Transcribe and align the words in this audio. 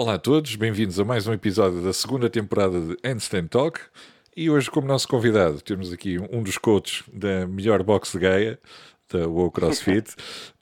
Olá 0.00 0.14
a 0.14 0.18
todos, 0.18 0.54
bem-vindos 0.54 1.00
a 1.00 1.04
mais 1.04 1.26
um 1.26 1.32
episódio 1.32 1.82
da 1.82 1.92
segunda 1.92 2.30
temporada 2.30 2.80
de 2.80 2.96
Handstand 3.02 3.48
Talk. 3.48 3.80
E 4.36 4.48
hoje, 4.48 4.70
como 4.70 4.86
nosso 4.86 5.08
convidado, 5.08 5.60
temos 5.60 5.92
aqui 5.92 6.20
um 6.30 6.40
dos 6.40 6.56
coaches 6.56 7.02
da 7.12 7.48
melhor 7.48 7.82
boxe 7.82 8.12
de 8.12 8.20
Gaia, 8.20 8.60
da 9.12 9.26
WoW 9.26 9.50
CrossFit, 9.50 10.12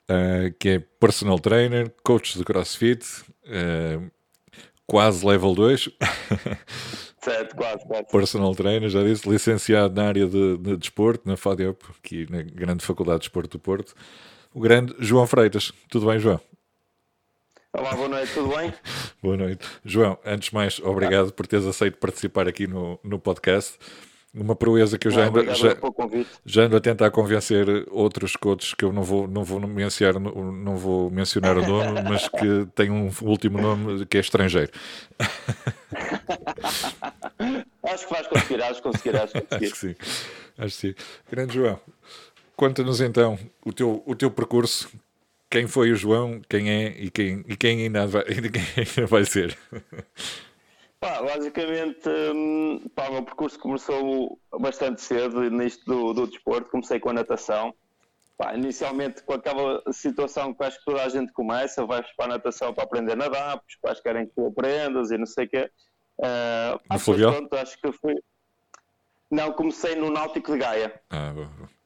uh, 0.09 0.51
que 0.59 0.69
é 0.69 0.79
personal 0.79 1.37
trainer, 1.37 1.93
coach 2.03 2.35
de 2.35 2.43
CrossFit, 2.43 3.05
uh, 3.45 4.09
quase 4.87 5.23
level 5.23 5.53
2. 5.53 5.87
Certo, 7.21 7.55
quase, 7.55 7.85
quase. 7.85 8.07
Personal 8.11 8.55
trainer, 8.55 8.89
já 8.89 9.03
disse, 9.03 9.29
licenciado 9.29 9.93
na 9.93 10.07
área 10.07 10.25
de, 10.25 10.57
de 10.57 10.77
desporto, 10.77 11.29
na 11.29 11.37
FADEUP, 11.37 11.83
aqui 11.99 12.25
na 12.31 12.41
Grande 12.41 12.83
Faculdade 12.83 13.19
de 13.19 13.25
Desporto 13.25 13.59
do 13.59 13.61
Porto. 13.61 13.93
O 14.51 14.59
grande 14.59 14.95
João 14.97 15.27
Freitas. 15.27 15.71
Tudo 15.91 16.07
bem, 16.07 16.17
João? 16.17 16.41
Olá, 17.77 17.93
boa 17.93 18.09
noite, 18.09 18.33
tudo 18.33 18.57
bem? 18.57 18.73
boa 19.21 19.37
noite. 19.37 19.67
João, 19.85 20.17
antes 20.25 20.49
de 20.49 20.55
mais, 20.55 20.79
obrigado 20.79 21.31
por 21.31 21.45
teres 21.45 21.63
aceito 21.67 21.99
participar 21.99 22.47
aqui 22.47 22.65
no, 22.65 22.99
no 23.03 23.19
podcast. 23.19 23.77
Uma 24.33 24.55
proeza 24.55 24.97
que 24.97 25.07
eu 25.07 25.11
já 25.11 25.27
ando, 25.27 25.43
já, 25.53 25.77
já 26.43 26.63
ando 26.63 26.75
a 26.75 26.79
tentar 26.79 27.11
convencer 27.11 27.67
outros 27.91 28.35
coaches 28.35 28.73
que 28.73 28.83
eu 28.83 28.91
não 28.91 29.03
vou, 29.03 29.27
não 29.27 29.43
vou 29.43 29.59
mencionar, 29.59 30.19
não 30.19 30.75
vou 30.75 31.11
mencionar 31.11 31.55
o 31.55 31.67
nome, 31.67 32.01
mas 32.09 32.27
que 32.27 32.67
tem 32.73 32.89
um 32.89 33.11
último 33.21 33.61
nome 33.61 34.07
que 34.07 34.17
é 34.17 34.21
estrangeiro. 34.21 34.71
acho 37.83 38.07
que 38.07 38.13
vais 38.13 38.25
conseguir, 38.25 38.63
acho 38.63 38.81
que 38.81 38.89
conseguirás 38.89 39.31
conseguir. 39.31 39.65
Acho 39.65 39.73
que 39.73 39.77
sim, 39.77 39.95
acho 40.57 40.75
que 40.75 40.87
sim. 40.87 40.95
Grande 41.29 41.53
João, 41.53 41.79
conta-nos 42.55 43.01
então 43.01 43.37
o 43.63 43.71
teu, 43.71 44.01
o 44.03 44.15
teu 44.15 44.31
percurso, 44.31 44.89
quem 45.49 45.67
foi 45.67 45.91
o 45.91 45.95
João, 45.95 46.41
quem 46.49 46.69
é 46.69 46.87
e 46.89 47.09
quem, 47.09 47.43
e 47.47 47.55
quem, 47.55 47.83
ainda, 47.83 48.05
vai, 48.07 48.23
quem 48.51 48.61
ainda 48.77 49.07
vai 49.07 49.25
ser. 49.25 49.57
Pá, 50.99 51.21
basicamente, 51.21 52.09
hum, 52.33 52.81
pá, 52.95 53.07
o 53.07 53.13
meu 53.13 53.23
percurso 53.23 53.59
começou 53.59 54.39
bastante 54.59 55.01
cedo 55.01 55.49
nisto 55.49 55.85
do, 55.85 56.13
do 56.13 56.27
desporto. 56.27 56.71
Comecei 56.71 56.99
com 56.99 57.09
a 57.09 57.13
natação. 57.13 57.73
Pá, 58.37 58.55
inicialmente 58.55 59.23
com 59.23 59.33
aquela 59.33 59.81
situação 59.91 60.53
que 60.53 60.63
acho 60.63 60.79
que 60.79 60.85
toda 60.85 61.03
a 61.03 61.09
gente 61.09 61.31
começa, 61.33 61.85
vais 61.85 62.05
para 62.15 62.25
a 62.25 62.37
natação 62.37 62.73
para 62.73 62.83
aprender 62.83 63.13
a 63.13 63.15
nadar, 63.15 63.61
os 63.67 63.75
pais 63.77 63.99
querem 63.99 64.27
que 64.27 64.33
tu 64.35 64.47
aprendas 64.47 65.11
e 65.11 65.17
não 65.17 65.25
sei 65.25 65.45
o 65.45 65.49
quê. 65.49 65.71
Uh, 66.19 66.79
no 66.91 66.99
fluvial? 66.99 67.31
Pronto, 67.33 67.53
acho 67.55 67.79
que 67.79 67.91
fui... 67.93 68.15
Não, 69.29 69.51
comecei 69.51 69.95
no 69.95 70.09
Náutico 70.09 70.53
de 70.53 70.59
Gaia. 70.59 71.01
Ah, 71.09 71.31
bom, 71.33 71.47
bom. 71.59 71.76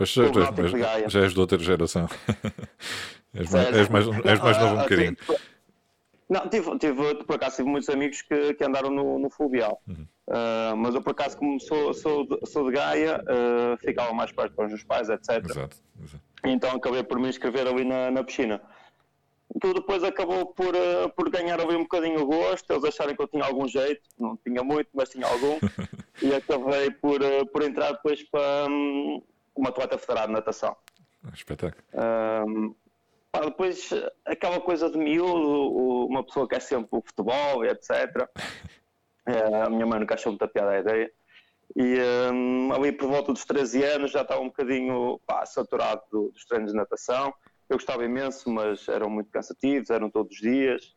Pois 0.00 0.12
já, 0.12 0.24
já, 0.32 1.08
já 1.08 1.20
és 1.20 1.34
de 1.34 1.40
outra 1.40 1.58
geração. 1.58 2.08
és, 3.34 3.50
mais, 3.52 3.76
és, 3.76 3.88
mais, 3.90 4.06
és 4.06 4.40
mais 4.40 4.58
novo 4.58 4.74
um 4.76 4.78
bocadinho. 4.78 5.16
Não, 6.26 6.48
tive, 6.48 6.78
tive, 6.78 7.14
por 7.26 7.36
acaso 7.36 7.56
tive 7.56 7.68
muitos 7.68 7.90
amigos 7.90 8.22
que, 8.22 8.54
que 8.54 8.64
andaram 8.64 8.88
no, 8.88 9.18
no 9.18 9.28
fluvial. 9.28 9.82
Uhum. 9.86 10.06
Uh, 10.26 10.74
mas 10.74 10.94
eu 10.94 11.02
por 11.02 11.10
acaso, 11.10 11.36
como 11.36 11.60
sou, 11.60 11.92
sou, 11.92 12.26
de, 12.26 12.38
sou 12.46 12.64
de 12.64 12.76
Gaia, 12.76 13.22
uh, 13.22 13.76
ficava 13.76 14.14
mais 14.14 14.32
perto 14.32 14.54
para 14.54 14.64
os 14.64 14.70
meus 14.70 14.84
pais, 14.84 15.10
etc. 15.10 15.44
Exato, 15.44 15.76
exato. 16.02 16.22
Então 16.44 16.70
acabei 16.70 17.02
por 17.02 17.18
me 17.18 17.28
inscrever 17.28 17.66
ali 17.66 17.84
na, 17.84 18.10
na 18.10 18.24
piscina. 18.24 18.62
Então 19.54 19.74
depois 19.74 20.02
acabou 20.02 20.46
por, 20.46 20.74
uh, 20.74 21.10
por 21.14 21.28
ganhar 21.28 21.60
ali 21.60 21.76
um 21.76 21.82
bocadinho 21.82 22.22
o 22.22 22.26
gosto, 22.26 22.72
eles 22.72 22.84
acharem 22.84 23.14
que 23.14 23.20
eu 23.20 23.28
tinha 23.28 23.44
algum 23.44 23.68
jeito, 23.68 24.00
não 24.18 24.34
tinha 24.38 24.64
muito, 24.64 24.88
mas 24.94 25.10
tinha 25.10 25.26
algum, 25.26 25.58
e 26.22 26.34
acabei 26.34 26.90
por, 26.90 27.20
por 27.52 27.62
entrar 27.62 27.92
depois 27.92 28.22
para 28.22 28.66
um, 28.66 29.22
uma 29.60 29.70
atleta 29.70 29.98
federada 29.98 30.28
de 30.28 30.32
natação. 30.32 30.76
Espetáculo. 31.32 31.84
Um, 31.94 32.74
Pá, 33.32 33.40
depois 33.44 33.90
aquela 34.26 34.60
coisa 34.60 34.90
de 34.90 34.98
miúdo, 34.98 36.06
uma 36.06 36.24
pessoa 36.24 36.48
quer 36.48 36.60
sempre 36.60 36.88
o 36.90 37.02
futebol 37.02 37.64
e 37.64 37.68
etc. 37.68 38.28
É, 39.26 39.62
a 39.62 39.70
minha 39.70 39.86
mãe 39.86 40.00
nunca 40.00 40.14
achou 40.14 40.32
muita 40.32 40.48
piada 40.48 40.70
a 40.70 40.78
ideia. 40.80 41.12
E 41.76 41.98
um, 42.32 42.72
ali 42.72 42.90
por 42.90 43.08
volta 43.08 43.32
dos 43.32 43.44
13 43.44 43.84
anos 43.84 44.10
já 44.10 44.22
estava 44.22 44.40
um 44.40 44.46
bocadinho 44.46 45.20
pá, 45.26 45.44
saturado 45.44 46.02
do, 46.10 46.30
dos 46.32 46.44
treinos 46.46 46.72
de 46.72 46.76
natação. 46.76 47.32
Eu 47.68 47.76
gostava 47.76 48.04
imenso, 48.04 48.50
mas 48.50 48.88
eram 48.88 49.10
muito 49.10 49.30
cansativos, 49.30 49.90
eram 49.90 50.10
todos 50.10 50.34
os 50.34 50.40
dias. 50.40 50.94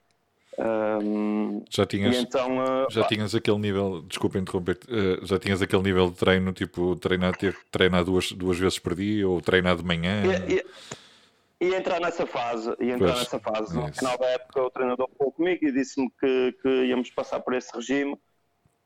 Um, 0.57 1.63
já 1.69 1.85
tinhas, 1.85 2.15
então, 2.15 2.59
uh, 2.59 2.87
já 2.91 3.03
tinhas 3.07 3.33
aquele 3.33 3.57
nível, 3.57 4.03
desculpa 4.03 4.37
interromper, 4.37 4.77
uh, 4.87 5.25
já 5.25 5.39
tinhas 5.39 5.61
aquele 5.61 5.81
nível 5.81 6.09
de 6.09 6.15
treino, 6.15 6.53
tipo 6.53 6.95
treinar, 6.95 7.35
ter, 7.35 7.57
treinar 7.71 8.03
duas, 8.03 8.31
duas 8.31 8.59
vezes 8.59 8.77
por 8.77 8.93
dia 8.93 9.27
ou 9.27 9.41
treinar 9.41 9.75
de 9.75 9.83
manhã? 9.83 10.21
E, 10.47 10.55
e, 10.55 11.67
e 11.67 11.75
entrar 11.75 11.99
nessa 11.99 12.25
fase, 12.25 12.69
e 12.79 12.91
entrar 12.91 13.13
pois, 13.13 13.19
nessa 13.19 13.39
fase. 13.39 13.75
No 13.75 13.93
final 13.93 14.17
da 14.17 14.27
época 14.27 14.61
o 14.61 14.69
treinador 14.69 15.09
falou 15.17 15.33
comigo 15.33 15.65
e 15.65 15.71
disse-me 15.71 16.11
que, 16.19 16.55
que 16.61 16.69
íamos 16.85 17.09
passar 17.09 17.39
por 17.39 17.53
esse 17.53 17.73
regime. 17.75 18.15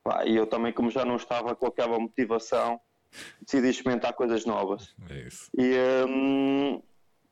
Pá, 0.03 0.25
e 0.25 0.35
eu 0.35 0.47
também, 0.47 0.71
como 0.71 0.89
já 0.89 1.03
não 1.03 1.17
estava 1.17 1.53
com 1.53 1.65
aquela 1.65 1.99
motivação, 1.99 2.79
decidi 3.41 3.69
experimentar 3.69 4.13
coisas 4.13 4.45
novas. 4.45 4.95
É 5.09 5.27
isso. 5.27 5.49
E 5.57 5.75
um, 6.07 6.81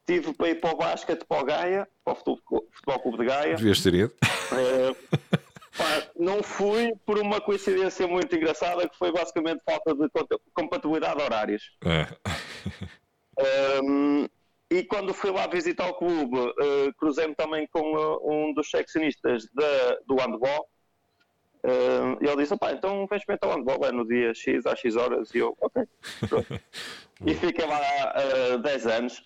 tive 0.05 0.33
para 0.33 0.49
ir 0.49 0.61
para 0.61 0.73
o 0.73 0.77
basquete, 0.77 1.25
para 1.25 1.41
o 1.41 1.45
Gaia, 1.45 1.87
para 2.03 2.13
o 2.13 2.15
Futebol, 2.15 2.67
Futebol 2.71 2.99
Clube 2.99 3.17
de 3.19 3.25
Gaia. 3.25 3.55
Devias 3.55 3.81
ter 3.81 3.93
ido. 3.93 4.13
É, 4.23 4.93
pá, 5.77 6.11
não 6.15 6.43
fui 6.43 6.93
por 7.05 7.17
uma 7.17 7.41
coincidência 7.41 8.07
muito 8.07 8.35
engraçada 8.35 8.87
que 8.87 8.97
foi 8.97 9.11
basicamente 9.11 9.63
falta 9.63 9.93
de 9.93 10.09
compatibilidade 10.53 11.17
de 11.17 11.23
horários. 11.23 11.63
É. 11.83 12.07
Um, 13.81 14.27
e 14.71 14.83
quando 14.83 15.13
fui 15.13 15.31
lá 15.31 15.47
visitar 15.47 15.87
o 15.87 15.93
clube, 15.93 16.37
uh, 16.37 16.93
cruzei-me 16.97 17.35
também 17.35 17.67
com 17.71 17.95
uh, 17.95 18.31
um 18.31 18.53
dos 18.53 18.69
seccionistas 18.69 19.47
da, 19.53 19.97
do 20.07 20.15
handball. 20.15 20.67
Uh, 21.65 22.23
e 22.23 22.27
ele 22.27 22.43
disse: 22.43 22.55
Pá, 22.55 22.71
então 22.73 23.07
vem 23.07 23.17
experimentar 23.17 23.49
o 23.49 23.53
handball, 23.55 23.83
é 23.85 23.91
no 23.91 24.07
dia 24.07 24.35
X, 24.35 24.67
às 24.67 24.79
X 24.79 24.95
horas. 24.95 25.33
E 25.33 25.39
eu, 25.39 25.57
ok, 25.59 25.83
e 27.25 27.33
fiquei 27.33 27.65
lá 27.65 27.77
há 27.77 28.55
uh, 28.55 28.57
10 28.59 28.85
anos. 28.85 29.23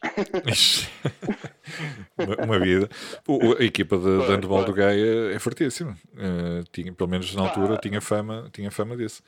uma, 2.17 2.45
uma, 2.45 2.59
vida. 2.59 2.87
O, 3.27 3.57
a 3.57 3.63
equipa 3.63 3.97
de, 3.97 4.03
foi, 4.03 4.25
de 4.25 4.31
handball 4.31 4.59
foi. 4.59 4.65
do 4.67 4.73
Gaia 4.73 5.35
é 5.35 5.39
fortíssima. 5.39 5.97
Uh, 6.13 6.63
tinha, 6.71 6.93
pelo 6.93 7.09
menos 7.09 7.35
na 7.35 7.41
altura, 7.41 7.77
tinha, 7.77 7.99
fama, 7.99 8.49
tinha 8.53 8.71
fama 8.71 8.95
disso. 8.95 9.21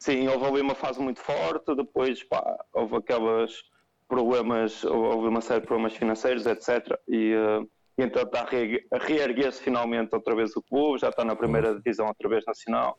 Sim, 0.00 0.26
houve 0.26 0.44
ali 0.46 0.60
uma 0.62 0.74
fase 0.74 0.98
muito 1.00 1.20
forte. 1.20 1.76
Depois, 1.76 2.24
pá, 2.24 2.42
houve 2.72 2.96
aquelas 2.96 3.62
problemas, 4.08 4.82
houve 4.82 5.28
uma 5.28 5.40
série 5.40 5.60
de 5.60 5.68
problemas 5.68 5.94
financeiros, 5.96 6.44
etc. 6.44 6.98
E, 7.06 7.34
uh, 7.36 7.70
e 7.96 8.02
então 8.02 8.22
está 8.22 8.42
a 8.42 8.98
reerguer-se 8.98 9.62
finalmente 9.62 10.14
outra 10.14 10.34
vez 10.34 10.54
o 10.56 10.62
clube, 10.62 11.00
já 11.00 11.08
está 11.08 11.24
na 11.24 11.36
primeira 11.36 11.74
divisão 11.74 12.06
outra 12.06 12.28
vez 12.28 12.44
nacional. 12.44 12.98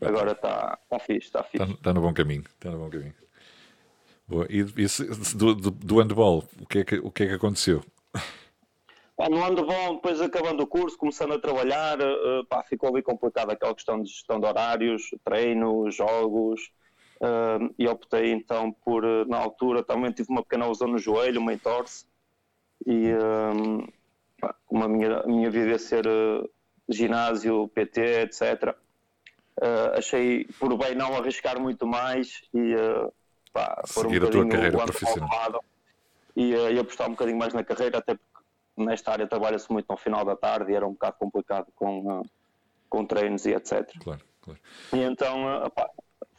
Agora 0.00 0.32
está, 0.32 0.78
está 0.82 0.98
fixe, 0.98 1.26
está 1.26 1.42
fixe. 1.42 1.62
Está, 1.62 1.74
está 1.74 1.94
no 1.94 2.00
bom 2.00 2.12
caminho, 2.12 2.44
está 2.54 2.70
no 2.70 2.78
bom 2.78 2.90
caminho. 2.90 3.14
Boa. 4.26 4.46
E, 4.48 4.60
e 4.60 5.36
do, 5.36 5.54
do, 5.54 5.70
do 5.70 6.00
handball, 6.00 6.44
o 6.60 6.66
que, 6.66 6.78
é 6.78 6.84
que, 6.84 6.96
o 6.96 7.10
que 7.10 7.24
é 7.24 7.26
que 7.26 7.34
aconteceu? 7.34 7.82
Pá, 9.16 9.28
no 9.28 9.40
handball, 9.40 9.96
depois 9.96 10.20
acabando 10.20 10.62
o 10.62 10.66
curso, 10.66 10.96
começando 10.96 11.34
a 11.34 11.38
trabalhar, 11.38 12.00
uh, 12.00 12.44
pá, 12.48 12.62
ficou 12.62 12.88
ali 12.88 13.02
complicado 13.02 13.50
aquela 13.50 13.74
questão 13.74 14.02
de 14.02 14.08
gestão 14.08 14.40
de 14.40 14.46
horários, 14.46 15.10
treinos, 15.24 15.94
jogos, 15.94 16.60
Uh, 17.22 17.72
e 17.78 17.86
optei 17.86 18.32
então 18.32 18.72
por, 18.72 19.04
uh, 19.04 19.24
na 19.28 19.38
altura, 19.38 19.84
também 19.84 20.10
tive 20.10 20.28
uma 20.28 20.42
pequena 20.42 20.66
lesão 20.66 20.88
no 20.88 20.98
joelho, 20.98 21.40
uma 21.40 21.54
entorse, 21.54 22.04
e 22.84 23.12
uh, 23.12 23.86
como 24.82 24.84
a 24.84 24.88
minha, 24.88 25.18
a 25.18 25.26
minha 25.26 25.50
vida 25.50 25.70
ia 25.70 25.78
ser 25.78 26.06
uh, 26.06 26.48
ginásio, 26.88 27.68
PT, 27.68 28.00
etc., 28.22 28.74
achei 29.96 30.44
por 30.58 30.76
bem 30.76 30.94
não 30.94 31.14
arriscar 31.14 31.60
muito 31.60 31.86
mais 31.86 32.42
e 32.54 32.74
pá, 33.52 33.82
por 33.94 34.06
um 34.06 34.30
tua 34.30 34.48
carreira 34.48 34.78
profissional. 34.78 35.62
E, 36.34 36.52
e 36.54 36.78
apostar 36.78 37.08
um 37.08 37.10
bocadinho 37.10 37.38
mais 37.38 37.52
na 37.52 37.62
carreira, 37.62 37.98
até 37.98 38.14
porque 38.14 38.42
nesta 38.78 39.12
área 39.12 39.26
trabalha-se 39.26 39.70
muito 39.70 39.86
no 39.88 39.96
final 39.98 40.24
da 40.24 40.34
tarde 40.34 40.72
e 40.72 40.74
era 40.74 40.86
um 40.86 40.92
bocado 40.92 41.16
complicado 41.18 41.66
com, 41.76 42.22
com 42.88 43.04
treinos 43.04 43.44
e 43.44 43.50
etc. 43.50 43.92
Claro, 44.02 44.22
claro. 44.40 44.60
E 44.94 44.98
então, 45.00 45.70
pá, 45.74 45.90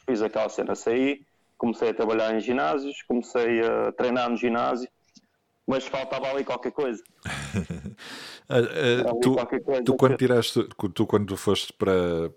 fiz 0.04 0.20
aquela 0.20 0.48
cena, 0.48 0.74
saí, 0.74 1.24
comecei 1.56 1.90
a 1.90 1.94
trabalhar 1.94 2.34
em 2.34 2.40
ginásios, 2.40 3.02
comecei 3.02 3.64
a 3.64 3.92
treinar 3.92 4.28
no 4.28 4.36
ginásio, 4.36 4.88
mas 5.66 5.86
faltava 5.86 6.28
ali 6.28 6.44
qualquer 6.44 6.72
coisa. 6.72 7.02
uh, 8.48 9.10
uh, 9.10 9.20
tu, 9.20 9.34
coisa 9.64 9.84
tu, 9.84 9.96
quando 9.96 10.16
tiraste, 10.16 10.68
tu 10.94 11.06
quando 11.06 11.36
foste 11.36 11.72
para, 11.72 12.30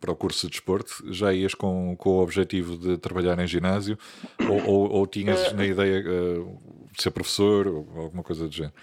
para 0.00 0.12
o 0.12 0.16
curso 0.16 0.46
de 0.46 0.52
desporto, 0.52 1.04
já 1.12 1.32
ias 1.32 1.54
com, 1.54 1.96
com 1.96 2.10
o 2.10 2.22
objetivo 2.22 2.76
de 2.76 2.98
trabalhar 2.98 3.38
em 3.38 3.46
ginásio 3.46 3.98
ou, 4.48 4.66
ou, 4.66 4.90
ou 4.90 5.06
tinhas 5.06 5.52
uh, 5.52 5.56
na 5.56 5.64
ideia 5.64 6.02
de 6.02 7.02
ser 7.02 7.10
professor 7.10 7.66
ou 7.66 7.88
alguma 7.96 8.22
coisa 8.22 8.46
do 8.48 8.54
género? 8.54 8.74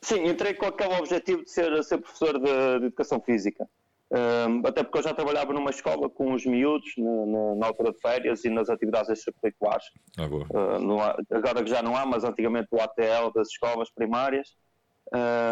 Sim, 0.00 0.26
entrei 0.26 0.54
com 0.54 0.66
aquele 0.66 0.94
objetivo 0.94 1.42
de 1.42 1.50
ser, 1.50 1.82
ser 1.82 1.98
professor 1.98 2.38
de, 2.38 2.78
de 2.80 2.86
educação 2.86 3.20
física. 3.20 3.68
Um, 4.08 4.64
até 4.64 4.84
porque 4.84 4.98
eu 4.98 5.02
já 5.02 5.12
trabalhava 5.12 5.52
numa 5.52 5.70
escola 5.70 6.08
com 6.08 6.32
os 6.32 6.46
miúdos 6.46 6.92
na, 6.96 7.26
na, 7.26 7.54
na 7.56 7.66
altura 7.66 7.92
de 7.92 8.00
férias 8.00 8.44
e 8.44 8.50
nas 8.50 8.68
atividades 8.70 9.10
extracurriculares. 9.10 9.86
Ah, 10.16 10.26
uh, 10.26 11.36
agora 11.36 11.64
que 11.64 11.70
já 11.70 11.82
não 11.82 11.96
há, 11.96 12.06
mas 12.06 12.22
antigamente 12.22 12.68
o 12.70 12.80
ATL 12.80 13.32
das 13.34 13.48
escolas 13.48 13.90
primárias. 13.90 14.56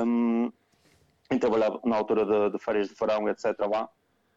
Um, 0.07 0.53
em 1.31 1.39
trabalhar 1.39 1.73
na 1.85 1.97
altura 1.97 2.25
de, 2.25 2.57
de 2.57 2.65
férias 2.65 2.89
de 2.89 2.95
verão, 2.95 3.29
etc. 3.29 3.55
lá. 3.71 3.89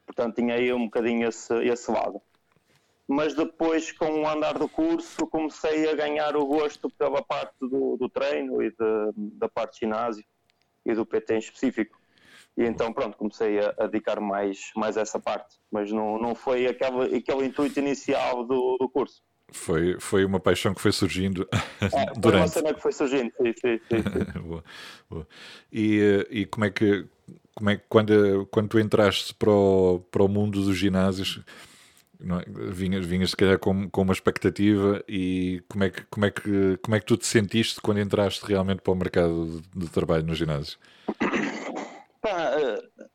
Portanto, 0.05 0.35
tinha 0.35 0.55
aí 0.55 0.71
um 0.73 0.85
bocadinho 0.85 1.27
esse, 1.27 1.53
esse 1.65 1.91
lado. 1.91 2.21
Mas 3.07 3.33
depois, 3.33 3.91
com 3.91 4.21
o 4.21 4.27
andar 4.27 4.57
do 4.57 4.67
curso, 4.67 5.27
comecei 5.27 5.89
a 5.89 5.95
ganhar 5.95 6.35
o 6.35 6.45
gosto 6.45 6.89
pela 6.89 7.21
parte 7.21 7.55
do, 7.61 7.97
do 7.97 8.09
treino 8.09 8.61
e 8.61 8.69
de, 8.69 9.11
da 9.15 9.47
parte 9.47 9.73
de 9.73 9.79
ginásio 9.81 10.25
e 10.85 10.93
do 10.93 11.05
PT 11.05 11.35
em 11.35 11.39
específico. 11.39 11.96
E 12.57 12.65
então, 12.65 12.91
pronto, 12.91 13.15
comecei 13.17 13.59
a, 13.59 13.73
a 13.77 13.85
dedicar 13.85 14.19
mais, 14.19 14.71
mais 14.75 14.97
a 14.97 15.01
essa 15.01 15.19
parte. 15.19 15.55
Mas 15.71 15.91
não, 15.91 16.19
não 16.19 16.33
foi 16.33 16.65
aquele, 16.65 17.15
aquele 17.15 17.45
intuito 17.45 17.79
inicial 17.79 18.43
do, 18.43 18.77
do 18.79 18.89
curso. 18.89 19.21
Foi, 19.51 19.97
foi 19.99 20.25
uma 20.25 20.39
paixão 20.39 20.73
que 20.73 20.81
foi 20.81 20.91
surgindo 20.91 21.47
é, 21.79 22.19
durante. 22.19 22.21
Foi 22.21 22.31
uma 22.33 22.47
cena 22.47 22.73
que 22.73 22.81
foi 22.81 22.91
surgindo, 22.91 23.31
sim, 23.37 23.53
sim, 23.53 23.79
sim. 23.87 24.41
boa, 24.41 24.63
boa. 25.09 25.27
E, 25.71 26.27
e 26.29 26.45
como 26.47 26.65
é 26.65 26.69
que, 26.69 27.05
como 27.55 27.69
é 27.69 27.77
que 27.77 27.83
quando, 27.87 28.47
quando 28.51 28.69
tu 28.69 28.79
entraste 28.79 29.33
para 29.35 29.51
o, 29.51 29.99
para 30.11 30.23
o 30.23 30.27
mundo 30.27 30.61
dos 30.61 30.75
ginásios, 30.75 31.41
não, 32.19 32.39
é? 32.39 32.45
vinhas, 32.71 33.05
vinhas 33.05 33.29
se 33.29 33.37
calhar 33.37 33.57
com, 33.59 33.89
com 33.89 34.01
uma 34.01 34.13
expectativa 34.13 35.01
e 35.07 35.63
como 35.69 35.83
é, 35.83 35.89
que, 35.91 36.01
como, 36.09 36.25
é 36.25 36.31
que, 36.31 36.77
como 36.81 36.95
é 36.95 36.99
que 36.99 37.05
tu 37.05 37.15
te 37.15 37.27
sentiste 37.27 37.79
quando 37.79 37.99
entraste 37.99 38.45
realmente 38.45 38.81
para 38.81 38.91
o 38.91 38.95
mercado 38.95 39.61
de, 39.75 39.85
de 39.85 39.89
trabalho 39.89 40.25
no 40.25 40.35
ginásio? 40.35 40.77
Pá, 42.27 42.51
eh, 42.59 43.07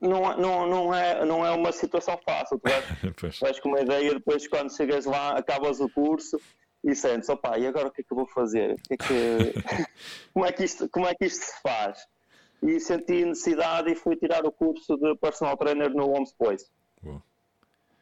não, 0.00 0.36
não, 0.36 0.66
não, 0.66 0.94
é, 0.94 1.24
não 1.24 1.46
é 1.46 1.50
uma 1.52 1.70
situação 1.70 2.18
fácil. 2.24 2.58
Tu 2.58 2.68
vais, 2.68 3.38
vais 3.40 3.60
com 3.60 3.68
uma 3.68 3.80
ideia, 3.80 4.14
depois 4.14 4.48
quando 4.48 4.74
chegas 4.74 5.06
lá, 5.06 5.38
acabas 5.38 5.80
o 5.80 5.88
curso 5.88 6.40
e 6.82 6.94
sentes, 6.96 7.28
opá, 7.28 7.56
e 7.58 7.66
agora 7.66 7.88
o 7.88 7.90
que 7.92 8.00
é 8.00 8.04
que 8.04 8.12
eu 8.12 8.16
vou 8.16 8.26
fazer? 8.26 8.74
Que 8.88 8.94
é 8.94 8.96
que... 8.96 9.54
como, 10.34 10.44
é 10.44 10.52
que 10.52 10.64
isto, 10.64 10.88
como 10.88 11.06
é 11.06 11.14
que 11.14 11.26
isto 11.26 11.44
se 11.44 11.62
faz? 11.62 12.04
E 12.60 12.80
senti 12.80 13.24
necessidade 13.24 13.92
e 13.92 13.94
fui 13.94 14.16
tirar 14.16 14.44
o 14.44 14.50
curso 14.50 14.96
de 14.96 15.16
personal 15.16 15.56
trainer 15.56 15.90
no 15.90 16.10
Homes 16.10 16.32
Place. 16.32 16.66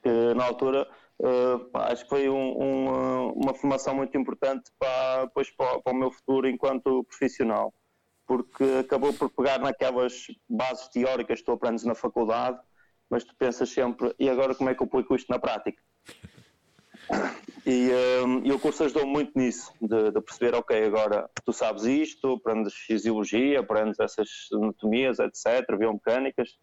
Que 0.02 0.34
na 0.34 0.46
altura 0.46 0.88
uh, 1.19 1.70
acho 1.75 2.04
que 2.04 2.08
foi 2.08 2.28
um, 2.31 2.62
um, 2.62 3.32
uma 3.32 3.52
formação 3.52 3.94
muito 3.94 4.16
importante 4.16 4.70
para, 4.78 5.26
depois, 5.26 5.50
para, 5.50 5.81
para 5.81 5.93
o 5.93 5.96
meu 5.96 6.10
futuro 6.10 6.48
enquanto 6.48 7.04
profissional 7.04 7.75
porque 8.31 8.62
acabou 8.79 9.12
por 9.12 9.29
pegar 9.29 9.59
naquelas 9.59 10.29
bases 10.49 10.87
teóricas 10.87 11.41
que 11.41 11.47
tu 11.47 11.50
aprendes 11.50 11.82
na 11.82 11.97
faculdade, 11.97 12.61
mas 13.11 13.25
tu 13.25 13.35
pensas 13.35 13.69
sempre, 13.69 14.15
e 14.21 14.31
agora 14.31 14.55
como 14.55 14.71
é 14.71 14.75
que 14.75 14.81
eu 14.81 14.87
aplico 14.87 15.17
isto 15.17 15.29
na 15.29 15.41
prática? 15.41 15.82
E, 17.67 17.91
um, 18.25 18.47
e 18.47 18.53
o 18.53 18.61
curso 18.61 18.85
ajudou 18.85 19.05
muito 19.05 19.37
nisso, 19.37 19.73
de, 19.82 20.12
de, 20.12 20.21
perceber, 20.21 20.55
ok, 20.55 20.81
agora 20.85 21.29
tu 21.44 21.53
sabes 21.53 21.82
isto, 21.82 22.35
aprendes 22.35 22.73
fisiologia, 22.73 23.59
aprendes 23.59 23.99
essas 23.99 24.29
anatomias, 24.53 25.19
etc., 25.19 25.77
biomecânicas, 25.77 26.56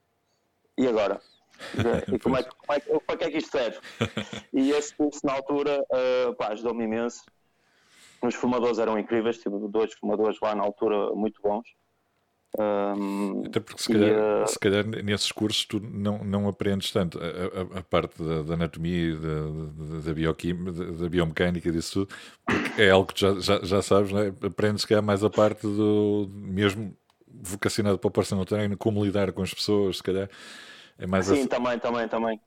e 0.78 0.88
agora? 0.88 1.20
E 2.14 2.18
como 2.18 2.38
é, 2.38 2.44
como 2.44 2.72
é, 2.72 2.80
para 2.80 3.18
que 3.18 3.24
é 3.26 3.32
que 3.32 3.38
isto 3.40 3.52
serve? 3.52 3.80
E 4.54 4.72
esse 4.72 4.96
curso, 4.96 5.20
na 5.26 5.34
altura, 5.34 5.84
uh, 5.92 6.44
ajudou-me 6.44 6.86
imenso, 6.86 7.26
os 8.22 8.36
formadores 8.36 8.80
eram 8.80 8.98
incríveis, 8.98 9.38
tive 9.38 9.58
dois 9.70 9.94
formadores 9.94 10.38
lá 10.42 10.56
na 10.56 10.64
altura 10.64 11.14
muito 11.14 11.42
bons. 11.42 11.68
Um, 12.58 13.44
Até 13.46 13.60
porque 13.60 13.82
se 13.84 13.92
calhar, 13.92 14.10
e, 14.10 14.44
uh... 14.44 14.48
se 14.48 14.58
calhar, 14.58 14.86
nesses 14.86 15.32
cursos 15.32 15.66
tu 15.66 15.80
não, 15.80 16.24
não 16.24 16.48
aprendes 16.48 16.92
tanto 16.92 17.20
a, 17.20 17.78
a, 17.78 17.80
a 17.80 17.84
parte 17.84 18.24
da, 18.24 18.42
da 18.42 18.54
anatomia, 18.54 19.16
da, 19.16 20.00
da, 20.00 20.14
bioquímica, 20.14 20.72
da, 20.72 21.10
biomecânica, 21.10 21.72
disso 21.72 22.06
tudo, 22.06 22.16
porque 22.46 22.82
é 22.82 22.90
algo 22.90 23.14
que 23.14 23.20
já, 23.20 23.40
já, 23.40 23.60
já 23.62 23.82
sabes, 23.82 24.12
não 24.12 24.20
é? 24.20 24.34
aprendes 24.42 24.86
que 24.86 24.94
é 24.94 25.02
mais 25.02 25.24
a 25.24 25.30
parte 25.30 25.68
do 25.68 26.28
mesmo 26.32 26.96
vocacionado 27.28 28.00
para 28.00 28.08
o 28.08 28.12
personal 28.12 28.46
treino, 28.46 28.78
como 28.78 29.04
lidar 29.04 29.32
com 29.34 29.44
as 29.44 29.54
pessoas, 29.54 29.98
se 29.98 30.04
calhar 30.04 30.30
é 30.98 31.06
mais 31.06 31.28
Sim, 31.28 31.44
a... 31.44 31.48
também, 31.48 31.78
também, 31.78 32.08
também. 32.08 32.42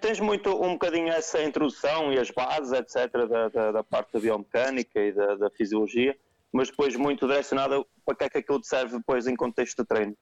Tens 0.00 0.20
muito 0.20 0.50
um 0.50 0.72
bocadinho 0.72 1.08
essa 1.08 1.42
introdução 1.42 2.12
e 2.12 2.18
as 2.18 2.30
bases, 2.30 2.72
etc., 2.72 3.28
da, 3.28 3.48
da, 3.48 3.72
da 3.72 3.84
parte 3.84 4.12
da 4.12 4.20
biomecânica 4.20 5.00
e 5.00 5.12
da, 5.12 5.34
da, 5.34 5.50
fisiologia, 5.50 6.16
mas 6.52 6.70
depois 6.70 6.96
muito 6.96 7.26
direcionada 7.26 7.84
para 8.04 8.14
que 8.14 8.24
é 8.24 8.30
que 8.30 8.38
aquilo 8.38 8.60
te 8.60 8.66
serve 8.66 8.96
depois 8.96 9.26
em 9.26 9.36
contexto 9.36 9.82
de 9.82 9.88
treino. 9.88 10.16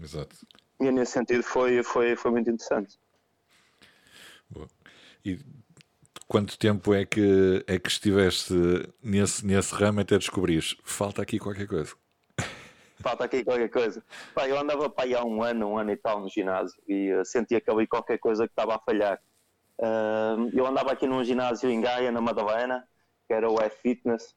Exato. 0.00 0.36
E 0.80 0.90
nesse 0.90 1.12
sentido 1.12 1.42
foi, 1.42 1.82
foi, 1.82 2.14
foi 2.16 2.30
muito 2.30 2.50
interessante. 2.50 2.98
Boa. 4.50 4.68
E 5.24 5.38
quanto 6.28 6.58
tempo 6.58 6.94
é 6.94 7.04
que, 7.04 7.64
é 7.66 7.78
que 7.78 7.88
estiveste 7.88 8.54
nesse, 9.02 9.44
nesse 9.46 9.74
ramo 9.74 10.00
até 10.00 10.18
descobrires? 10.18 10.76
Falta 10.84 11.22
aqui 11.22 11.38
qualquer 11.38 11.66
coisa 11.66 11.94
falta 13.04 13.24
aqui 13.24 13.44
qualquer 13.44 13.68
coisa. 13.68 14.02
Pá, 14.34 14.48
eu 14.48 14.58
andava 14.58 14.88
para 14.88 15.04
aí 15.04 15.14
há 15.14 15.22
um 15.22 15.42
ano, 15.42 15.68
um 15.68 15.78
ano 15.78 15.92
e 15.92 15.96
tal 15.96 16.20
no 16.20 16.28
ginásio 16.28 16.80
e 16.88 17.12
uh, 17.12 17.24
sentia 17.24 17.60
que 17.60 17.70
havia 17.70 17.86
qualquer 17.86 18.18
coisa 18.18 18.46
que 18.46 18.52
estava 18.52 18.74
a 18.74 18.78
falhar. 18.78 19.20
Uh, 19.78 20.48
eu 20.54 20.66
andava 20.66 20.92
aqui 20.92 21.06
num 21.06 21.22
ginásio 21.22 21.70
em 21.70 21.80
Gaia, 21.80 22.10
na 22.10 22.20
Madalena, 22.20 22.82
que 23.26 23.34
era 23.34 23.48
o 23.50 23.60
F-Fitness. 23.60 24.34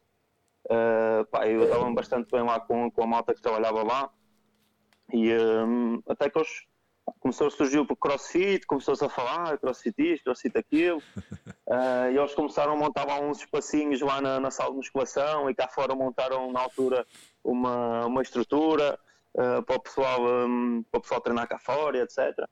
Uh, 0.65 1.25
pá, 1.31 1.47
eu 1.47 1.63
estava 1.63 1.89
bastante 1.93 2.29
bem 2.29 2.43
lá 2.43 2.59
com, 2.59 2.91
com 2.91 3.03
a 3.03 3.07
malta 3.07 3.33
que 3.33 3.41
trabalhava 3.41 3.83
lá 3.83 4.11
e 5.13 5.33
um, 5.33 6.01
até 6.05 6.29
que 6.29 6.37
eles 6.37 6.67
começou 7.19 7.47
a 7.47 7.51
surgir 7.51 7.79
o 7.79 7.95
crossfit, 7.95 8.65
começou-se 8.65 9.03
a 9.03 9.09
falar 9.09 9.57
crossfit 9.57 10.13
isto, 10.13 10.23
crossfit 10.25 10.57
aquilo, 10.57 10.97
uh, 10.97 12.11
e 12.11 12.17
eles 12.17 12.33
começaram 12.33 12.73
a 12.73 12.75
montar 12.75 13.07
uns 13.21 13.39
espacinhos 13.39 14.01
lá 14.01 14.21
na, 14.21 14.39
na, 14.39 14.51
sala 14.51 14.71
de 14.71 14.77
musculação 14.77 15.49
e 15.49 15.55
cá 15.55 15.67
fora 15.67 15.95
montaram 15.95 16.51
na 16.51 16.59
altura 16.59 17.05
uma, 17.43 18.05
uma 18.05 18.21
estrutura 18.21 18.99
uh, 19.33 19.63
para, 19.63 19.75
o 19.75 19.79
pessoal, 19.79 20.21
um, 20.21 20.83
para 20.91 20.97
o 20.97 21.01
pessoal 21.01 21.21
treinar 21.21 21.47
cá 21.47 21.59
fora, 21.59 21.99
etc. 21.99 22.47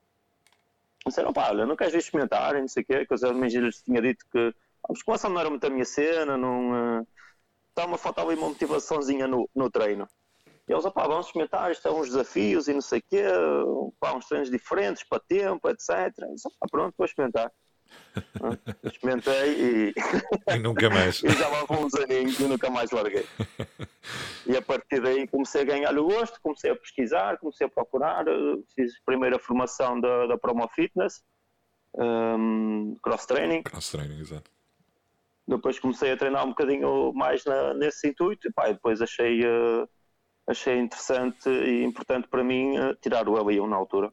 Disseram, 1.06 1.32
pá, 1.32 1.50
olha, 1.50 1.66
não 1.66 1.76
queres 1.76 1.92
vir 1.92 2.00
experimentar, 2.00 2.54
não 2.54 2.68
sei 2.68 2.82
o 2.82 2.86
quê, 2.86 3.06
que 3.06 3.14
os 3.14 3.22
lhes 3.22 3.82
tinha 3.82 4.02
dito 4.02 4.26
que 4.30 4.54
a 4.84 4.92
musculação 4.92 5.30
não 5.30 5.40
era 5.40 5.50
muito 5.50 5.66
a 5.66 5.70
minha 5.70 5.84
cena, 5.84 6.36
não... 6.36 7.00
Uh, 7.00 7.06
estava-me 7.76 7.94
a 7.94 7.98
faltar 7.98 8.24
ali 8.24 8.36
uma 8.36 8.48
motivaçãozinha 8.48 9.26
no, 9.26 9.48
no 9.54 9.70
treino. 9.70 10.08
E 10.68 10.72
eles, 10.72 10.84
opá, 10.84 11.06
vamos 11.06 11.26
experimentar, 11.26 11.70
isto 11.70 11.86
é 11.86 11.92
uns 11.92 12.08
desafios 12.08 12.66
e 12.66 12.74
não 12.74 12.80
sei 12.80 12.98
o 12.98 13.02
quê, 13.08 13.22
pá, 14.00 14.14
uns 14.14 14.26
treinos 14.26 14.50
diferentes 14.50 15.04
para 15.04 15.20
tempo, 15.20 15.68
etc. 15.68 15.90
E 15.90 16.34
disse, 16.34 16.48
opá, 16.48 16.66
pronto, 16.68 16.94
vou 16.98 17.04
experimentar. 17.04 17.52
Experimentei 18.82 19.92
e... 19.92 19.94
e 20.54 20.58
nunca 20.58 20.90
mais. 20.90 21.22
e 21.22 21.28
já 21.28 21.48
lá 21.48 21.64
uns 21.70 21.94
aninhos 21.94 22.40
e 22.40 22.44
nunca 22.44 22.68
mais 22.68 22.90
larguei. 22.90 23.24
E 24.44 24.56
a 24.56 24.62
partir 24.62 25.00
daí 25.00 25.28
comecei 25.28 25.62
a 25.62 25.64
ganhar 25.64 25.96
o 25.96 26.04
gosto, 26.04 26.40
comecei 26.42 26.72
a 26.72 26.76
pesquisar, 26.76 27.38
comecei 27.38 27.66
a 27.66 27.70
procurar, 27.70 28.24
fiz 28.74 28.92
a 28.92 29.04
primeira 29.04 29.38
formação 29.38 30.00
da, 30.00 30.26
da 30.26 30.36
Promo 30.36 30.68
Fitness, 30.74 31.22
um, 31.94 32.96
cross 33.02 33.24
training. 33.24 33.62
Cross 33.62 33.90
training, 33.90 34.20
exato. 34.20 34.50
Depois 35.46 35.78
comecei 35.78 36.10
a 36.10 36.16
treinar 36.16 36.44
um 36.44 36.48
bocadinho 36.48 37.12
mais 37.12 37.44
na, 37.44 37.72
nesse 37.74 38.08
intuito 38.08 38.48
e 38.48 38.52
pá, 38.52 38.66
depois 38.68 39.00
achei... 39.00 39.46
Uh, 39.46 39.88
achei 40.46 40.78
interessante 40.78 41.48
e 41.48 41.84
importante 41.84 42.28
para 42.28 42.44
mim 42.44 42.78
uh, 42.78 42.94
tirar 42.96 43.28
o 43.28 43.34
L1 43.34 43.68
na 43.68 43.76
altura. 43.76 44.12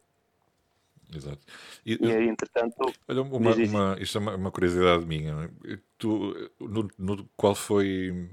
Exato. 1.15 1.39
E, 1.85 1.97
e 2.01 2.11
aí, 2.11 2.27
entretanto. 2.27 2.75
Olha, 3.07 3.21
uma, 3.21 3.53
uma, 3.53 3.97
isto 3.99 4.17
é 4.17 4.21
uma, 4.21 4.35
uma, 4.35 4.51
curiosidade 4.51 5.05
minha. 5.05 5.49
Tu, 5.97 6.51
no, 6.59 6.89
no, 6.97 7.29
qual 7.37 7.55
foi. 7.55 8.29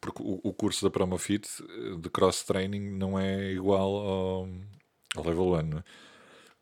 Porque 0.00 0.22
o, 0.22 0.40
o, 0.42 0.54
curso 0.54 0.84
da 0.84 0.90
Promofit 0.90 1.46
eh, 1.62 1.96
de 1.98 2.08
cross 2.08 2.42
training 2.44 2.96
não 2.96 3.18
é 3.18 3.52
igual 3.52 3.96
ao, 3.96 4.48
ao 5.16 5.24
level 5.24 5.52
1, 5.54 5.62
não 5.62 5.78
é? 5.78 5.84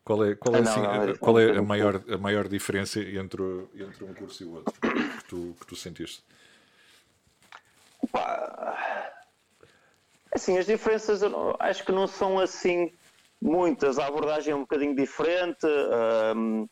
Qual 0.03 0.25
é, 0.25 0.35
qual 0.35 0.55
é, 0.55 0.59
assim, 0.59 0.81
não, 0.81 1.05
não, 1.05 1.15
qual 1.17 1.39
é 1.39 1.57
a, 1.57 1.61
maior, 1.61 2.03
a 2.09 2.17
maior 2.17 2.47
diferença 2.47 2.99
entre, 2.99 3.43
entre 3.75 4.03
um 4.03 4.13
curso 4.13 4.43
e 4.43 4.45
o 4.45 4.55
outro 4.55 4.73
que 4.73 5.23
tu, 5.29 5.55
que 5.59 5.67
tu 5.67 5.75
sentiste? 5.75 6.23
Pá, 8.11 8.88
Assim, 10.33 10.57
as 10.57 10.65
diferenças 10.65 11.21
acho 11.59 11.83
que 11.83 11.91
não 11.91 12.07
são 12.07 12.39
assim 12.39 12.91
muitas. 13.41 13.97
A 13.97 14.07
abordagem 14.07 14.53
é 14.53 14.55
um 14.55 14.61
bocadinho 14.61 14.95
diferente. 14.95 15.65
Um, 16.35 16.67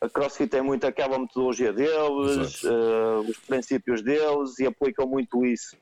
a 0.00 0.08
CrossFit 0.08 0.50
tem 0.50 0.62
muito 0.62 0.86
aquela 0.86 1.18
metodologia 1.18 1.72
deles, 1.72 2.62
uh, 2.62 3.20
os 3.28 3.38
princípios 3.38 4.00
deles 4.00 4.58
e 4.58 4.66
aplicam 4.66 5.06
muito 5.06 5.44
isso. 5.44 5.76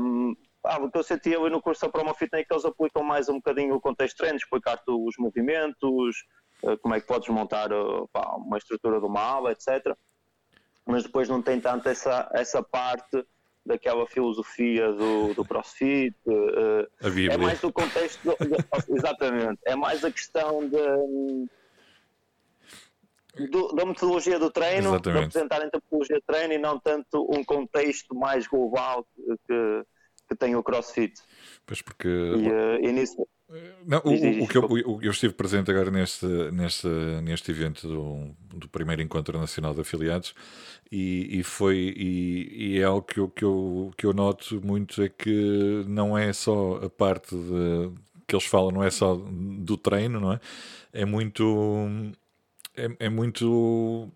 Um, 0.00 0.36
ah, 0.62 0.78
o 0.78 0.90
que 0.90 0.98
eu 0.98 1.02
senti 1.02 1.34
ali 1.34 1.48
no 1.48 1.62
curso 1.62 1.82
da 1.82 1.88
Promofit 1.88 2.34
é 2.34 2.44
que 2.44 2.52
eles 2.52 2.64
aplicam 2.64 3.02
mais 3.02 3.28
um 3.28 3.34
bocadinho 3.34 3.74
o 3.74 3.80
contexto 3.80 4.16
de 4.16 4.18
treino, 4.18 4.36
explicar-te 4.36 4.90
os 4.90 5.14
movimentos, 5.18 6.24
uh, 6.62 6.76
como 6.78 6.94
é 6.94 7.00
que 7.00 7.06
podes 7.06 7.28
montar 7.28 7.72
uh, 7.72 8.08
pá, 8.12 8.34
uma 8.36 8.58
estrutura 8.58 9.00
de 9.00 9.06
uma 9.06 9.22
aula, 9.22 9.52
etc. 9.52 9.96
Mas 10.84 11.04
depois 11.04 11.28
não 11.28 11.40
tem 11.40 11.60
tanto 11.60 11.88
essa, 11.88 12.28
essa 12.34 12.62
parte 12.62 13.24
daquela 13.66 14.06
filosofia 14.06 14.92
do, 14.92 15.34
do 15.34 15.44
crossfit. 15.44 16.16
Uh, 16.24 16.86
é 17.30 17.36
mais 17.36 17.60
do 17.60 17.72
contexto. 17.72 18.20
Do, 18.22 18.36
exatamente. 18.96 19.58
É 19.66 19.74
mais 19.74 20.04
a 20.04 20.10
questão 20.10 20.68
de. 20.68 21.48
Do, 23.50 23.68
da 23.74 23.84
metodologia 23.84 24.38
do 24.38 24.50
treino, 24.50 24.88
Exatamente. 24.88 25.02
de 25.02 25.26
apresentarem 25.26 25.64
a 25.64 25.70
metodologia 25.76 26.16
do 26.16 26.22
treino 26.22 26.54
e 26.54 26.58
não 26.58 26.80
tanto 26.80 27.26
um 27.30 27.44
contexto 27.44 28.14
mais 28.14 28.46
global 28.46 29.06
que, 29.14 29.82
que 30.26 30.36
tem 30.36 30.56
o 30.56 30.62
CrossFit. 30.62 31.20
Pois 31.66 31.82
porque. 31.82 32.08
E, 32.08 32.48
uh, 32.48 32.78
e 32.80 32.92
nisso, 32.92 33.28
Não, 33.84 34.02
o, 34.04 34.10
o, 34.10 34.44
o, 34.44 34.48
que 34.48 34.58
eu, 34.58 34.64
o, 34.68 35.02
eu, 35.02 35.10
estive 35.10 35.32
presente 35.32 35.70
agora 35.70 35.90
neste, 35.90 36.26
neste, 36.50 36.88
neste 37.22 37.50
evento 37.52 37.86
do, 37.86 38.58
do 38.58 38.68
primeiro 38.68 39.02
encontro 39.02 39.38
nacional 39.38 39.72
de 39.72 39.82
afiliados 39.82 40.34
e, 40.90 41.38
e 41.38 41.42
foi 41.44 41.94
e, 41.96 42.72
e, 42.74 42.80
é 42.80 42.84
algo 42.84 43.02
que 43.02 43.20
eu, 43.20 43.28
que, 43.28 43.44
eu, 43.44 43.92
que 43.96 44.04
eu 44.04 44.12
noto 44.12 44.60
muito 44.64 45.00
é 45.00 45.08
que 45.08 45.84
não 45.86 46.18
é 46.18 46.32
só 46.32 46.84
a 46.84 46.90
parte 46.90 47.36
de, 47.36 47.92
que 48.26 48.34
eles 48.34 48.46
falam, 48.46 48.72
não 48.72 48.82
é 48.82 48.90
só 48.90 49.14
do 49.14 49.76
treino, 49.76 50.18
não 50.18 50.32
é? 50.32 50.40
É 50.92 51.04
muito 51.04 51.44
é, 52.76 53.06
é 53.06 53.08
muito 53.08 54.10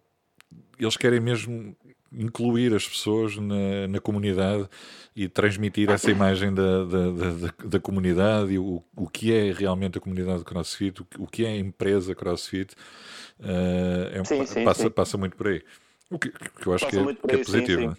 eles 0.78 0.96
querem 0.96 1.20
mesmo 1.20 1.76
incluir 2.12 2.74
as 2.74 2.86
pessoas 2.86 3.36
na, 3.36 3.86
na 3.88 4.00
comunidade 4.00 4.68
e 5.14 5.28
transmitir 5.28 5.90
essa 5.90 6.10
imagem 6.10 6.52
da, 6.52 6.84
da, 6.84 7.10
da, 7.10 7.54
da 7.66 7.80
comunidade 7.80 8.52
e 8.52 8.58
o, 8.58 8.82
o 8.96 9.08
que 9.08 9.32
é 9.32 9.52
realmente 9.52 9.98
a 9.98 10.00
comunidade 10.00 10.44
CrossFit, 10.44 11.02
o, 11.02 11.06
o 11.18 11.26
que 11.26 11.44
é 11.44 11.48
a 11.48 11.56
empresa 11.56 12.14
CrossFit, 12.14 12.74
uh, 13.40 14.18
é, 14.18 14.24
sim, 14.24 14.44
sim, 14.46 14.64
passa, 14.64 14.82
sim. 14.82 14.90
passa 14.90 15.18
muito 15.18 15.36
por 15.36 15.48
aí. 15.48 15.62
O 16.10 16.18
que, 16.18 16.30
que 16.30 16.66
eu 16.66 16.74
acho 16.74 16.86
que 16.88 16.98
é, 16.98 17.14
que 17.14 17.34
é, 17.34 17.38
positivo. 17.38 17.96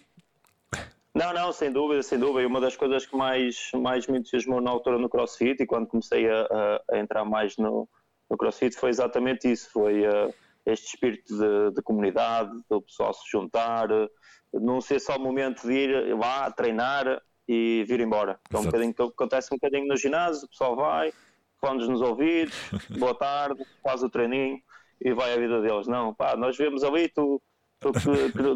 Não, 1.14 1.34
não, 1.34 1.52
sem 1.52 1.72
dúvida, 1.72 2.02
sem 2.04 2.18
dúvida. 2.18 2.42
E 2.42 2.46
uma 2.46 2.62
das 2.62 2.76
coisas 2.76 3.06
que 3.06 3.16
mais, 3.16 3.70
mais 3.76 4.08
me 4.08 4.18
entusiasmou 4.18 4.62
na 4.62 4.72
altura 4.72 4.98
no 4.98 5.10
CrossFit 5.10 5.62
e 5.62 5.66
quando 5.66 5.88
comecei 5.88 6.30
a, 6.30 6.42
a, 6.42 6.96
a 6.96 7.00
entrar 7.00 7.26
mais 7.26 7.58
no, 7.58 7.88
no 8.30 8.38
CrossFit 8.38 8.76
foi 8.76 8.90
exatamente 8.90 9.50
isso. 9.50 9.70
Foi 9.72 10.08
uh, 10.08 10.34
este 10.66 10.96
espírito 10.96 11.38
de, 11.38 11.76
de, 11.76 11.82
comunidade, 11.82 12.52
do 12.70 12.82
pessoal 12.82 13.14
se 13.14 13.30
juntar, 13.32 13.88
não 14.54 14.82
ser 14.82 15.00
só 15.00 15.16
o 15.16 15.20
momento 15.20 15.68
de 15.68 15.74
ir 15.74 16.18
lá 16.18 16.52
treinar 16.52 17.22
e 17.48 17.84
vir 17.88 18.00
embora. 18.00 18.40
Então, 18.48 18.62
um 18.62 18.66
bocadinho, 18.66 18.94
acontece 19.00 19.50
um 19.52 19.58
bocadinho 19.58 19.88
no 19.88 19.98
ginásio, 19.98 20.46
o 20.46 20.50
pessoal 20.50 20.76
vai, 20.76 21.12
fones 21.60 21.88
nos 21.88 22.02
ouvidos, 22.02 22.56
boa 22.98 23.16
tarde, 23.16 23.64
faz 23.84 24.04
o 24.04 24.10
treininho 24.10 24.60
e 25.00 25.14
vai 25.14 25.34
a 25.34 25.38
vida 25.38 25.62
deles. 25.62 25.88
Não, 25.88 26.14
pá, 26.14 26.36
nós 26.36 26.58
vemos 26.58 26.84
ali, 26.84 27.10
tu, 27.10 27.42
tu 27.80 27.92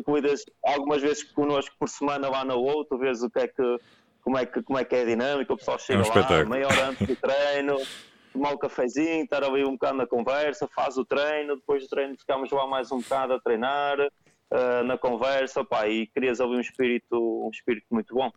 cuidas 0.04 0.46
algumas 0.64 1.02
vezes 1.02 1.24
connosco 1.24 1.76
por 1.80 1.90
semana 1.90 2.30
lá 2.30 2.46
na 2.46 2.56
outra, 2.56 2.98
vês 2.98 3.24
o 3.24 3.30
que 3.30 3.40
é 3.40 3.48
que, 3.48 3.78
como, 4.22 4.38
é 4.38 4.46
que, 4.46 4.62
como 4.62 4.78
é 4.78 4.86
que 4.86 4.96
é 4.96 5.02
a 5.02 5.06
dinâmica, 5.06 5.54
o 5.54 5.58
pessoal 5.58 5.80
chega 5.80 6.04
é 6.04 6.12
um 6.12 6.16
lá, 6.16 6.46
meia 6.46 6.68
hora 6.68 6.90
antes 6.90 7.08
do 7.08 7.16
treino, 7.16 7.78
tomar 8.36 8.54
um 8.54 8.58
cafezinho, 8.58 9.24
estar 9.24 9.44
ali 9.44 9.64
um 9.64 9.72
bocado 9.72 9.98
na 9.98 10.06
conversa, 10.06 10.68
faz 10.68 10.98
o 10.98 11.06
treino, 11.06 11.56
depois 11.56 11.84
do 11.84 11.90
treino 11.90 12.18
ficamos 12.18 12.52
lá 12.52 12.68
mais 12.68 12.92
um 12.92 13.00
bocado 13.00 13.34
a 13.34 13.40
treinar, 13.40 13.98
uh, 14.02 14.84
na 14.86 14.98
conversa, 14.98 15.64
pá, 15.64 15.88
e 15.88 16.06
crias 16.08 16.42
ali 16.42 16.58
um 16.58 16.60
espírito, 16.60 17.16
um 17.16 17.50
espírito 17.50 17.88
muito 17.90 18.14
bom. 18.14 18.30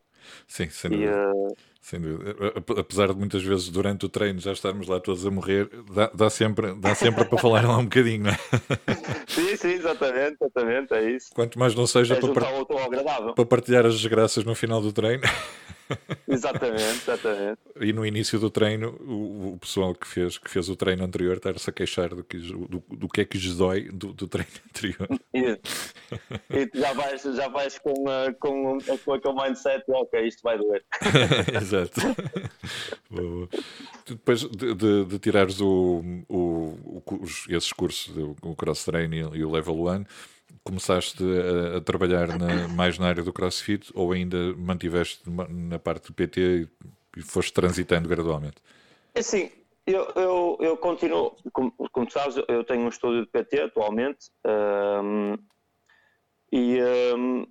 Sim, 0.46 0.70
sem 0.70 0.90
dúvida. 0.90 1.12
E, 1.12 1.14
uh... 1.14 1.56
sem 1.80 2.00
dúvida. 2.00 2.34
Apesar 2.78 3.08
de 3.08 3.14
muitas 3.14 3.42
vezes 3.42 3.68
durante 3.68 4.06
o 4.06 4.08
treino 4.08 4.40
já 4.40 4.52
estarmos 4.52 4.88
lá 4.88 5.00
todos 5.00 5.24
a 5.26 5.30
morrer, 5.30 5.68
dá, 5.94 6.10
dá 6.14 6.30
sempre, 6.30 6.74
dá 6.74 6.94
sempre 6.94 7.24
para 7.24 7.38
falar 7.38 7.66
lá 7.66 7.78
um 7.78 7.84
bocadinho, 7.84 8.24
não 8.24 8.30
é? 8.30 8.38
Sim, 9.28 9.56
sim, 9.56 9.68
exatamente, 9.68 10.36
exatamente, 10.40 10.94
é 10.94 11.10
isso. 11.10 11.30
Quanto 11.34 11.58
mais 11.58 11.74
não 11.74 11.86
seja 11.86 12.14
é 12.14 12.20
para, 12.20 12.32
par... 12.32 13.34
para 13.34 13.46
partilhar 13.46 13.86
as 13.86 13.94
desgraças 13.94 14.44
no 14.44 14.54
final 14.54 14.80
do 14.80 14.92
treino. 14.92 15.22
Exatamente, 16.28 16.82
exatamente. 16.82 17.60
E 17.80 17.92
no 17.92 18.04
início 18.04 18.38
do 18.38 18.50
treino, 18.50 18.90
o, 19.00 19.54
o, 19.54 19.58
pessoal 19.58 19.94
que 19.94 20.06
fez, 20.06 20.36
que 20.38 20.50
fez 20.50 20.68
o 20.68 20.76
treino 20.76 21.04
anterior 21.04 21.36
estar-se 21.36 21.68
a 21.68 21.72
queixar 21.72 22.10
do 22.10 22.22
que, 22.22 22.38
do, 22.38 22.82
do 22.88 23.08
que 23.08 23.22
é 23.22 23.24
que 23.24 23.38
lhes 23.38 23.56
dói 23.56 23.88
do, 23.90 24.12
do 24.12 24.28
treino 24.28 24.50
anterior. 24.68 25.08
E, 25.32 25.58
e 26.50 26.70
já 26.74 26.92
vais, 26.92 27.22
já 27.22 27.48
vais 27.48 27.78
com, 27.78 27.92
uh, 27.92 28.34
com, 28.38 28.78
com 29.04 29.12
aquele 29.14 29.34
mindset, 29.34 29.82
ok, 29.88 30.26
isto 30.26 30.42
vai 30.42 30.58
doer. 30.58 30.84
Exato. 31.68 32.00
Depois 34.06 34.40
de, 34.40 34.74
de, 34.74 35.04
de 35.04 35.18
tirares 35.18 35.60
o, 35.60 36.02
o, 36.28 37.02
os, 37.20 37.46
esses 37.48 37.72
cursos, 37.72 38.14
o 38.42 38.56
cross 38.56 38.84
training 38.84 39.30
e 39.34 39.44
o 39.44 39.50
level 39.50 39.86
1, 39.86 40.04
começaste 40.64 41.22
a, 41.22 41.76
a 41.76 41.80
trabalhar 41.80 42.28
na, 42.38 42.68
mais 42.68 42.98
na 42.98 43.08
área 43.08 43.22
do 43.22 43.32
crossfit 43.32 43.90
ou 43.94 44.12
ainda 44.12 44.54
mantiveste 44.54 45.22
na 45.26 45.78
parte 45.78 46.06
do 46.06 46.14
PT 46.14 46.68
e, 47.16 47.22
foste 47.22 47.52
transitando 47.52 48.08
gradualmente? 48.08 48.56
É 49.14 49.20
assim, 49.20 49.50
eu, 49.86 50.10
eu, 50.14 50.58
eu 50.60 50.76
continuo, 50.76 51.36
como, 51.52 51.72
como, 51.92 52.10
sabes, 52.10 52.36
eu 52.48 52.64
tenho 52.64 52.82
um 52.82 52.88
estúdio 52.88 53.22
de 53.22 53.26
PT 53.28 53.62
atualmente 53.62 54.30
um, 55.02 55.36
e, 56.50 56.78
um, 57.14 57.46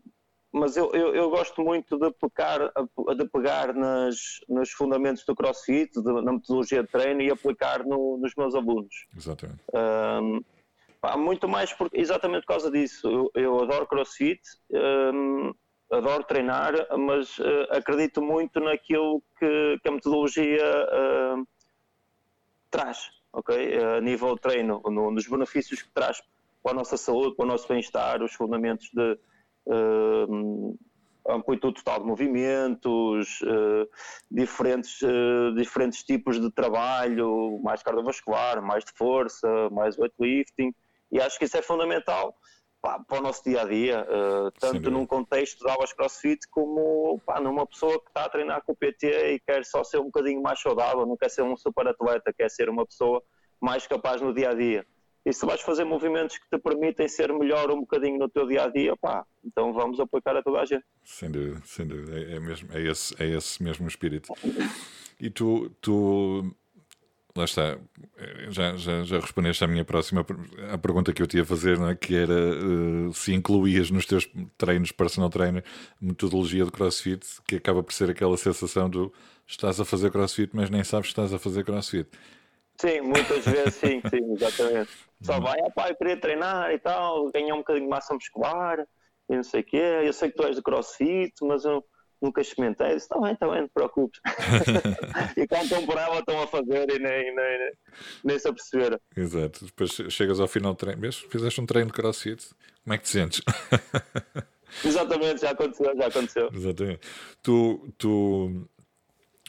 mas 0.52 0.78
eu, 0.78 0.92
eu, 0.94 1.14
eu, 1.14 1.30
gosto 1.30 1.62
muito 1.62 1.98
de 1.98 2.12
pegar, 2.12 2.72
de 3.16 3.26
pegar 3.30 3.74
nas, 3.74 4.40
nos 4.48 4.72
fundamentos 4.72 5.24
do 5.26 5.36
CrossFit, 5.36 5.92
de, 6.02 6.22
na 6.22 6.34
metodologia 6.34 6.82
de 6.84 6.90
treino 6.90 7.22
e 7.22 7.30
aplicar 7.30 7.86
no, 7.86 8.18
nos 8.18 8.34
meus 8.36 8.56
alunos. 8.56 9.06
Exatamente. 9.16 9.62
Um, 9.74 10.42
Pá, 11.00 11.16
muito 11.16 11.48
mais 11.48 11.72
por, 11.74 11.90
exatamente 11.94 12.42
por 12.42 12.54
causa 12.54 12.72
disso. 12.72 13.08
Eu, 13.08 13.32
eu 13.36 13.64
adoro 13.64 13.88
crossfit, 13.88 14.42
um, 15.14 15.54
adoro 15.92 16.24
treinar, 16.24 16.74
mas 16.98 17.38
uh, 17.38 17.68
acredito 17.70 18.22
muito 18.22 18.60
naquilo 18.60 19.22
que, 19.40 19.80
que 19.82 19.88
a 19.88 19.92
metodologia 19.92 20.58
uh, 20.58 21.48
traz, 22.72 23.10
ok? 23.32 23.78
A 23.98 24.02
nível 24.02 24.36
de 24.36 24.42
treino, 24.42 24.82
no, 24.86 25.12
nos 25.12 25.28
benefícios 25.28 25.82
que 25.82 25.92
traz 25.92 26.22
para 26.64 26.72
a 26.72 26.76
nossa 26.76 26.98
saúde, 26.98 27.36
para 27.36 27.46
o 27.46 27.48
nosso 27.48 27.68
bem-estar, 27.68 28.22
os 28.24 28.34
fundamentos 28.34 28.90
de 28.92 29.18
amplitude 31.28 31.76
total 31.76 32.00
de 32.00 32.06
movimentos, 32.06 33.42
uh, 33.42 33.88
diferentes, 34.32 35.02
uh, 35.02 35.54
diferentes 35.56 36.04
tipos 36.04 36.40
de 36.40 36.50
trabalho, 36.52 37.60
mais 37.64 37.84
cardiovascular, 37.84 38.62
mais 38.62 38.86
de 38.86 38.92
força, 38.94 39.48
mais 39.72 39.98
weightlifting. 39.98 40.74
E 41.12 41.20
acho 41.20 41.38
que 41.38 41.46
isso 41.46 41.58
é 41.58 41.62
fundamental 41.62 42.36
pá, 42.82 43.00
para 43.00 43.20
o 43.20 43.22
nosso 43.22 43.44
dia 43.44 43.62
a 43.62 43.66
dia, 43.66 44.06
uh, 44.10 44.52
tanto 44.60 44.90
num 44.90 45.06
contexto 45.06 45.64
de 45.64 45.70
aulas 45.70 45.94
crossfit 45.94 46.48
como 46.50 47.20
pá, 47.26 47.40
numa 47.40 47.66
pessoa 47.66 48.00
que 48.00 48.08
está 48.08 48.26
a 48.26 48.30
treinar 48.30 48.64
com 48.64 48.72
o 48.72 48.76
PT 48.76 49.34
e 49.34 49.40
quer 49.40 49.66
só 49.66 49.84
ser 49.84 50.00
um 50.00 50.06
bocadinho 50.06 50.42
mais 50.42 50.60
saudável, 50.60 51.06
não 51.06 51.18
quer 51.18 51.30
ser 51.30 51.42
um 51.42 51.58
super 51.58 51.88
atleta, 51.88 52.34
quer 52.34 52.50
ser 52.50 52.70
uma 52.70 52.86
pessoa 52.86 53.22
mais 53.60 53.86
capaz 53.86 54.22
no 54.22 54.34
dia 54.34 54.52
a 54.52 54.54
dia. 54.54 54.86
E 55.28 55.34
se 55.34 55.46
vais 55.46 55.60
fazer 55.60 55.84
movimentos 55.84 56.38
que 56.38 56.46
te 56.50 56.58
permitem 56.58 57.06
ser 57.06 57.34
melhor 57.34 57.70
um 57.70 57.82
bocadinho 57.82 58.18
no 58.18 58.30
teu 58.30 58.48
dia 58.48 58.64
a 58.64 58.70
dia, 58.70 58.96
pá, 58.96 59.26
então 59.44 59.74
vamos 59.74 60.00
aplicar 60.00 60.38
a 60.38 60.42
toda 60.42 60.62
a 60.62 60.66
gente. 60.66 60.86
Sem 61.04 61.30
dúvida, 61.30 61.62
sem 61.66 61.86
dúvida. 61.86 62.18
É, 62.18 62.36
é 62.38 62.40
mesmo, 62.40 62.70
é, 62.72 62.82
esse, 62.82 63.14
é 63.22 63.28
esse 63.36 63.62
mesmo 63.62 63.88
espírito. 63.88 64.34
E 65.20 65.32
tu, 65.32 65.72
tu 65.82 66.56
lá 67.36 67.46
está, 67.46 67.80
já, 68.50 68.78
já, 68.78 69.04
já 69.04 69.20
respondeste 69.20 69.64
à 69.64 69.68
minha 69.68 69.84
próxima 69.84 70.24
a 70.72 70.78
pergunta 70.78 71.12
que 71.12 71.24
eu 71.24 71.26
tinha 71.26 71.42
a 71.42 71.46
fazer, 71.46 71.82
é? 71.82 71.96
que 71.96 72.16
era 72.16 72.36
uh, 72.36 73.12
se 73.12 73.34
incluías 73.34 73.90
nos 73.90 74.06
teus 74.06 74.30
treinos 74.60 74.92
personal 74.92 75.32
trainer 75.32 75.64
metodologia 76.00 76.66
de 76.66 76.72
crossfit, 76.72 77.26
que 77.48 77.56
acaba 77.56 77.82
por 77.82 77.94
ser 77.94 78.12
aquela 78.12 78.38
sensação 78.38 78.88
do 78.88 79.12
estás 79.48 79.80
a 79.80 79.86
fazer 79.86 80.12
crossfit, 80.12 80.52
mas 80.54 80.70
nem 80.70 80.84
sabes 80.84 81.08
que 81.08 81.14
estás 81.14 81.34
a 81.34 81.40
fazer 81.40 81.66
crossfit. 81.66 82.08
Sim, 82.80 83.02
muitas 83.02 83.44
vezes 83.44 83.76
sim, 83.76 84.02
sim, 84.10 84.34
exatamente. 84.34 84.92
Só 85.22 85.40
vai, 85.40 85.60
ah, 85.62 85.72
pá, 85.72 85.90
eu 85.90 85.96
queria 85.96 86.20
treinar 86.20 86.72
e 86.72 86.78
tal, 86.78 87.32
ganhar 87.32 87.56
um 87.56 87.60
bocadinho 87.60 87.86
de 87.86 87.90
massa 87.90 88.14
muscular 88.14 88.86
e 89.30 89.36
não 89.36 89.44
sei 89.44 89.62
o 89.62 89.64
quê. 89.64 90.02
Eu 90.04 90.14
sei 90.14 90.30
que 90.30 90.38
tu 90.38 90.44
és 90.44 90.56
de 90.56 90.62
crossfit, 90.62 91.34
mas 91.42 91.66
eu 91.66 91.84
nunca 92.22 92.42
experimentei. 92.42 92.88
Disse, 92.88 93.06
está 93.06 93.20
bem, 93.20 93.34
está 93.34 93.48
bem, 93.48 93.62
não 93.62 93.68
te 93.68 93.74
preocupes. 93.74 94.20
e 95.36 95.48
quando 95.48 95.92
ela, 95.98 96.20
estão 96.20 96.42
a 96.42 96.48
fazer 96.48 96.90
e 96.92 97.00
nem, 97.00 97.36
nem, 97.36 97.72
nem 98.24 98.40
se 98.40 98.48
aperceberam. 98.48 99.00
Exato. 99.16 99.66
Depois 99.66 99.92
chegas 100.12 100.40
ao 100.40 100.48
final 100.48 100.74
do 100.74 100.78
treino, 100.78 101.02
vês? 101.02 101.16
Fizeste 101.18 101.60
um 101.60 101.66
treino 101.66 101.88
de 101.88 101.94
crossfit, 101.94 102.48
como 102.84 102.94
é 102.94 102.98
que 102.98 103.06
te 103.06 103.10
sentes? 103.10 103.42
Exatamente, 104.86 105.42
já 105.42 105.52
aconteceu, 105.52 105.96
já 105.96 106.08
aconteceu. 106.08 106.50
Exatamente. 106.54 107.00
Tu, 107.42 107.94
tu, 107.98 108.70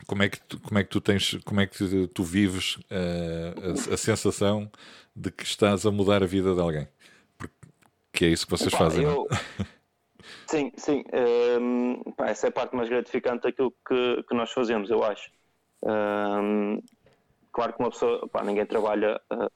como 0.07 0.23
é 0.23 0.29
que 0.29 0.41
tu, 0.41 0.61
como 0.61 0.79
é 0.79 0.85
que 0.85 0.91
tu 0.91 1.01
tens, 1.01 1.39
como 1.45 1.61
é 1.61 1.67
que 1.67 2.07
tu 2.09 2.23
vives 2.23 2.77
uh, 2.77 3.91
a, 3.91 3.95
a, 3.95 3.97
sensação 3.97 4.71
de 5.15 5.31
que 5.31 5.45
estás 5.45 5.85
a 5.85 5.91
mudar 5.91 6.23
a 6.23 6.27
vida 6.27 6.55
de 6.55 6.61
alguém? 6.61 6.89
Porque 7.37 8.25
é 8.25 8.29
isso 8.29 8.47
que 8.47 8.51
vocês 8.51 8.73
Opa, 8.73 8.85
fazem, 8.85 9.05
eu... 9.05 9.27
não? 9.29 9.67
Sim, 10.47 10.73
sim. 10.77 11.05
Um, 11.13 11.93
ehm, 11.93 12.13
pá, 12.17 12.29
essa 12.29 12.47
é 12.47 12.49
a 12.49 12.53
parte 12.53 12.75
mais 12.75 12.89
gratificante 12.89 13.43
daquilo 13.43 13.73
que, 13.87 14.23
que 14.23 14.35
nós 14.35 14.51
fazemos, 14.51 14.91
eu 14.91 15.03
acho. 15.05 15.31
Um, 15.83 15.91
ehm, 15.91 16.79
claro 17.53 17.73
que 17.75 17.83
uma 17.83 17.91
pessoa, 17.91 18.27
pá, 18.29 18.43
ninguém 18.43 18.65
trabalha 18.67 19.21
uh, 19.33 19.51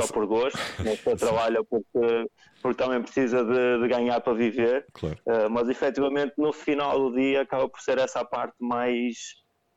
só 0.00 0.12
por 0.12 0.26
gosto, 0.26 0.58
uma 0.78 0.90
pessoa 0.90 1.16
trabalha 1.16 1.64
porque, 1.64 2.30
porque 2.60 2.82
também 2.82 3.02
precisa 3.02 3.44
de, 3.44 3.80
de 3.80 3.88
ganhar 3.88 4.20
para 4.20 4.34
viver, 4.34 4.86
claro. 4.92 5.18
uh, 5.26 5.50
mas 5.50 5.68
efetivamente 5.68 6.34
no 6.36 6.52
final 6.52 6.98
do 6.98 7.16
dia 7.16 7.42
acaba 7.42 7.68
por 7.68 7.80
ser 7.80 7.98
essa 7.98 8.20
a 8.20 8.24
parte 8.24 8.54
mais, 8.60 9.36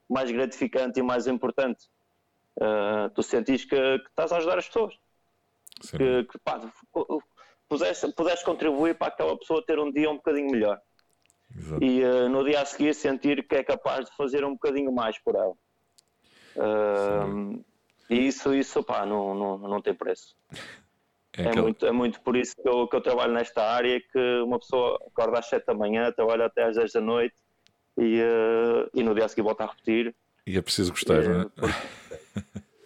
mais 0.10 0.30
gratificante 0.32 1.00
e 1.00 1.04
mais 1.04 1.28
importante. 1.28 1.86
Uh, 2.58 3.10
tu 3.14 3.24
sentes 3.24 3.66
que, 3.66 4.00
que, 4.00 4.10
estás 4.10 4.32
a 4.32 4.38
ajudar 4.38 4.58
as 4.58 4.68
pessoas. 4.68 4.94
Que, 5.82 6.24
que 6.24 6.40
pá, 6.40 6.62
pudesse, 7.68 8.12
pudesse 8.14 8.46
contribuir 8.46 8.98
para 8.98 9.08
aquela 9.08 9.38
pessoa 9.38 9.64
ter 9.66 9.78
um 9.80 9.92
dia 9.92 10.10
um 10.10 10.16
bocadinho 10.16 10.52
melhor. 10.52 10.80
Exato. 11.56 11.84
E 11.84 12.04
uh, 12.04 12.30
no 12.30 12.44
dia 12.44 12.62
a 12.62 12.66
seguir 12.66 12.94
sentir 12.94 13.48
que 13.48 13.56
é 13.56 13.64
capaz 13.64 14.06
de 14.06 14.16
fazer 14.16 14.44
um 14.44 14.54
bocadinho 14.54 14.92
mais 14.92 15.18
por 15.20 15.36
ela. 15.36 15.54
Uh, 16.56 17.64
e 18.10 18.28
isso, 18.28 18.54
isso 18.54 18.84
pá, 18.84 19.06
não, 19.06 19.34
não, 19.34 19.58
não 19.58 19.82
tem 19.82 19.94
preço. 19.94 20.36
É, 21.38 21.44
é, 21.44 21.48
aquele... 21.48 21.62
muito, 21.62 21.86
é 21.86 21.92
muito 21.92 22.22
por 22.22 22.36
isso 22.36 22.56
que 22.56 22.68
eu, 22.68 22.88
que 22.88 22.96
eu 22.96 23.02
trabalho 23.02 23.34
nesta 23.34 23.62
área 23.62 24.00
que 24.00 24.42
uma 24.42 24.60
pessoa 24.60 24.98
acorda 25.08 25.40
às 25.40 25.48
7 25.48 25.66
da 25.66 25.74
manhã, 25.74 26.12
trabalha 26.12 26.46
até 26.46 26.64
às 26.64 26.76
10 26.76 26.94
da 26.94 27.02
noite 27.02 27.36
e, 27.98 28.22
uh, 28.22 28.90
e 28.94 29.04
no 29.04 29.14
dia 29.14 29.26
a 29.26 29.28
seguir 29.28 29.42
volta 29.42 29.64
a 29.64 29.68
repetir. 29.68 30.16
E 30.48 30.58
é 30.58 30.62
preciso 30.62 30.92
gostar, 30.92 31.24
não 31.24 31.42
é? 31.42 31.46
Por... 31.46 31.70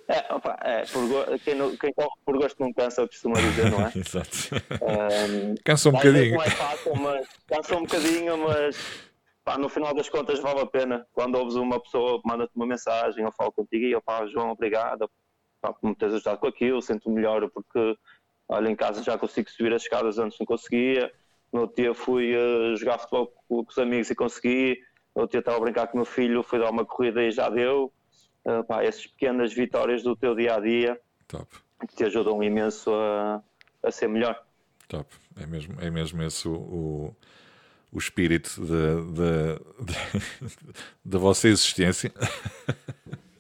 É, 0.09 0.33
opa, 0.33 0.57
é 0.63 0.85
por, 0.87 1.39
quem, 1.41 1.53
não, 1.53 1.77
quem 1.77 1.93
corre 1.93 2.09
por 2.25 2.35
gosto 2.35 2.59
não 2.59 2.73
cansa, 2.73 3.05
costuma 3.05 3.39
dizer, 3.39 3.69
não 3.69 3.79
é? 3.81 3.91
Exato. 3.95 4.55
Um, 4.81 5.55
cansa 5.63 5.89
um 5.89 5.91
bocadinho. 5.91 6.41
É 6.41 6.49
fácil, 6.49 6.95
mas 6.95 7.27
cansa 7.47 7.77
um 7.77 7.81
bocadinho, 7.81 8.37
mas 8.39 8.75
pá, 9.43 9.57
no 9.57 9.69
final 9.69 9.93
das 9.93 10.09
contas 10.09 10.39
vale 10.39 10.61
a 10.61 10.65
pena. 10.65 11.07
Quando 11.13 11.35
ouves 11.35 11.55
uma 11.55 11.79
pessoa, 11.79 12.21
manda-te 12.25 12.51
uma 12.55 12.65
mensagem, 12.65 13.23
eu 13.23 13.31
falo 13.31 13.51
contigo 13.51 13.85
e 13.85 13.91
eu 13.91 14.01
pá, 14.01 14.25
João, 14.25 14.51
obrigado 14.51 15.09
pá, 15.61 15.73
por 15.73 15.87
me 15.87 15.95
teres 15.95 16.15
ajudado 16.15 16.39
com 16.39 16.47
aquilo, 16.47 16.81
sinto-me 16.81 17.15
melhor 17.15 17.49
porque 17.49 17.97
olha, 18.47 18.69
em 18.69 18.75
casa 18.75 19.03
já 19.03 19.17
consigo 19.17 19.49
subir 19.49 19.73
as 19.73 19.83
escadas 19.83 20.17
antes 20.17 20.39
não 20.39 20.45
conseguia. 20.45 21.11
No 21.51 21.61
outro 21.61 21.75
dia 21.77 21.93
fui 21.93 22.35
uh, 22.35 22.75
jogar 22.75 22.99
futebol 22.99 23.27
com, 23.27 23.63
com, 23.63 23.69
os 23.69 23.77
amigos 23.77 24.09
e 24.09 24.15
consegui. 24.15 24.79
No 25.15 25.23
outro 25.23 25.31
dia 25.31 25.39
estava 25.39 25.57
a 25.57 25.61
brincar 25.61 25.87
com 25.87 25.93
o 25.93 25.97
meu 25.97 26.05
filho, 26.05 26.43
fui 26.43 26.59
dar 26.59 26.69
uma 26.69 26.85
corrida 26.85 27.23
e 27.23 27.31
já 27.31 27.49
deu 27.49 27.91
uh, 28.45 28.63
pá, 28.63 28.83
essas 28.83 29.07
pequenas 29.07 29.53
vitórias 29.53 30.03
do 30.03 30.15
teu 30.15 30.35
dia 30.35 30.55
a 30.55 30.59
dia 30.59 30.99
Top. 31.27 31.47
que 31.87 31.95
te 31.95 32.03
ajudam 32.03 32.41
imenso 32.43 32.91
a, 32.93 33.41
a 33.83 33.91
ser 33.91 34.07
melhor. 34.07 34.43
Top, 34.87 35.07
é 35.39 35.45
mesmo, 35.45 35.79
é 35.79 35.89
mesmo 35.89 36.21
esse 36.23 36.47
o, 36.47 36.55
o, 36.55 37.15
o 37.91 37.97
espírito 37.97 38.61
da 41.03 41.17
vossa 41.17 41.47
existência. 41.47 42.11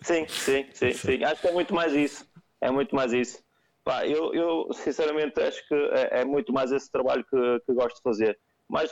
Sim, 0.01 0.25
sim, 0.27 0.65
sim, 0.73 0.93
sim, 0.93 1.23
Acho 1.23 1.41
que 1.41 1.47
é 1.47 1.51
muito 1.51 1.73
mais 1.73 1.93
isso. 1.93 2.25
É 2.61 2.71
muito 2.71 2.95
mais 2.95 3.13
isso. 3.13 3.43
Pá, 3.83 4.05
eu, 4.05 4.33
eu, 4.33 4.69
sinceramente 4.73 5.39
acho 5.41 5.67
que 5.67 5.73
é, 5.73 6.21
é 6.21 6.25
muito 6.25 6.51
mais 6.51 6.71
esse 6.71 6.91
trabalho 6.91 7.23
que, 7.23 7.61
que, 7.65 7.73
gosto 7.73 7.97
de 7.97 8.01
fazer. 8.01 8.39
Mas 8.67 8.91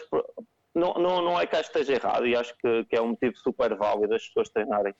não, 0.73 0.93
não, 0.93 1.21
não 1.21 1.39
é 1.39 1.45
que 1.45 1.55
acho 1.55 1.71
que 1.71 1.79
esteja 1.79 1.99
errado 1.99 2.27
e 2.27 2.35
acho 2.35 2.55
que, 2.57 2.85
que 2.85 2.95
é 2.95 3.01
um 3.01 3.09
motivo 3.09 3.35
super 3.37 3.75
válido 3.75 4.13
as 4.13 4.27
pessoas 4.27 4.49
treinarem 4.49 4.93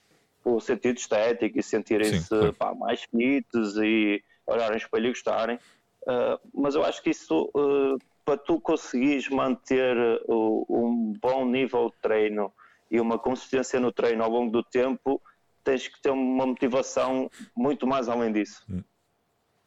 o 0.43 0.59
sentido 0.59 0.97
estético 0.97 1.59
e 1.59 1.63
sentirem-se 1.63 2.53
claro. 2.57 2.77
mais 2.77 3.03
fits 3.03 3.75
e 3.77 4.23
olharem 4.45 4.77
espelho 4.77 5.07
e 5.07 5.09
gostarem. 5.09 5.59
Uh, 6.03 6.39
mas 6.53 6.75
eu 6.75 6.83
acho 6.83 7.01
que 7.01 7.09
isso, 7.09 7.51
uh, 7.53 7.97
para 8.27 8.37
tu 8.37 8.59
conseguires 8.59 9.29
manter 9.29 9.95
uh, 10.27 10.65
um 10.67 11.13
bom 11.21 11.45
nível 11.45 11.89
de 11.89 11.95
treino 12.01 12.51
e 12.91 12.99
uma 12.99 13.17
consistência 13.17 13.79
no 13.79 13.89
treino 13.89 14.21
ao 14.21 14.29
longo 14.29 14.51
do 14.51 14.61
tempo, 14.61 15.21
tens 15.63 15.87
que 15.87 16.01
ter 16.01 16.09
uma 16.09 16.45
motivação 16.45 17.31
muito 17.55 17.87
mais 17.87 18.09
além 18.09 18.33
disso. 18.33 18.61
Hum. 18.69 18.83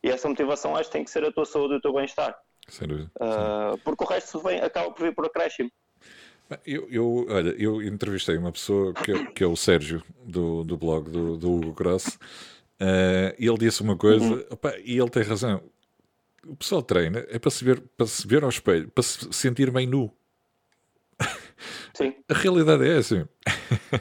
E 0.02 0.10
essa 0.10 0.28
motivação 0.28 0.76
acho 0.76 0.90
que 0.90 0.92
tem 0.92 1.04
que 1.04 1.10
ser 1.10 1.24
a 1.24 1.32
tua 1.32 1.46
saúde 1.46 1.72
e 1.72 1.76
o 1.78 1.80
teu 1.80 1.94
bem-estar. 1.94 2.38
Sem 2.68 2.86
dúvida. 2.86 3.10
porque 3.82 4.04
o 4.04 4.06
resto 4.06 4.38
vem, 4.40 4.60
acaba 4.60 4.90
por 4.90 5.04
vir 5.04 5.14
por 5.14 5.24
acréscimo. 5.24 5.70
Eu, 6.66 6.86
eu, 6.90 7.26
olha, 7.30 7.54
eu 7.58 7.80
entrevistei 7.80 8.36
uma 8.36 8.52
pessoa 8.52 8.92
que, 8.92 9.10
é, 9.10 9.24
que 9.26 9.42
é 9.42 9.46
o 9.46 9.56
Sérgio 9.56 10.02
do, 10.22 10.64
do 10.64 10.76
blog 10.76 11.08
do, 11.08 11.36
do 11.38 11.50
Hugo 11.50 11.72
Cross 11.72 12.18
uh, 12.80 13.34
e 13.38 13.46
ele 13.46 13.58
disse 13.58 13.80
uma 13.82 13.96
coisa 13.96 14.24
uhum. 14.24 14.44
opa, 14.50 14.76
e 14.84 14.98
ele 14.98 15.08
tem 15.08 15.22
razão. 15.22 15.62
O 16.46 16.56
pessoal 16.56 16.82
treina 16.82 17.24
é 17.28 17.38
para 17.38 17.50
se 17.50 17.64
ver, 17.64 17.80
para 17.96 18.06
se 18.06 18.26
ver 18.26 18.42
ao 18.42 18.48
espelho, 18.48 18.90
para 18.90 19.02
se 19.02 19.32
sentir 19.32 19.70
bem 19.70 19.86
nu. 19.86 20.10
Sim. 21.92 22.14
A 22.28 22.34
realidade 22.34 22.86
é 22.86 22.98
essa. 22.98 23.28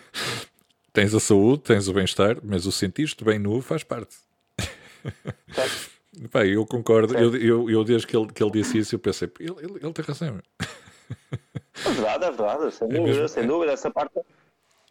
tens 0.94 1.14
a 1.14 1.20
saúde, 1.20 1.64
tens 1.64 1.88
o 1.88 1.94
bem-estar, 1.94 2.38
mas 2.44 2.66
o 2.66 2.72
sentir-te 2.72 3.24
bem 3.24 3.38
nu 3.38 3.62
faz 3.62 3.84
parte. 3.84 4.16
Pá, 6.32 6.46
eu 6.46 6.66
concordo. 6.66 7.18
Eu, 7.18 7.36
eu, 7.36 7.70
eu, 7.70 7.84
desde 7.84 8.08
que 8.08 8.16
ele, 8.16 8.28
que 8.28 8.44
ele 8.44 8.52
disse 8.52 8.78
isso, 8.78 8.96
eu 8.96 9.00
pensei, 9.00 9.32
ele, 9.40 9.56
ele, 9.60 9.80
ele 9.82 9.94
tem 9.94 10.06
razão. 10.06 10.42
É 11.86 11.92
verdade, 11.92 12.26
é 12.26 12.32
verdade, 12.32 12.74
sem 12.74 12.88
é 12.88 12.92
dúvida, 12.92 13.08
mesmo, 13.08 13.28
sem 13.30 13.44
é... 13.44 13.48
dúvida. 13.48 13.72
Essa 13.72 13.92
parte 13.92 14.20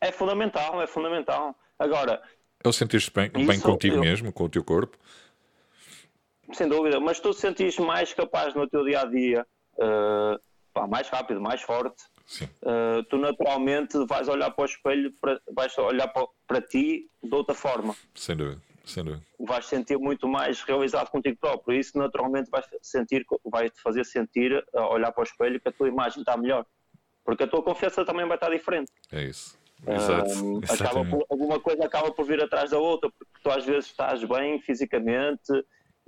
é 0.01 0.13
fundamental, 0.13 0.81
é 0.81 0.87
fundamental. 0.87 1.55
Agora. 1.79 2.23
É 2.63 2.69
o 2.69 2.73
sentir-te 2.73 3.11
bem, 3.11 3.31
bem 3.31 3.61
contigo 3.61 3.97
eu... 3.97 4.01
mesmo, 4.01 4.33
com 4.33 4.45
o 4.45 4.49
teu 4.49 4.65
corpo. 4.65 4.97
Sem 6.53 6.69
dúvida, 6.69 6.99
mas 6.99 7.21
tu 7.21 7.31
te 7.31 7.41
sentires 7.41 7.79
mais 7.79 8.13
capaz 8.13 8.55
no 8.55 8.69
teu 8.69 8.85
dia 8.85 9.03
a 9.03 9.05
dia, 9.05 9.47
uh, 9.75 10.41
pá, 10.73 10.87
mais 10.87 11.09
rápido, 11.09 11.41
mais 11.41 11.61
forte. 11.63 12.03
Uh, 12.63 13.03
tu 13.09 13.17
naturalmente 13.17 13.97
vais 14.07 14.29
olhar 14.29 14.51
para 14.51 14.63
o 14.63 14.67
espelho, 14.67 15.13
para, 15.21 15.41
vais 15.55 15.77
olhar 15.79 16.09
para, 16.09 16.27
para 16.47 16.61
ti 16.61 17.09
de 17.23 17.35
outra 17.35 17.55
forma. 17.55 17.95
Sem 18.15 18.37
dúvida. 18.37 18.61
Sem 18.85 19.05
dúvida. 19.05 19.23
Vais 19.39 19.67
sentir 19.67 19.99
muito 19.99 20.27
mais 20.27 20.63
realizado 20.63 21.11
contigo 21.11 21.39
próprio. 21.39 21.79
Isso 21.79 21.97
naturalmente 21.99 22.51
vai 22.51 22.63
sentir, 22.83 23.25
vai 23.45 23.69
te 23.71 23.81
fazer 23.83 24.05
sentir, 24.05 24.65
olhar 24.75 25.13
para 25.13 25.21
o 25.21 25.25
espelho, 25.25 25.61
que 25.61 25.69
a 25.69 25.73
tua 25.73 25.89
imagem 25.89 26.21
está 26.21 26.37
melhor 26.37 26.65
porque 27.29 27.43
a 27.43 27.47
tua 27.47 27.63
confiança 27.63 28.07
também 28.07 28.27
vai 28.27 28.39
estar 28.39 28.49
diferente. 28.49 28.91
É 29.13 29.25
isso. 29.25 29.55
Exato. 29.87 30.31
Um, 30.43 30.61
acaba 30.67 31.05
por, 31.05 31.27
alguma 31.29 31.61
coisa 31.61 31.85
acaba 31.85 32.11
por 32.11 32.25
vir 32.25 32.43
atrás 32.43 32.71
da 32.71 32.79
outra, 32.79 33.11
porque 33.11 33.39
tu 33.43 33.51
às 33.51 33.67
vezes 33.67 33.91
estás 33.91 34.25
bem 34.25 34.59
fisicamente, 34.63 35.53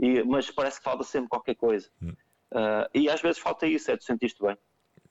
e, 0.00 0.22
mas 0.24 0.50
parece 0.50 0.78
que 0.78 0.84
falta 0.84 1.04
sempre 1.04 1.28
qualquer 1.28 1.54
coisa. 1.54 1.88
Hum. 2.02 2.14
Uh, 2.52 2.88
e 2.94 3.08
às 3.08 3.20
vezes 3.20 3.38
falta 3.38 3.66
isso, 3.66 3.90
é 3.90 3.96
tu 3.96 4.04
sentiste 4.04 4.42
bem. 4.42 4.56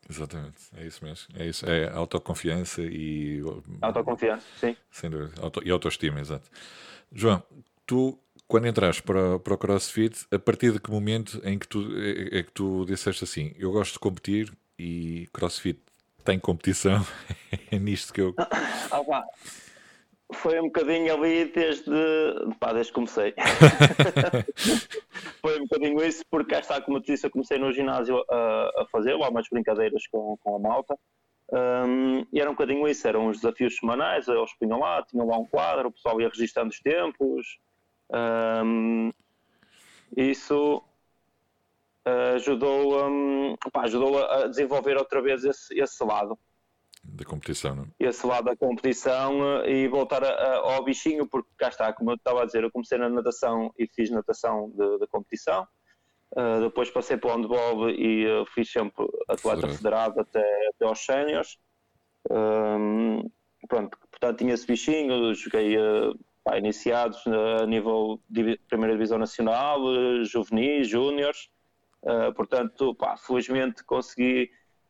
Exatamente, 0.10 0.58
é 0.76 0.86
isso 0.86 1.06
mesmo. 1.06 1.28
É 1.38 1.46
isso, 1.46 1.70
é 1.70 1.90
autoconfiança 1.92 2.82
e. 2.82 3.42
Autoconfiança, 3.82 4.46
sim. 4.60 4.76
Sem 4.90 5.10
dúvida. 5.10 5.40
Auto, 5.42 5.62
e 5.64 5.70
autoestima, 5.70 6.20
exato. 6.20 6.50
João, 7.12 7.44
tu, 7.86 8.20
quando 8.48 8.68
entras 8.68 9.00
para, 9.00 9.38
para 9.40 9.54
o 9.54 9.58
CrossFit, 9.58 10.26
a 10.32 10.40
partir 10.40 10.74
de 10.74 10.80
que 10.80 10.90
momento 10.90 11.40
em 11.44 11.60
que 11.60 11.68
tu, 11.68 11.88
é, 11.96 12.40
é 12.40 12.44
que 12.44 12.52
tu 12.52 12.86
disseste 12.86 13.24
assim: 13.24 13.54
eu 13.58 13.72
gosto 13.72 13.94
de 13.94 14.00
competir 14.00 14.52
e 14.78 15.28
CrossFit 15.32 15.80
tem 16.24 16.40
competição. 16.40 17.06
é 17.72 17.78
nisto 17.78 18.12
que 18.12 18.22
eu. 18.22 18.34
Ah, 18.38 19.24
foi 20.34 20.60
um 20.60 20.66
bocadinho 20.66 21.14
ali 21.14 21.46
desde, 21.46 21.92
pá, 22.60 22.74
desde 22.74 22.92
que 22.92 22.96
comecei. 22.96 23.34
foi 25.42 25.60
um 25.60 25.64
bocadinho 25.64 26.04
isso, 26.04 26.24
porque 26.30 26.54
cá 26.54 26.60
está, 26.60 26.82
como 26.82 26.98
eu 26.98 27.02
disse, 27.02 27.26
eu 27.26 27.32
comecei 27.32 27.58
no 27.58 27.72
ginásio 27.72 28.24
a, 28.30 28.82
a 28.82 28.86
fazer 28.92 29.16
lá 29.16 29.30
umas 29.30 29.48
brincadeiras 29.50 30.06
com, 30.08 30.38
com 30.38 30.56
a 30.56 30.60
malta. 30.60 30.98
Um, 31.52 32.26
e 32.32 32.40
era 32.40 32.50
um 32.50 32.54
bocadinho 32.54 32.88
isso, 32.88 33.08
eram 33.08 33.28
uns 33.28 33.38
desafios 33.38 33.76
semanais, 33.76 34.28
eles 34.28 34.54
punham 34.60 34.80
lá, 34.80 35.04
tinham 35.04 35.28
lá 35.28 35.38
um 35.38 35.46
quadro, 35.46 35.88
o 35.88 35.92
pessoal 35.92 36.22
ia 36.22 36.30
registando 36.30 36.70
os 36.70 36.80
tempos. 36.80 37.58
Um, 38.12 39.12
isso 40.16 40.84
ajudou, 42.36 43.08
um, 43.08 43.56
pá, 43.72 43.84
ajudou 43.84 44.24
a 44.24 44.48
desenvolver 44.48 44.98
outra 44.98 45.22
vez 45.22 45.44
esse, 45.44 45.80
esse 45.80 46.04
lado. 46.04 46.38
Da 47.04 47.26
competição, 47.26 47.76
não? 47.76 47.88
Esse 48.00 48.26
lado 48.26 48.46
da 48.46 48.56
competição 48.56 49.62
eh, 49.64 49.72
e 49.72 49.88
voltar 49.88 50.24
a, 50.24 50.30
a, 50.30 50.76
ao 50.76 50.84
bichinho, 50.84 51.28
porque 51.28 51.50
cá 51.58 51.70
está, 51.70 51.92
como 51.94 52.12
eu 52.12 52.16
estava 52.16 52.44
a 52.44 52.46
dizer, 52.46 52.64
eu 52.64 52.72
comecei 52.72 52.98
na 52.98 53.10
natação 53.10 53.74
e 53.78 53.88
fiz 53.88 54.10
natação 54.10 54.70
de, 54.76 55.00
de 55.00 55.08
competição. 55.08 55.68
Uh, 56.32 56.62
depois 56.62 56.92
passei 56.92 57.18
para 57.18 57.32
o 57.32 57.36
handball 57.36 57.90
e 57.90 58.28
uh, 58.28 58.46
fiz 58.54 58.72
sempre 58.72 59.04
atleta 59.28 59.68
federado, 59.68 59.78
federado 59.78 60.20
até, 60.20 60.68
até 60.76 60.86
aos 60.86 61.04
séniores. 61.04 61.58
Um, 62.30 63.28
pronto, 63.68 63.98
portanto 64.12 64.38
tinha 64.38 64.54
esse 64.54 64.68
bichinho, 64.68 65.34
joguei 65.34 65.76
uh, 65.78 66.18
pá, 66.44 66.58
iniciados 66.58 67.26
a 67.26 67.66
nível 67.66 68.22
de 68.30 68.60
primeira 68.68 68.94
divisão 68.94 69.18
nacional, 69.18 69.80
juvenis, 70.26 70.88
júniores. 70.88 71.50
Portanto, 72.34 72.96
pá, 72.96 73.18
felizmente 73.18 73.84
consegui. 73.84 74.50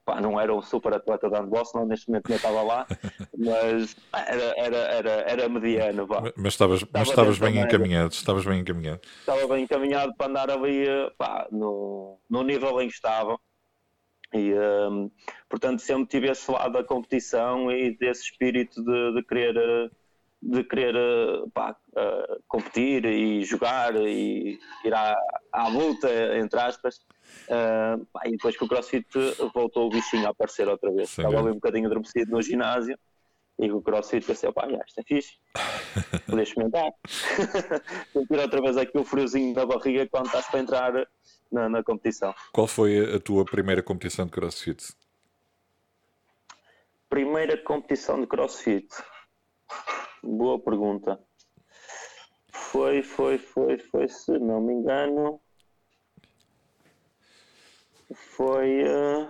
Pá, 0.10 0.20
não 0.20 0.40
era 0.40 0.52
um 0.52 0.60
super 0.60 0.92
atleta 0.92 1.30
de 1.30 1.38
handball, 1.38 1.64
senão 1.66 1.86
neste 1.86 2.08
momento 2.08 2.30
nem 2.30 2.38
estava 2.38 2.64
lá, 2.64 2.88
mas 3.38 3.96
era, 4.12 4.54
era, 4.58 4.78
era, 4.78 5.12
era 5.28 5.50
mediano. 5.50 6.08
Pá. 6.08 6.34
Mas 6.36 6.54
estavas, 6.54 6.84
mas 6.92 7.10
estavas 7.10 7.38
bem 7.38 7.60
encaminhado, 7.60 8.12
estavas 8.12 8.44
bem 8.44 8.62
encaminhado. 8.62 9.02
Estava 9.20 9.48
bem 9.48 9.66
encaminhado 9.66 10.12
para 10.18 10.32
andar 10.32 10.50
ali 10.50 10.88
pá, 11.16 11.48
no, 11.52 12.20
no 12.28 12.42
nível 12.42 12.82
em 12.82 12.88
que 12.88 12.94
estava. 12.96 13.40
E, 14.34 14.52
um, 14.52 15.12
portanto, 15.48 15.80
sempre 15.80 16.08
tive 16.08 16.32
esse 16.32 16.50
lado 16.50 16.74
da 16.74 16.84
competição 16.84 17.72
e 17.72 17.96
desse 17.96 18.24
espírito 18.24 18.84
de, 18.84 19.14
de 19.14 19.24
querer 19.24 19.92
de 20.42 20.64
querer 20.64 20.96
pá, 21.54 21.76
uh, 21.92 22.44
competir 22.48 23.06
e 23.06 23.44
jogar 23.44 23.96
e 23.96 24.58
ir 24.86 24.94
à, 24.94 25.18
à 25.52 25.68
luta, 25.68 26.10
entre 26.38 26.60
aspas. 26.60 26.98
Uh, 27.48 28.06
pá, 28.14 28.22
e 28.26 28.32
depois 28.32 28.56
que 28.58 28.64
o 28.64 28.68
CrossFit 28.68 29.08
voltou 29.54 29.88
o 29.88 29.90
bichinho 29.90 30.28
a 30.28 30.30
aparecer 30.30 30.68
outra 30.68 30.92
vez. 30.92 31.10
Sim, 31.10 31.22
Estava 31.22 31.40
ali 31.40 31.52
um 31.52 31.56
bocadinho 31.56 31.88
adormecido 31.88 32.32
no 32.32 32.42
ginásio 32.42 32.98
e 33.60 33.70
o 33.72 33.82
CrossFit 33.82 34.26
pensei, 34.26 34.52
pá, 34.54 34.68
já, 34.70 34.82
isto 34.88 35.00
é 35.00 35.04
fixe, 35.04 35.38
poder 36.26 36.44
experimentar. 36.44 36.92
Sentir 38.14 38.40
outra 38.40 38.62
vez 38.62 38.78
aqui 38.78 38.98
o 38.98 39.04
friozinho 39.04 39.54
da 39.54 39.66
barriga 39.66 40.08
quando 40.08 40.28
estás 40.28 40.48
para 40.48 40.60
entrar 40.62 41.08
na, 41.52 41.68
na 41.68 41.84
competição. 41.84 42.34
Qual 42.54 42.68
foi 42.68 43.16
a 43.16 43.20
tua 43.20 43.44
primeira 43.44 43.84
competição 43.84 44.26
de 44.26 44.32
CrossFit? 44.32 44.94
Primeira 47.10 47.58
competição 47.58 48.22
de 48.22 48.28
CrossFit. 48.28 48.88
Boa 50.24 50.60
pergunta. 50.60 51.20
foi, 52.52 53.02
foi, 53.02 53.38
foi, 53.38 53.78
foi, 53.78 54.08
se 54.08 54.32
não 54.40 54.62
me 54.62 54.74
engano. 54.74 55.42
Foi. 58.14 58.84
Uh... 58.84 59.30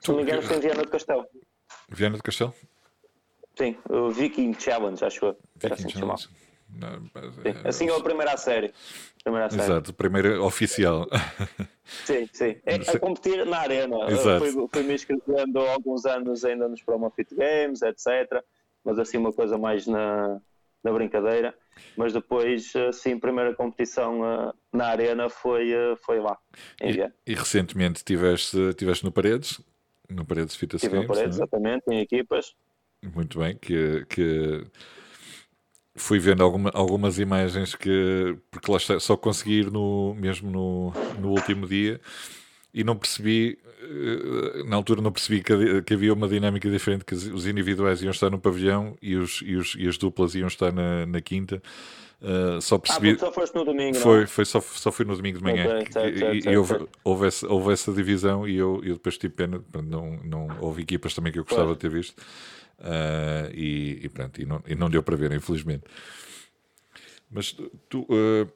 Se 0.00 0.08
não 0.08 0.16
me 0.16 0.22
engano, 0.22 0.42
foi 0.42 0.56
em 0.56 0.60
Viana 0.60 0.82
do 0.82 0.90
Castelo. 0.90 1.26
Viana 1.88 2.16
do 2.16 2.22
Castelo? 2.22 2.54
Sim, 3.56 3.76
o 3.88 4.10
Viking 4.10 4.54
Challenge, 4.58 5.04
acho 5.04 5.26
eu. 5.26 5.38
Era 5.62 5.74
assim 5.74 5.88
que 5.88 5.98
chamava. 5.98 6.22
Não, 6.72 7.10
é, 7.44 7.68
assim 7.68 7.88
é 7.88 7.96
a 7.96 8.00
primeira 8.00 8.36
série. 8.36 8.72
Primeira 9.22 9.50
série. 9.50 9.62
Exato, 9.62 9.92
primeira 9.92 10.42
oficial. 10.42 11.06
Sim, 12.04 12.28
sim. 12.32 12.56
É 12.64 12.76
a 12.76 13.00
competir 13.00 13.44
na 13.44 13.58
arena. 13.58 14.08
Exato. 14.08 14.44
Fui, 14.44 14.68
fui 14.72 14.82
me 14.84 14.94
inscrevendo 14.94 15.58
há 15.58 15.72
alguns 15.72 16.06
anos 16.06 16.44
ainda 16.44 16.68
nos 16.68 16.80
Promo 16.80 17.10
Fit 17.10 17.34
Games, 17.34 17.82
etc. 17.82 18.44
Mas 18.84 18.98
assim 18.98 19.18
uma 19.18 19.32
coisa 19.32 19.58
mais 19.58 19.86
na, 19.86 20.40
na 20.82 20.92
brincadeira. 20.92 21.54
Mas 21.96 22.12
depois, 22.12 22.74
assim, 22.88 23.18
primeira 23.18 23.54
competição 23.54 24.20
uh, 24.20 24.52
na 24.72 24.86
arena 24.86 25.28
foi, 25.30 25.72
uh, 25.72 25.96
foi 26.04 26.20
lá, 26.20 26.36
em 26.80 26.92
e, 26.92 27.12
e 27.26 27.34
recentemente 27.34 28.04
tiveste, 28.04 28.74
tiveste 28.74 29.04
no 29.04 29.12
Paredes? 29.12 29.60
No 30.08 30.24
Paredes 30.24 30.56
Fitness 30.56 30.82
Games? 30.82 31.02
no 31.02 31.06
Paredes, 31.06 31.36
é? 31.36 31.42
exatamente, 31.42 31.84
em 31.88 32.00
equipas. 32.00 32.54
Muito 33.02 33.38
bem, 33.38 33.56
que, 33.56 34.04
que 34.10 34.66
fui 35.94 36.18
vendo 36.18 36.42
alguma, 36.42 36.70
algumas 36.74 37.18
imagens 37.18 37.74
que 37.74 38.36
porque 38.50 38.70
lá 38.70 38.76
está, 38.76 39.00
só 39.00 39.16
consegui 39.16 39.60
ir 39.60 39.70
no, 39.70 40.14
mesmo 40.14 40.50
no, 40.50 40.92
no 41.18 41.30
último 41.30 41.66
dia 41.66 42.00
e 42.72 42.84
não 42.84 42.96
percebi 42.96 43.58
eh, 43.64 43.69
na 44.66 44.76
altura 44.76 45.00
não 45.00 45.12
percebi 45.12 45.42
que, 45.42 45.94
havia 45.94 46.12
uma 46.12 46.28
dinâmica 46.28 46.70
diferente 46.70 47.04
que 47.04 47.14
os 47.14 47.46
individuais 47.46 48.02
iam 48.02 48.10
estar 48.10 48.30
no 48.30 48.38
pavilhão 48.38 48.96
e, 49.00 49.16
os, 49.16 49.42
e, 49.44 49.56
os, 49.56 49.74
e 49.78 49.88
as 49.88 49.96
duplas 49.96 50.34
iam 50.34 50.48
estar 50.48 50.72
na, 50.72 51.06
na 51.06 51.20
quinta 51.20 51.62
Uh, 52.20 52.60
só 52.60 52.76
percebi. 52.76 53.12
Ah, 53.12 53.18
só 53.18 53.32
foste 53.32 53.54
no 53.54 53.64
domingo, 53.64 53.96
foi, 53.96 54.26
foi 54.26 54.44
só, 54.44 54.60
só 54.60 54.92
fui 54.92 55.06
no 55.06 55.16
domingo 55.16 55.38
de 55.38 55.44
manhã. 55.44 55.64
Okay, 55.64 55.90
certo, 55.90 56.18
certo, 56.18 56.48
e, 56.48 56.52
e 56.52 56.56
houve, 56.56 56.86
houve, 57.02 57.26
essa, 57.26 57.48
houve 57.48 57.72
essa 57.72 57.92
divisão 57.92 58.46
e 58.46 58.56
eu, 58.56 58.82
eu 58.84 58.94
depois 58.94 59.16
tive 59.16 59.32
pena. 59.32 59.64
Não, 59.82 60.20
não, 60.22 60.48
houve 60.60 60.82
equipas 60.82 61.14
também 61.14 61.32
que 61.32 61.38
eu 61.38 61.44
gostava 61.44 61.72
de 61.72 61.78
ter 61.78 61.88
visto. 61.88 62.18
Uh, 62.78 63.50
e, 63.54 64.00
e, 64.02 64.08
pronto, 64.10 64.40
e 64.40 64.44
não, 64.44 64.62
e 64.66 64.74
não 64.74 64.90
deu 64.90 65.02
para 65.02 65.16
ver, 65.16 65.32
infelizmente. 65.32 65.84
Mas 67.30 67.56
tu, 67.88 68.00
uh, 68.02 68.50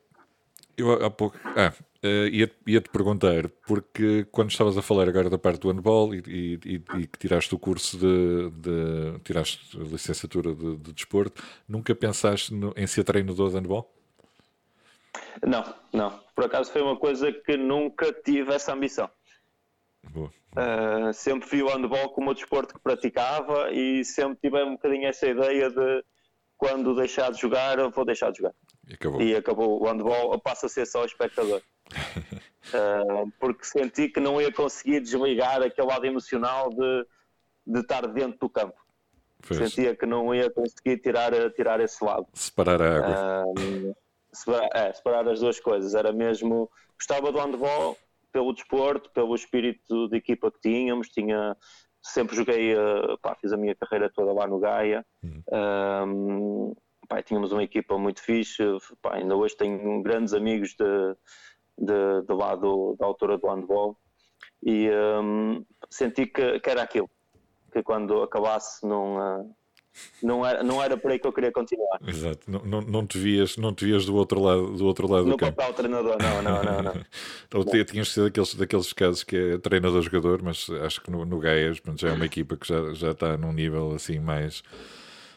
eu 0.77 0.93
há 1.05 1.11
pouco. 1.11 1.37
Ah, 1.45 1.73
uh, 2.05 2.29
ia-te 2.29 2.55
ia 2.67 2.81
-te 2.81 2.91
perguntar, 2.91 3.49
porque 3.67 4.27
quando 4.31 4.51
estavas 4.51 4.77
a 4.77 4.83
falar 4.83 5.09
agora 5.09 5.31
da 5.31 5.39
parte 5.39 5.61
do 5.61 5.71
handball 5.71 6.15
e, 6.15 6.23
e, 6.27 6.75
e, 6.75 7.07
que 7.07 7.19
tiraste 7.19 7.55
o 7.55 7.59
curso 7.59 7.99
de, 7.99 8.51
de. 8.51 9.19
tiraste 9.25 9.79
a 9.79 9.85
licenciatura 9.85 10.55
de, 10.55 10.77
de 10.77 10.93
desporto, 10.93 11.43
nunca 11.69 11.95
pensaste 11.95 12.53
no, 12.55 12.73
em 12.77 12.87
ser 12.87 13.05
treinador 13.05 13.51
de 13.51 13.57
handball? 13.57 13.91
Não, 15.47 15.65
não. 15.93 16.21
Por 16.35 16.45
acaso 16.45 16.73
foi 16.73 16.83
uma 16.83 16.97
coisa 16.97 17.33
que 17.33 17.57
nunca 17.57 18.13
tive 18.13 18.53
essa 18.53 18.73
ambição. 18.73 19.09
Uh, 20.13 21.13
sempre 21.13 21.49
vi 21.49 21.63
o 21.63 21.69
handball 21.69 22.11
como 22.11 22.31
o 22.31 22.35
desporto 22.35 22.75
que 22.75 22.81
praticava 22.81 23.71
e 23.73 24.05
sempre 24.05 24.39
tive 24.43 24.63
um 24.63 24.73
bocadinho 24.73 25.09
essa 25.09 25.27
ideia 25.27 25.71
de 25.71 26.05
quando 26.57 26.95
deixar 26.95 27.33
de 27.33 27.41
jogar, 27.41 27.77
vou 27.91 28.05
deixar 28.05 28.31
de 28.31 28.39
jogar. 28.39 28.55
E 28.89 28.95
acabou. 28.95 29.23
E 29.23 29.37
acabou. 29.37 29.83
O 29.83 29.87
handball 29.87 30.39
passa 30.41 30.67
a 30.67 30.69
ser 30.69 30.87
só 30.87 31.05
espectador. 31.05 31.63
uh, 31.91 33.31
porque 33.41 33.65
senti 33.65 34.09
que 34.09 34.21
não 34.21 34.41
ia 34.41 34.53
conseguir 34.53 35.01
desligar 35.01 35.63
aquele 35.63 35.89
lado 35.89 36.05
emocional 36.05 36.71
de, 36.71 37.07
de 37.67 37.81
estar 37.81 38.07
dentro 38.07 38.39
do 38.39 38.49
campo. 38.49 38.77
Sentia 39.53 39.95
que 39.95 40.07
não 40.07 40.35
ia 40.35 40.51
conseguir 40.51 40.99
tirar, 40.99 41.33
tirar 41.53 41.81
esse 41.81 42.03
lado. 42.03 42.27
Separar 42.33 42.81
a 42.81 42.99
água. 42.99 43.45
Uh, 43.47 43.97
separar, 44.33 44.71
é, 44.75 44.93
separar 44.93 45.29
as 45.29 45.41
duas 45.41 45.61
coisas. 45.61 45.95
Era 45.95 46.13
mesmo. 46.13 46.71
Gostava 46.99 47.31
do 47.31 47.39
handball, 47.39 47.97
pelo 48.33 48.55
desporto, 48.55 49.11
pelo 49.11 49.35
espírito 49.35 50.09
de 50.09 50.17
equipa 50.17 50.51
que 50.51 50.61
tínhamos. 50.61 51.09
Tinha, 51.09 51.55
sempre 52.03 52.37
joguei, 52.37 52.75
uh, 52.75 53.19
pá, 53.21 53.35
fiz 53.35 53.53
a 53.53 53.57
minha 53.57 53.75
carreira 53.75 54.11
toda 54.11 54.33
lá 54.33 54.47
no 54.47 54.59
Gaia. 54.59 55.05
Uhum. 55.23 55.43
Um, 55.53 56.77
pá, 57.09 57.23
tínhamos 57.23 57.53
uma 57.53 57.63
equipa 57.63 57.99
muito 57.99 58.23
fixe. 58.23 58.63
Pá, 59.03 59.17
ainda 59.17 59.37
hoje 59.37 59.57
tenho 59.57 60.03
grandes 60.03 60.35
amigos 60.35 60.75
de, 60.75 61.15
de, 61.79 62.27
de 62.27 62.35
lá 62.35 62.55
do, 62.55 62.97
da 62.99 63.07
altura 63.07 63.39
do 63.39 63.49
handball. 63.49 63.97
E 64.63 64.89
um, 65.23 65.65
senti 65.91 66.27
que, 66.27 66.61
que, 66.61 66.71
era 66.71 66.83
aquilo. 66.83 67.11
Que 67.73 67.83
quando 67.83 68.23
acabasse 68.23 68.87
não. 68.87 69.17
Uh, 69.17 69.55
não 70.23 70.45
era, 70.45 70.63
não 70.63 70.83
era 70.83 70.97
por 70.97 71.11
aí 71.11 71.19
que 71.19 71.27
eu 71.27 71.33
queria 71.33 71.53
continuar. 71.53 72.01
Exato, 72.07 72.51
não, 72.51 72.61
não, 72.65 72.81
não, 72.81 73.07
te, 73.07 73.17
vias, 73.17 73.57
não 73.57 73.73
te 73.73 73.85
vias 73.85 74.05
do 74.05 74.17
outro 74.17 74.41
lado 74.41 74.77
do, 74.77 74.85
outro 74.87 75.11
lado 75.11 75.25
no 75.25 75.33
do 75.33 75.37
campo. 75.37 75.57
papel 75.57 75.73
treinador, 75.75 76.17
não, 76.21 76.43
não, 76.43 76.63
não. 76.63 76.83
não. 76.83 76.93
então, 77.47 77.65
não. 77.65 77.85
Tinhas 77.85 78.09
sido 78.09 78.25
daqueles, 78.25 78.55
daqueles 78.55 78.93
casos 78.93 79.23
que 79.23 79.37
é 79.37 79.59
treinador-jogador, 79.59 80.43
mas 80.43 80.69
acho 80.83 81.01
que 81.01 81.11
no, 81.11 81.25
no 81.25 81.39
Gaias 81.39 81.81
já 81.97 82.09
é 82.09 82.13
uma 82.13 82.27
equipa 82.27 82.57
que 82.57 82.67
já, 82.67 82.93
já 82.93 83.11
está 83.13 83.37
num 83.37 83.53
nível 83.53 83.93
assim 83.93 84.19
mais. 84.19 84.63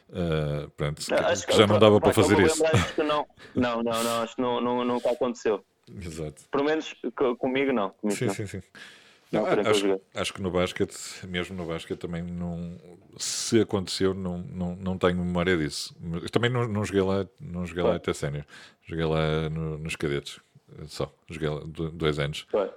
Uh, 0.09 0.69
pronto, 0.71 1.01
que, 1.05 1.45
que, 1.45 1.57
já 1.57 1.67
não 1.67 1.79
dava 1.79 1.99
para 1.99 2.13
fazer 2.13 2.39
isso. 2.39 2.63
Não, 2.97 3.27
não, 3.53 3.83
não, 3.83 4.03
não, 4.03 4.21
acho 4.21 4.35
que 4.35 4.41
não, 4.41 4.61
não, 4.61 4.85
nunca 4.85 5.11
aconteceu. 5.11 5.63
Exato. 6.01 6.43
Pelo 6.49 6.63
menos 6.63 6.95
comigo 7.39 7.73
não. 7.73 7.89
Comigo 7.91 8.17
sim, 8.17 8.25
não. 8.25 8.33
sim, 8.33 8.47
sim. 8.47 8.61
Não, 9.29 9.45
acho, 9.45 10.01
acho, 10.15 10.33
que 10.33 10.41
no 10.41 10.49
basquete, 10.49 10.95
mesmo 11.27 11.55
no 11.57 11.65
basquete, 11.65 11.99
também 11.99 12.23
não. 12.23 12.77
Se 13.17 13.59
aconteceu, 13.59 14.13
não, 14.13 14.37
não, 14.37 14.75
não 14.75 14.97
tenho 14.97 15.17
memória 15.17 15.57
disso. 15.57 15.93
Mas 15.99 16.31
também 16.31 16.49
não, 16.49 16.65
não 16.67 16.85
joguei 16.85 17.01
lá, 17.01 17.27
não 17.39 17.65
joguei 17.65 17.83
lá 17.83 17.95
até 17.95 18.13
sénior. 18.13 18.45
Joguei 18.85 19.05
lá 19.05 19.49
no, 19.49 19.77
nos 19.77 19.97
cadetes. 19.97 20.39
Só. 20.87 21.13
Joguei 21.29 21.49
lá 21.49 21.61
dois 21.93 22.19
anos. 22.19 22.45
Foi. 22.49 22.69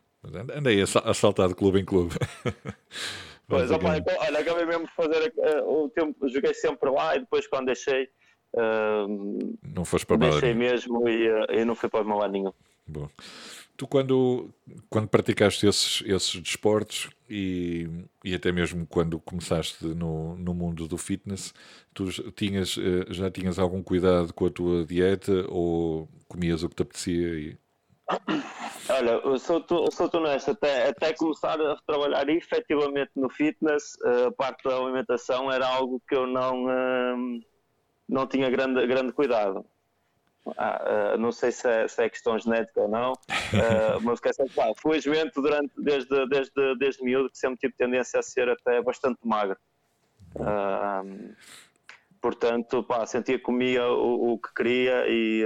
Andei 0.54 0.82
a, 0.82 1.14
saltar 1.14 1.48
de 1.48 1.54
clube 1.54 1.80
em 1.80 1.84
clube. 1.84 2.14
Pois, 3.50 3.70
opa, 3.70 3.88
olha, 3.88 4.38
acabei 4.38 4.64
mesmo 4.64 4.86
de 4.86 4.94
fazer 4.94 5.34
uh, 5.36 5.84
o 5.84 5.90
tempo, 5.90 6.28
joguei 6.28 6.54
sempre 6.54 6.88
lá 6.88 7.16
e 7.16 7.20
depois 7.20 7.46
quando 7.46 7.66
deixei. 7.66 8.08
Uh, 8.54 9.58
não 9.62 9.84
foste 9.84 10.06
para 10.06 10.16
Deixei 10.16 10.54
mesmo 10.54 11.08
e, 11.08 11.28
uh, 11.28 11.46
e 11.50 11.64
não 11.64 11.74
fui 11.74 11.88
para 11.88 12.04
mal 12.04 12.26
nenhum. 12.28 12.52
Bom. 12.86 13.08
Tu, 13.76 13.86
quando, 13.86 14.50
quando 14.90 15.08
praticaste 15.08 15.66
esses, 15.66 16.02
esses 16.04 16.40
desportos 16.40 17.08
e, 17.30 17.88
e 18.22 18.34
até 18.34 18.52
mesmo 18.52 18.86
quando 18.86 19.18
começaste 19.18 19.86
no, 19.86 20.36
no 20.36 20.52
mundo 20.52 20.86
do 20.86 20.98
fitness, 20.98 21.54
tu 21.94 22.10
tinhas, 22.32 22.76
eh, 22.76 23.06
já 23.10 23.30
tinhas 23.30 23.58
algum 23.58 23.82
cuidado 23.82 24.34
com 24.34 24.44
a 24.44 24.50
tua 24.50 24.84
dieta 24.84 25.46
ou 25.48 26.06
comias 26.28 26.62
o 26.62 26.68
que 26.68 26.74
te 26.74 26.82
apetecia? 26.82 27.28
E... 27.38 27.56
Olha, 28.88 29.10
eu 29.24 29.38
sou, 29.38 29.64
eu 29.70 29.90
sou 29.92 30.10
honesto, 30.14 30.50
até, 30.50 30.88
até 30.88 31.14
começar 31.14 31.60
a 31.60 31.76
trabalhar 31.86 32.28
efetivamente 32.28 33.12
no 33.14 33.30
fitness, 33.30 33.96
eh, 34.04 34.26
a 34.26 34.32
parte 34.32 34.68
da 34.68 34.76
alimentação 34.76 35.50
era 35.50 35.66
algo 35.66 36.02
que 36.08 36.16
eu 36.16 36.26
não, 36.26 36.68
eh, 36.68 37.40
não 38.08 38.26
tinha 38.26 38.50
grande, 38.50 38.84
grande 38.86 39.12
cuidado. 39.12 39.64
Ah, 40.56 41.14
uh, 41.14 41.18
não 41.18 41.30
sei 41.30 41.52
se 41.52 41.68
é, 41.68 41.86
se 41.86 42.02
é, 42.02 42.08
questão 42.08 42.38
genética 42.38 42.80
ou 42.80 42.88
não, 42.88 43.12
uh, 43.12 43.16
mas 44.02 44.18
quer 44.20 44.30
dizer, 44.30 44.50
claro, 44.54 44.74
felizmente 44.74 45.32
durante, 45.34 45.70
desde, 45.76 46.26
desde, 46.28 46.78
desde 46.78 47.04
miúdo 47.04 47.30
que 47.30 47.38
sempre 47.38 47.58
tive 47.58 47.74
tendência 47.74 48.18
a 48.18 48.22
ser 48.22 48.48
até 48.48 48.82
bastante 48.82 49.18
magro. 49.22 49.58
Uh, 50.34 51.34
portanto, 52.22 52.82
pá, 52.82 53.04
sentia 53.06 53.36
que 53.36 53.44
comia 53.44 53.86
o, 53.86 54.32
o 54.32 54.38
que 54.38 54.52
queria, 54.54 55.04
e, 55.06 55.44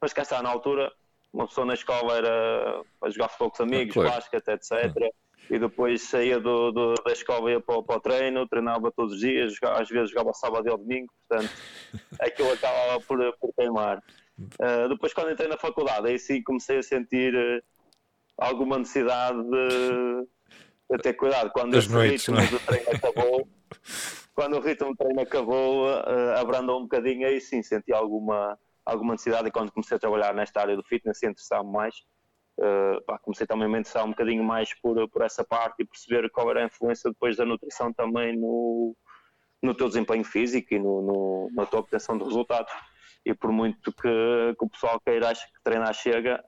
mas 0.00 0.12
cá 0.12 0.22
está, 0.22 0.42
na 0.42 0.48
altura, 0.48 0.90
uma 1.32 1.46
pessoa 1.46 1.66
na 1.66 1.74
escola 1.74 2.16
era 2.16 2.82
a 3.02 3.10
jogar 3.10 3.28
futebol 3.28 3.50
com 3.50 3.54
os 3.54 3.60
amigos, 3.60 3.96
ah, 3.96 4.00
claro. 4.00 4.16
basquete, 4.16 4.48
etc. 4.48 5.12
E 5.48 5.58
depois 5.58 6.02
saía 6.02 6.38
do, 6.38 6.70
do, 6.70 6.94
da 7.04 7.12
escola 7.12 7.50
ia 7.50 7.60
para, 7.60 7.82
para, 7.82 7.96
o 7.96 8.00
treino, 8.00 8.48
treinava 8.48 8.92
todos 8.92 9.14
os 9.14 9.20
dias, 9.20 9.54
jogava, 9.54 9.82
às 9.82 9.88
vezes 9.88 10.10
jogava 10.10 10.32
sábado 10.32 10.66
e 10.66 10.70
ao 10.70 10.78
domingo, 10.78 11.12
portanto 11.28 11.52
aquilo 12.20 12.52
acabava 12.52 13.00
por, 13.00 13.18
por 13.38 13.52
queimar. 13.54 14.02
Uh, 14.38 14.88
depois, 14.88 15.12
quando 15.12 15.32
entrei 15.32 15.48
na 15.48 15.58
faculdade, 15.58 16.08
aí 16.08 16.18
sim 16.18 16.42
comecei 16.42 16.78
a 16.78 16.82
sentir 16.82 17.34
uh, 17.34 17.62
alguma 18.38 18.78
necessidade 18.78 19.38
de, 19.42 20.26
de, 20.90 20.98
ter 21.02 21.12
cuidado. 21.14 21.50
Quando 21.50 21.76
As 21.76 21.86
noites, 21.86 22.26
ritmo 22.26 22.40
é? 22.40 22.46
do 22.46 22.58
treino 22.60 22.90
acabou, 22.90 23.48
quando 24.34 24.56
o 24.56 24.60
ritmo 24.60 24.90
do 24.90 24.96
treino 24.96 25.20
acabou, 25.20 25.88
uh, 25.88 26.38
abrandou 26.38 26.78
um 26.78 26.82
bocadinho, 26.82 27.26
aí 27.26 27.40
sim 27.40 27.62
senti 27.62 27.92
alguma, 27.92 28.58
alguma 28.84 29.12
necessidade. 29.12 29.48
E 29.48 29.50
quando 29.50 29.72
comecei 29.72 29.96
a 29.96 30.00
trabalhar 30.00 30.34
nesta 30.34 30.60
área 30.60 30.76
do 30.76 30.82
fitness, 30.82 31.22
interessava-me 31.22 31.72
mais. 31.72 31.94
Uh, 32.58 33.02
pá, 33.06 33.18
comecei 33.18 33.46
também 33.46 33.66
a 33.66 33.68
me 33.68 33.78
interessar 33.78 34.04
um 34.04 34.10
bocadinho 34.10 34.44
mais 34.44 34.68
por, 34.80 35.08
por 35.08 35.22
essa 35.22 35.42
parte 35.42 35.82
e 35.82 35.86
perceber 35.86 36.28
qual 36.30 36.50
era 36.50 36.62
a 36.62 36.66
influência 36.66 37.10
depois 37.10 37.36
da 37.36 37.46
nutrição 37.46 37.90
também 37.92 38.36
no, 38.36 38.94
no 39.62 39.74
teu 39.74 39.88
desempenho 39.88 40.24
físico 40.24 40.74
e 40.74 40.78
no, 40.78 41.00
no 41.00 41.50
na 41.54 41.64
tua 41.64 41.80
obtenção 41.80 42.18
de 42.18 42.24
resultados 42.24 42.70
e 43.24 43.34
por 43.34 43.52
muito 43.52 43.92
que, 43.92 44.54
que 44.58 44.64
o 44.64 44.68
pessoal 44.68 45.00
queira 45.00 45.28
acho 45.28 45.46
que 45.46 45.62
treinar 45.62 45.94
chega, 45.94 46.42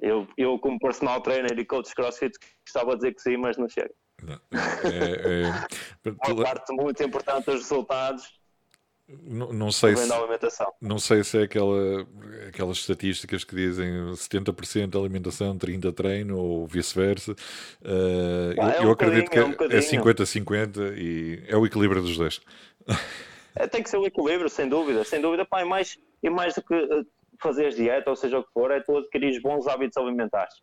eu, 0.00 0.26
eu 0.36 0.58
como 0.58 0.78
personal 0.78 1.20
trainer 1.20 1.58
e 1.58 1.64
coach 1.64 1.94
crossfit 1.94 2.32
gostava 2.64 2.92
de 2.92 2.96
dizer 2.96 3.14
que 3.14 3.22
sim, 3.22 3.36
mas 3.36 3.56
não 3.56 3.68
chega. 3.68 3.92
Não. 4.22 4.40
É, 4.84 5.44
é... 5.44 6.10
Uma 6.32 6.44
parte 6.44 6.72
muito 6.72 7.02
importante 7.02 7.46
dos 7.46 7.62
resultados 7.62 8.26
Não, 9.08 9.52
não 9.52 9.70
sei 9.70 9.94
se, 9.94 10.08
não 10.80 10.98
sei 10.98 11.22
se 11.22 11.38
é 11.38 11.42
aquela, 11.44 12.04
aquelas 12.48 12.78
estatísticas 12.78 13.44
que 13.44 13.54
dizem 13.54 13.88
70% 14.12 14.98
alimentação, 14.98 15.56
30% 15.56 15.94
treino 15.94 16.36
ou 16.36 16.66
vice-versa. 16.66 17.32
Uh, 17.82 18.60
Ah, 18.60 18.70
eu 18.70 18.72
é 18.72 18.80
um 18.80 18.84
eu 18.84 18.90
acredito 18.90 19.30
que 19.30 19.38
é 19.38 19.44
um 19.44 19.48
é 19.48 19.50
bocadinho. 19.50 19.80
50-50 19.80 20.98
e 20.98 21.44
é 21.46 21.56
o 21.56 21.64
equilíbrio 21.64 22.02
dos 22.02 22.16
dois. 22.16 22.40
É, 23.54 23.66
tem 23.68 23.82
que 23.82 23.88
ser 23.88 23.96
o 23.96 24.06
equilíbrio, 24.06 24.50
sem 24.50 24.68
dúvida. 24.68 25.04
Sem 25.04 25.20
dúvida, 25.20 25.46
pá, 25.46 25.62
e 25.62 25.64
mais, 25.64 25.96
e 26.22 26.28
mais 26.28 26.54
do 26.54 26.62
que 26.62 26.74
eh, 26.74 27.02
fazeres 27.40 27.76
dieta, 27.76 28.10
ou 28.10 28.16
seja 28.16 28.40
o 28.40 28.44
que 28.44 28.52
for, 28.52 28.72
é 28.72 28.80
tu 28.80 28.98
adquirir 28.98 29.40
bons 29.40 29.68
hábitos 29.68 29.96
alimentares. 29.96 30.54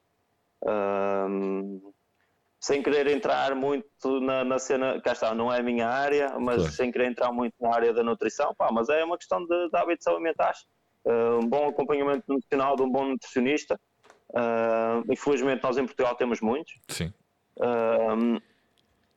Sem 2.64 2.82
querer 2.82 3.08
entrar 3.08 3.54
muito 3.56 4.22
na, 4.22 4.46
na 4.46 4.58
cena, 4.58 4.98
cá 5.02 5.12
está, 5.12 5.36
não 5.36 5.52
é 5.52 5.60
a 5.60 5.62
minha 5.64 5.86
área, 5.86 6.40
mas 6.40 6.56
Claro. 6.62 6.72
sem 6.72 6.92
querer 6.94 7.08
entrar 7.12 7.30
muito 7.30 7.54
na 7.60 7.76
área 7.76 7.92
da 7.94 8.02
nutrição, 8.02 8.56
pá, 8.56 8.70
mas 8.72 8.88
é 8.88 9.04
uma 9.04 9.18
questão 9.18 9.46
de, 9.46 9.70
de 9.70 9.76
hábitos 9.78 10.08
alimentares. 10.08 10.66
Ah, 11.06 11.40
um 11.44 11.46
bom 11.46 11.68
acompanhamento 11.68 12.24
nutricional 12.26 12.78
de 12.78 12.84
um 12.84 12.90
bom 12.90 13.04
nutricionista. 13.04 13.78
Ah, 14.34 15.02
infelizmente, 15.12 15.62
nós 15.62 15.78
em 15.78 15.84
Portugal 15.86 16.16
temos 16.16 16.40
muitos. 16.40 16.74
Sim, 16.88 17.12
Ahm, 17.60 18.38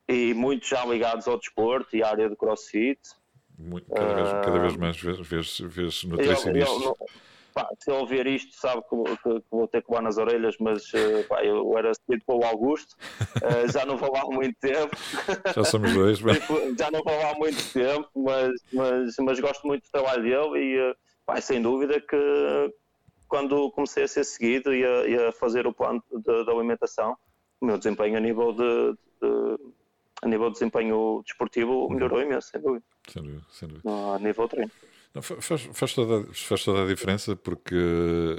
e 0.09 0.33
muitos 0.33 0.67
já 0.67 0.83
ligados 0.85 1.25
ao 1.25 1.37
desporto 1.39 1.95
e 1.95 2.03
à 2.03 2.09
área 2.09 2.29
de 2.29 2.35
crossfit. 2.35 2.99
muito- 3.57 3.89
cada, 3.93 4.13
vez, 4.13 4.29
cada 4.43 4.59
vez 4.59 4.75
mais 4.75 5.01
vês, 5.01 5.19
vês, 5.25 5.57
vês 5.61 6.03
Eu- 6.03 6.09
nutricionistas. 6.09 6.69
eu- 6.75 6.79
não- 6.81 6.95
pá, 7.57 7.67
se 7.79 7.89
eu 7.91 7.95
ouvir 7.95 8.27
isto, 8.27 8.53
sabe 8.59 8.81
que, 8.87 8.95
que- 9.23 9.39
que 9.41 9.47
vou 9.51 9.67
ter 9.67 9.81
que 9.83 9.89
levar 9.91 10.03
nas 10.03 10.17
orelhas, 10.17 10.55
mas 10.59 10.83
eh, 10.93 11.23
pá, 11.27 11.43
eu 11.43 11.75
era 11.77 11.91
seguido 11.93 12.23
pelo 12.25 12.43
Augusto, 12.45 12.95
eh, 13.41 13.67
já 13.69 13.85
não 13.85 13.97
vou 13.97 14.11
lá 14.11 14.21
há 14.21 14.25
muito 14.25 14.55
tempo, 14.59 14.95
Já 15.55 15.63
somos 15.63 15.91
dois. 15.93 16.21
mas- 16.21 16.37
já 16.79 16.91
não 16.91 17.01
vou 17.03 17.17
lá 17.17 17.31
há 17.31 17.35
muito 17.35 17.63
tempo, 17.73 18.07
mas, 18.15 18.51
mas, 18.71 19.15
mas 19.19 19.39
gosto 19.39 19.65
muito 19.65 19.83
do 19.85 19.91
trabalho 19.91 20.23
dele 20.23 20.59
e 20.65 20.77
eh, 20.79 20.93
pá, 21.25 21.41
sem 21.41 21.61
dúvida 21.61 21.99
que 21.99 22.71
quando 23.27 23.69
comecei 23.71 24.03
a 24.03 24.07
ser 24.07 24.23
seguido 24.23 24.73
e 24.73 24.85
a, 24.85 25.07
e 25.07 25.15
a 25.27 25.31
fazer 25.31 25.67
o 25.67 25.73
plano 25.73 26.01
de, 26.11 26.45
de 26.45 26.49
alimentação, 26.51 27.17
o 27.59 27.65
meu 27.65 27.77
desempenho 27.77 28.17
a 28.17 28.19
nível 28.19 28.53
de, 28.53 28.93
de- 29.21 29.57
a 30.23 30.27
nível 30.27 30.47
de 30.47 30.53
desempenho 30.53 31.21
desportivo 31.25 31.89
melhorou 31.89 32.21
imenso, 32.21 32.49
sem 32.49 32.59
dúvida, 32.61 32.83
Sem 33.07 33.21
dúvida, 33.23 33.43
sem 33.51 33.67
dúvida. 33.67 33.89
a 34.15 34.19
nível 34.19 34.47
treino. 34.47 34.71
Não, 35.17 35.21
faz, 35.23 35.63
faz, 35.73 35.93
toda, 35.95 36.29
a- 36.29 36.33
faz 36.33 36.63
toda 36.63 36.83
a 36.83 36.85
diferença 36.85 37.35
porque 37.35 37.75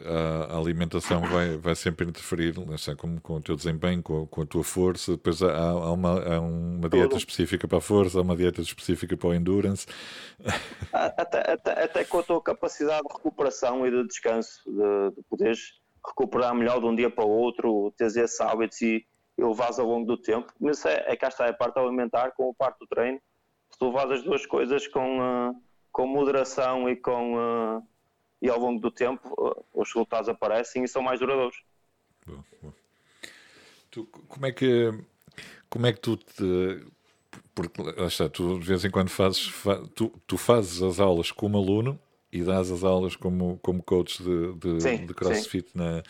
a, 0.06 0.54
a 0.54 0.58
alimentação 0.58 1.20
vai, 1.22 1.56
vai 1.56 1.74
sempre 1.74 2.06
interferir 2.06 2.54
está, 2.72 2.94
com, 2.94 3.18
com 3.18 3.34
o 3.34 3.40
teu 3.40 3.56
desempenho, 3.56 4.00
com, 4.00 4.24
com 4.28 4.42
a 4.42 4.46
tua 4.46 4.62
força. 4.62 5.12
Depois 5.12 5.42
há, 5.42 5.52
há 5.58 5.92
uma, 5.92 6.22
há 6.36 6.40
uma 6.40 6.88
dieta 6.88 7.08
Tudo. 7.08 7.18
específica 7.18 7.66
para 7.66 7.78
a 7.78 7.80
força, 7.80 8.20
há 8.20 8.22
uma 8.22 8.36
dieta 8.36 8.60
específica 8.60 9.16
para 9.16 9.28
o 9.28 9.34
endurance. 9.34 9.88
até, 10.92 11.52
até, 11.52 11.82
até 11.82 12.04
com 12.04 12.20
a 12.20 12.22
tua 12.22 12.40
capacidade 12.40 13.02
de 13.08 13.12
recuperação 13.12 13.84
e 13.84 13.90
de 13.90 14.06
descanso, 14.06 14.60
de, 14.64 15.16
de 15.16 15.22
poderes 15.28 15.80
recuperar 16.06 16.54
melhor 16.54 16.78
de 16.78 16.86
um 16.86 16.94
dia 16.94 17.10
para 17.10 17.24
o 17.24 17.28
outro, 17.28 17.92
teres 17.98 18.14
esses 18.14 18.40
hábitos 18.40 18.80
e, 18.82 19.04
e 19.36 19.44
levares 19.44 19.80
ao 19.80 19.86
longo 19.88 20.06
do 20.06 20.16
tempo. 20.16 20.52
Mas 20.60 20.84
é, 20.84 21.06
é 21.08 21.16
cá 21.16 21.26
está, 21.26 21.46
é 21.46 21.50
a 21.50 21.54
parte 21.54 21.76
alimentar 21.76 22.30
com 22.36 22.48
a 22.50 22.54
parte 22.54 22.78
do 22.78 22.86
treino. 22.86 23.18
Se 23.68 23.78
tu 23.80 23.90
levas 23.90 24.20
as 24.20 24.22
duas 24.24 24.46
coisas 24.46 24.86
com, 24.86 25.20
ah, 25.20 25.52
com 25.92 26.06
moderação 26.06 26.88
e, 26.88 26.96
com, 26.96 27.36
ah, 27.38 27.82
e 28.42 28.48
ao 28.48 28.58
longo 28.58 28.80
do 28.80 28.90
tempo, 28.90 29.34
ah, 29.40 29.62
os 29.74 29.88
resultados 29.92 30.28
aparecem 30.28 30.84
e 30.84 30.88
são 30.88 31.02
mais 31.02 31.20
duradouros. 31.20 31.62
Tu, 33.90 34.04
como 34.06 34.46
é 34.46 34.52
que 34.52 34.92
como 35.70 35.86
é 35.86 35.92
que 35.92 36.00
tu 36.00 36.16
te 36.16 36.86
porque 37.54 37.82
está, 38.06 38.28
tu 38.28 38.58
de 38.58 38.66
vez 38.66 38.84
em 38.84 38.90
quando 38.90 39.08
fazes 39.08 39.46
fa- 39.48 39.82
tu, 39.94 40.12
tu 40.26 40.36
fazes 40.36 40.82
as 40.82 41.00
aulas 41.00 41.32
como 41.32 41.58
aluno 41.58 41.98
e 42.32 42.42
dás 42.42 42.70
as 42.70 42.84
aulas 42.84 43.16
como, 43.16 43.58
como 43.62 43.82
coach 43.82 44.22
de, 44.22 44.52
de, 44.54 44.78
Sim, 44.80 45.06
de 45.06 45.14
crossfit 45.14 45.68
na, 45.74 46.02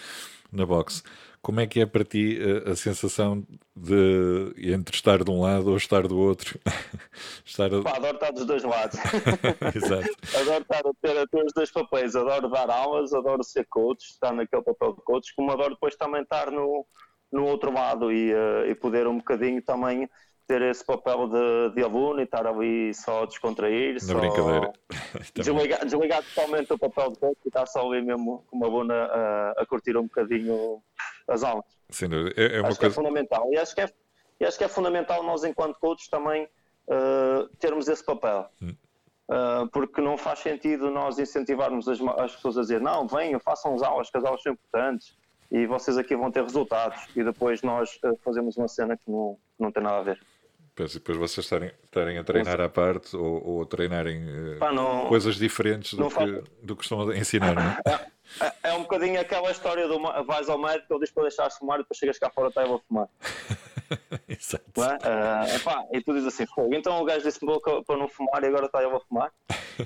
na 0.53 0.67
box. 0.67 1.03
Como 1.49 1.61
é 1.61 1.67
que 1.67 1.81
é 1.81 1.87
para 1.87 2.05
ti 2.05 2.39
a, 2.67 2.73
a 2.73 2.77
sensação 2.77 3.43
de 3.75 4.53
entre 4.71 4.95
estar 4.95 5.25
de 5.25 5.31
um 5.31 5.41
lado 5.41 5.71
ou 5.71 5.79
estar 5.79 6.07
do 6.07 6.19
outro? 6.19 6.61
estar 7.43 7.73
a... 7.73 7.83
Pá, 7.83 7.97
adoro 7.97 8.17
estar 8.17 8.31
dos 8.33 8.45
dois 8.45 8.63
lados. 8.65 9.01
Exato. 9.75 10.15
adoro 10.39 10.61
estar 10.61 10.87
a 10.87 10.93
ter, 11.01 11.17
a 11.17 11.27
ter 11.27 11.43
os 11.43 11.53
dois 11.55 11.71
papéis, 11.71 12.15
adoro 12.15 12.51
dar 12.51 12.69
aulas, 12.69 13.15
adoro 13.15 13.43
ser 13.43 13.65
coach, 13.71 14.11
estar 14.11 14.35
naquele 14.35 14.61
papel 14.61 14.93
de 14.93 15.01
coach, 15.01 15.35
como 15.35 15.51
adoro 15.51 15.71
depois 15.71 15.97
também 15.97 16.21
estar 16.21 16.51
no, 16.51 16.85
no 17.33 17.47
outro 17.47 17.73
lado 17.73 18.13
e, 18.13 18.31
eh, 18.31 18.69
e 18.69 18.75
poder 18.75 19.07
um 19.07 19.17
bocadinho 19.17 19.63
também 19.63 20.07
ter 20.49 20.63
esse 20.63 20.85
papel 20.85 21.29
de, 21.29 21.75
de 21.75 21.85
aluno 21.85 22.21
e 22.21 22.25
estar 22.25 22.47
ali 22.47 22.93
só 22.95 23.23
a 23.23 23.27
descontrair, 23.27 23.95
Na 23.95 24.01
só 24.01 24.19
brincadeira. 24.19 24.73
Desligar, 25.37 25.85
desligar 25.85 26.25
totalmente 26.25 26.73
o 26.73 26.79
papel 26.79 27.13
de 27.13 27.19
coach 27.19 27.39
e 27.45 27.49
estar 27.49 27.67
só 27.67 27.87
ali 27.87 28.03
mesmo 28.03 28.45
como 28.51 28.65
aluno 28.65 28.95
a, 28.95 29.53
a 29.59 29.67
curtir 29.67 29.97
um 29.97 30.05
bocadinho 30.05 30.83
as 31.29 31.45
aulas. 31.45 31.65
Dúvida. 32.01 32.33
É, 32.37 32.57
é 32.57 32.61
uma 32.61 32.69
Acho 32.69 32.79
que 32.81 32.87
é 32.87 32.89
coisa. 32.89 32.95
fundamental. 32.95 33.49
E 33.53 33.59
acho 33.59 33.75
que 33.75 33.83
é, 33.83 33.93
e 34.41 34.47
acho 34.47 34.57
que 34.57 34.65
é 34.65 34.69
fundamental 34.69 35.23
nós, 35.23 35.45
enquanto 35.45 35.79
coaches, 35.79 36.09
também 36.09 36.49
eh, 36.89 37.49
termos 37.59 37.87
esse 37.87 38.05
papel. 38.05 38.49
Hum. 38.63 38.75
Eh, 39.31 39.65
porque 39.71 40.01
não 40.01 40.17
faz 40.17 40.39
sentido 40.39 40.91
nós 40.91 41.19
incentivarmos 41.19 41.87
as, 41.87 42.01
as 42.01 42.35
pessoas 42.35 42.57
a 42.57 42.61
dizer 42.63 42.81
não, 42.81 43.07
venham, 43.07 43.39
façam 43.39 43.75
as 43.75 43.83
aulas, 43.83 44.11
que 44.11 44.17
as 44.17 44.25
aulas 44.25 44.43
são 44.43 44.53
importantes 44.53 45.15
e 45.51 45.67
vocês 45.67 45.99
aqui 45.99 46.17
vão 46.17 46.31
ter 46.31 46.43
resultados. 46.43 47.07
E 47.15 47.23
depois 47.23 47.63
nós 47.63 47.99
eh, 48.03 48.13
fazemos 48.25 48.57
uma 48.57 48.69
cena 48.69 48.97
que 48.97 49.11
não, 49.11 49.39
não 49.59 49.71
tem 49.71 49.83
nada 49.83 49.99
a 49.99 50.03
ver. 50.03 50.21
Pois, 50.79 50.93
e 50.93 50.99
depois 51.01 51.19
vocês 51.19 51.45
estarem, 51.45 51.73
estarem 51.85 52.19
a 52.19 52.23
treinar 52.23 52.61
à 52.61 52.69
parte 52.69 53.17
ou, 53.17 53.45
ou 53.45 53.63
a 53.63 53.67
treinarem 53.67 54.23
eh, 54.29 54.59
Pá, 54.61 54.71
não- 54.73 55.07
coisas 55.09 55.35
diferentes 55.35 55.95
do 55.95 56.09
que, 56.09 56.45
do 56.63 56.77
que 56.77 56.85
estão 56.85 57.09
a 57.11 57.17
ensinar, 57.19 57.53
não 57.55 57.63
é? 57.63 58.07
É, 58.63 58.69
é 58.71 58.75
um 58.75 58.83
bocadinho 58.83 59.19
aquela 59.19 59.51
história 59.51 59.89
do 59.89 59.99
vais 60.27 60.51
ao 60.51 60.59
médico, 60.59 60.93
ele 60.93 61.01
diz 61.01 61.11
para 61.11 61.23
deixar 61.23 61.49
de 61.49 61.57
fumar 61.59 61.79
e 61.81 61.83
depois 61.83 61.97
chegas 61.99 62.19
cá 62.19 62.29
fora 62.31 62.53
e 62.55 62.69
vou 62.69 62.79
fumar. 62.87 63.09
Exato. 64.29 64.85
É? 64.85 64.99
Ah, 65.03 65.47
epá, 65.57 65.83
e 65.93 66.01
tu 66.03 66.13
dizes 66.13 66.29
assim, 66.29 66.47
fogo, 66.47 66.75
então 66.75 67.01
o 67.01 67.05
gajo 67.07 67.25
disse-me 67.25 67.59
para 67.87 67.97
não 67.97 68.07
fumar 68.07 68.43
e 68.43 68.47
agora 68.47 68.67
está 68.67 68.83
eu 68.83 68.95
a 68.95 69.01
fumar. 69.01 69.33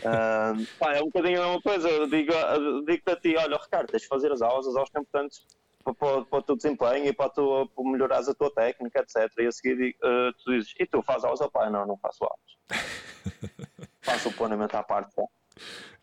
Ah, 0.04 0.54
pá, 0.78 0.92
é 0.94 1.00
um 1.00 1.04
bocadinho 1.06 1.40
a 1.40 1.44
mesma 1.46 1.62
coisa. 1.62 1.88
Eu 1.88 2.08
digo- 2.08 2.32
eu 2.32 2.84
Digo-te 2.84 3.10
a 3.12 3.16
ti, 3.16 3.36
olha, 3.36 3.56
Ricardo, 3.56 3.86
tens 3.92 4.02
de 4.02 4.08
fazer 4.08 4.32
as 4.32 4.42
aulas, 4.42 4.66
as 4.66 4.74
aulas 4.74 4.90
são 4.92 5.02
importantes 5.02 5.46
para, 5.82 6.24
para, 6.24 6.38
o 6.38 6.42
teu 6.42 6.56
desempenho 6.56 7.06
e 7.06 7.12
para, 7.12 7.30
tua, 7.30 7.66
para 7.68 7.84
melhorares 7.84 8.28
a 8.28 8.34
tua 8.34 8.52
técnica, 8.52 9.00
etc. 9.00 9.30
E 9.38 9.46
a 9.46 9.52
seguir 9.52 9.96
ah, 10.02 10.30
tu 10.42 10.52
dizes, 10.52 10.74
e 10.78 10.86
tu 10.86 11.02
fazes 11.02 11.24
aulas? 11.24 11.40
Oh, 11.40 11.50
pá, 11.50 11.68
não, 11.70 11.86
não 11.86 11.96
faço 11.98 12.24
aulas. 12.24 12.80
faço 14.02 14.28
o 14.28 14.32
planeamento 14.32 14.76
à 14.76 14.82
parte. 14.82 15.14
Pá. 15.14 15.22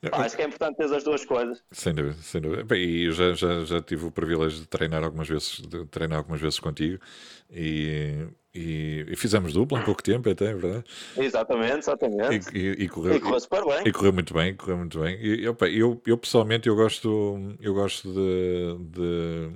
Pá, 0.09 0.25
acho 0.25 0.35
que 0.35 0.41
é 0.41 0.45
importante 0.45 0.77
ter 0.77 0.95
as 0.95 1.03
duas 1.03 1.25
coisas. 1.25 1.61
Sem 1.71 1.93
dúvida, 1.93 2.15
sem 2.21 2.39
dúvida. 2.39 2.63
Bem, 2.63 2.81
e 2.81 3.05
eu 3.05 3.11
já, 3.11 3.33
já, 3.33 3.65
já 3.65 3.81
tive 3.81 4.05
o 4.05 4.11
privilégio 4.11 4.61
de 4.61 4.67
treinar 4.67 5.03
algumas 5.03 5.27
vezes, 5.27 5.59
de 5.59 5.85
treinar 5.87 6.19
algumas 6.19 6.39
vezes 6.39 6.57
contigo 6.57 7.01
e, 7.49 8.27
e, 8.55 9.05
e 9.09 9.15
fizemos 9.17 9.51
dupla 9.51 9.79
há 9.79 9.83
pouco 9.83 10.01
tempo 10.01 10.29
até, 10.29 10.51
é 10.51 10.53
verdade? 10.53 10.85
Exatamente, 11.17 11.79
exatamente. 11.79 12.57
E, 12.57 12.59
e, 12.59 12.83
e 12.83 12.89
correu, 12.89 13.19
correu 13.19 13.39
super 13.41 13.65
bem. 13.65 13.81
e 13.85 13.91
correu 13.91 14.13
muito 14.13 14.33
bem, 14.33 14.55
correu 14.55 14.77
muito 14.77 14.99
bem. 14.99 15.19
E, 15.21 15.47
opa, 15.49 15.67
eu, 15.67 16.01
eu 16.05 16.17
pessoalmente 16.17 16.69
eu 16.69 16.75
gosto, 16.75 17.57
eu 17.59 17.73
gosto 17.73 18.13
de, 18.13 18.77
de, 18.91 19.51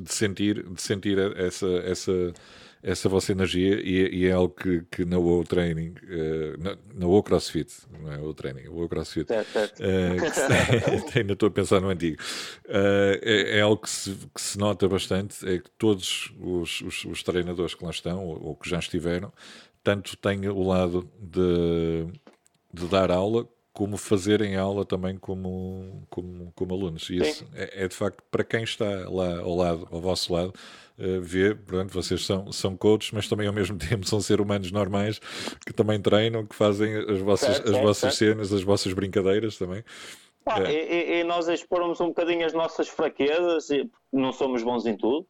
de 0.00 0.12
sentir, 0.12 0.62
de 0.68 0.82
sentir 0.82 1.18
essa, 1.36 1.66
essa, 1.84 2.32
essa 2.82 3.08
vossa 3.08 3.32
energia 3.32 3.80
e, 3.80 4.22
e 4.22 4.26
é 4.26 4.32
algo 4.32 4.54
que, 4.54 4.82
que 4.90 5.04
na 5.04 5.18
WoW 5.18 5.44
Training, 5.44 5.94
eh, 6.08 6.54
na, 6.58 6.76
na 6.94 7.06
WoW 7.06 7.22
CrossFit, 7.22 7.72
não 8.02 8.12
é 8.12 8.18
WoW 8.18 8.34
Training, 8.34 8.68
WoW 8.68 8.88
CrossFit, 8.88 9.26
Certo, 9.28 9.52
certo. 9.52 9.76
que 9.76 10.30
se- 11.10 11.18
ainda 11.20 11.32
estou 11.34 11.46
a 11.48 11.50
pensar 11.52 11.80
no 11.80 11.88
antigo. 11.88 12.16
Eh, 12.68 13.20
é, 13.22 13.58
é 13.58 13.60
algo 13.62 13.78
que 13.82 13.90
se, 13.90 14.14
que 14.34 14.40
se 14.40 14.58
nota 14.58 14.88
bastante, 14.88 15.48
é 15.48 15.58
que 15.58 15.70
todos 15.78 16.32
os, 16.40 16.80
os, 16.82 17.04
os 17.04 17.22
treinadores 17.22 17.74
que 17.74 17.84
lá 17.84 17.90
estão, 17.90 18.24
ou, 18.24 18.42
ou 18.48 18.56
que 18.56 18.68
já 18.68 18.78
estiveram, 18.78 19.32
tanto 19.82 20.16
têm 20.16 20.48
o 20.48 20.62
lado 20.66 21.08
de, 21.20 22.06
de 22.72 22.86
dar 22.88 23.10
aula, 23.10 23.46
como 23.74 23.98
fazerem 23.98 24.56
aula 24.56 24.86
também 24.86 25.18
como, 25.18 26.06
como, 26.10 26.52
como 26.56 26.74
alunos. 26.74 27.10
E 27.10 27.18
isso 27.18 27.46
é, 27.54 27.84
é 27.84 27.88
de 27.88 27.94
facto 27.96 28.22
para 28.30 28.44
quem 28.44 28.64
está 28.64 28.86
lá 29.10 29.40
ao 29.40 29.54
lado, 29.56 29.88
ao 29.92 30.00
vosso 30.00 30.32
lado, 30.32 30.54
eh, 30.98 31.18
ver, 31.20 31.56
portanto, 31.58 31.92
vocês 31.92 32.24
são, 32.24 32.52
são 32.52 32.76
coaches, 32.76 33.10
mas 33.12 33.28
também 33.28 33.48
ao 33.48 33.52
mesmo 33.52 33.76
tempo 33.78 34.06
são 34.06 34.20
seres 34.20 34.44
humanos 34.44 34.72
normais 34.72 35.20
que 35.66 35.72
também 35.72 36.00
treinam, 36.00 36.46
que 36.46 36.54
fazem 36.54 36.94
as 36.96 37.18
vossas, 37.20 37.56
Certo, 37.56 37.64
as 37.64 37.70
certo, 37.72 37.82
vossas 37.82 38.14
certo. 38.16 38.16
cenas, 38.16 38.52
as 38.52 38.62
vossas 38.62 38.92
brincadeiras 38.92 39.58
também. 39.58 39.84
Pá, 40.44 40.60
É. 40.60 40.70
e, 40.72 41.20
e- 41.20 41.24
nós 41.24 41.48
expormos 41.48 42.00
um 42.00 42.08
bocadinho 42.08 42.46
as 42.46 42.52
nossas 42.52 42.88
fraquezas, 42.88 43.68
não 44.12 44.32
somos 44.32 44.62
bons 44.62 44.86
em 44.86 44.96
tudo. 44.96 45.26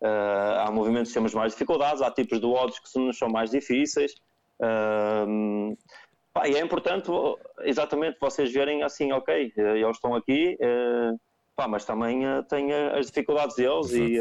Ah, 0.00 0.66
há 0.68 0.70
movimentos 0.70 1.08
que 1.10 1.14
temos 1.14 1.34
mais 1.34 1.52
dificuldades, 1.52 2.00
há 2.02 2.10
tipos 2.10 2.38
de 2.40 2.46
odds 2.46 2.78
que 2.78 2.98
nos 3.00 3.18
são 3.18 3.28
mais 3.28 3.50
difíceis. 3.50 4.14
Ah, 4.62 5.26
pá, 5.26 5.87
e 6.46 6.56
é 6.56 6.60
importante 6.60 7.10
exatamente 7.60 8.18
vocês 8.20 8.52
verem 8.52 8.82
assim, 8.82 9.12
ok, 9.12 9.52
eh, 9.56 9.78
eles 9.78 9.96
estão 9.96 10.14
aqui, 10.14 10.56
eh, 10.60 11.12
pá, 11.56 11.66
mas 11.66 11.84
também 11.84 12.26
eh, 12.26 12.42
têm 12.48 12.72
eh, 12.72 12.98
as 12.98 13.06
dificuldades 13.06 13.56
deles 13.56 13.92
e, 13.92 14.18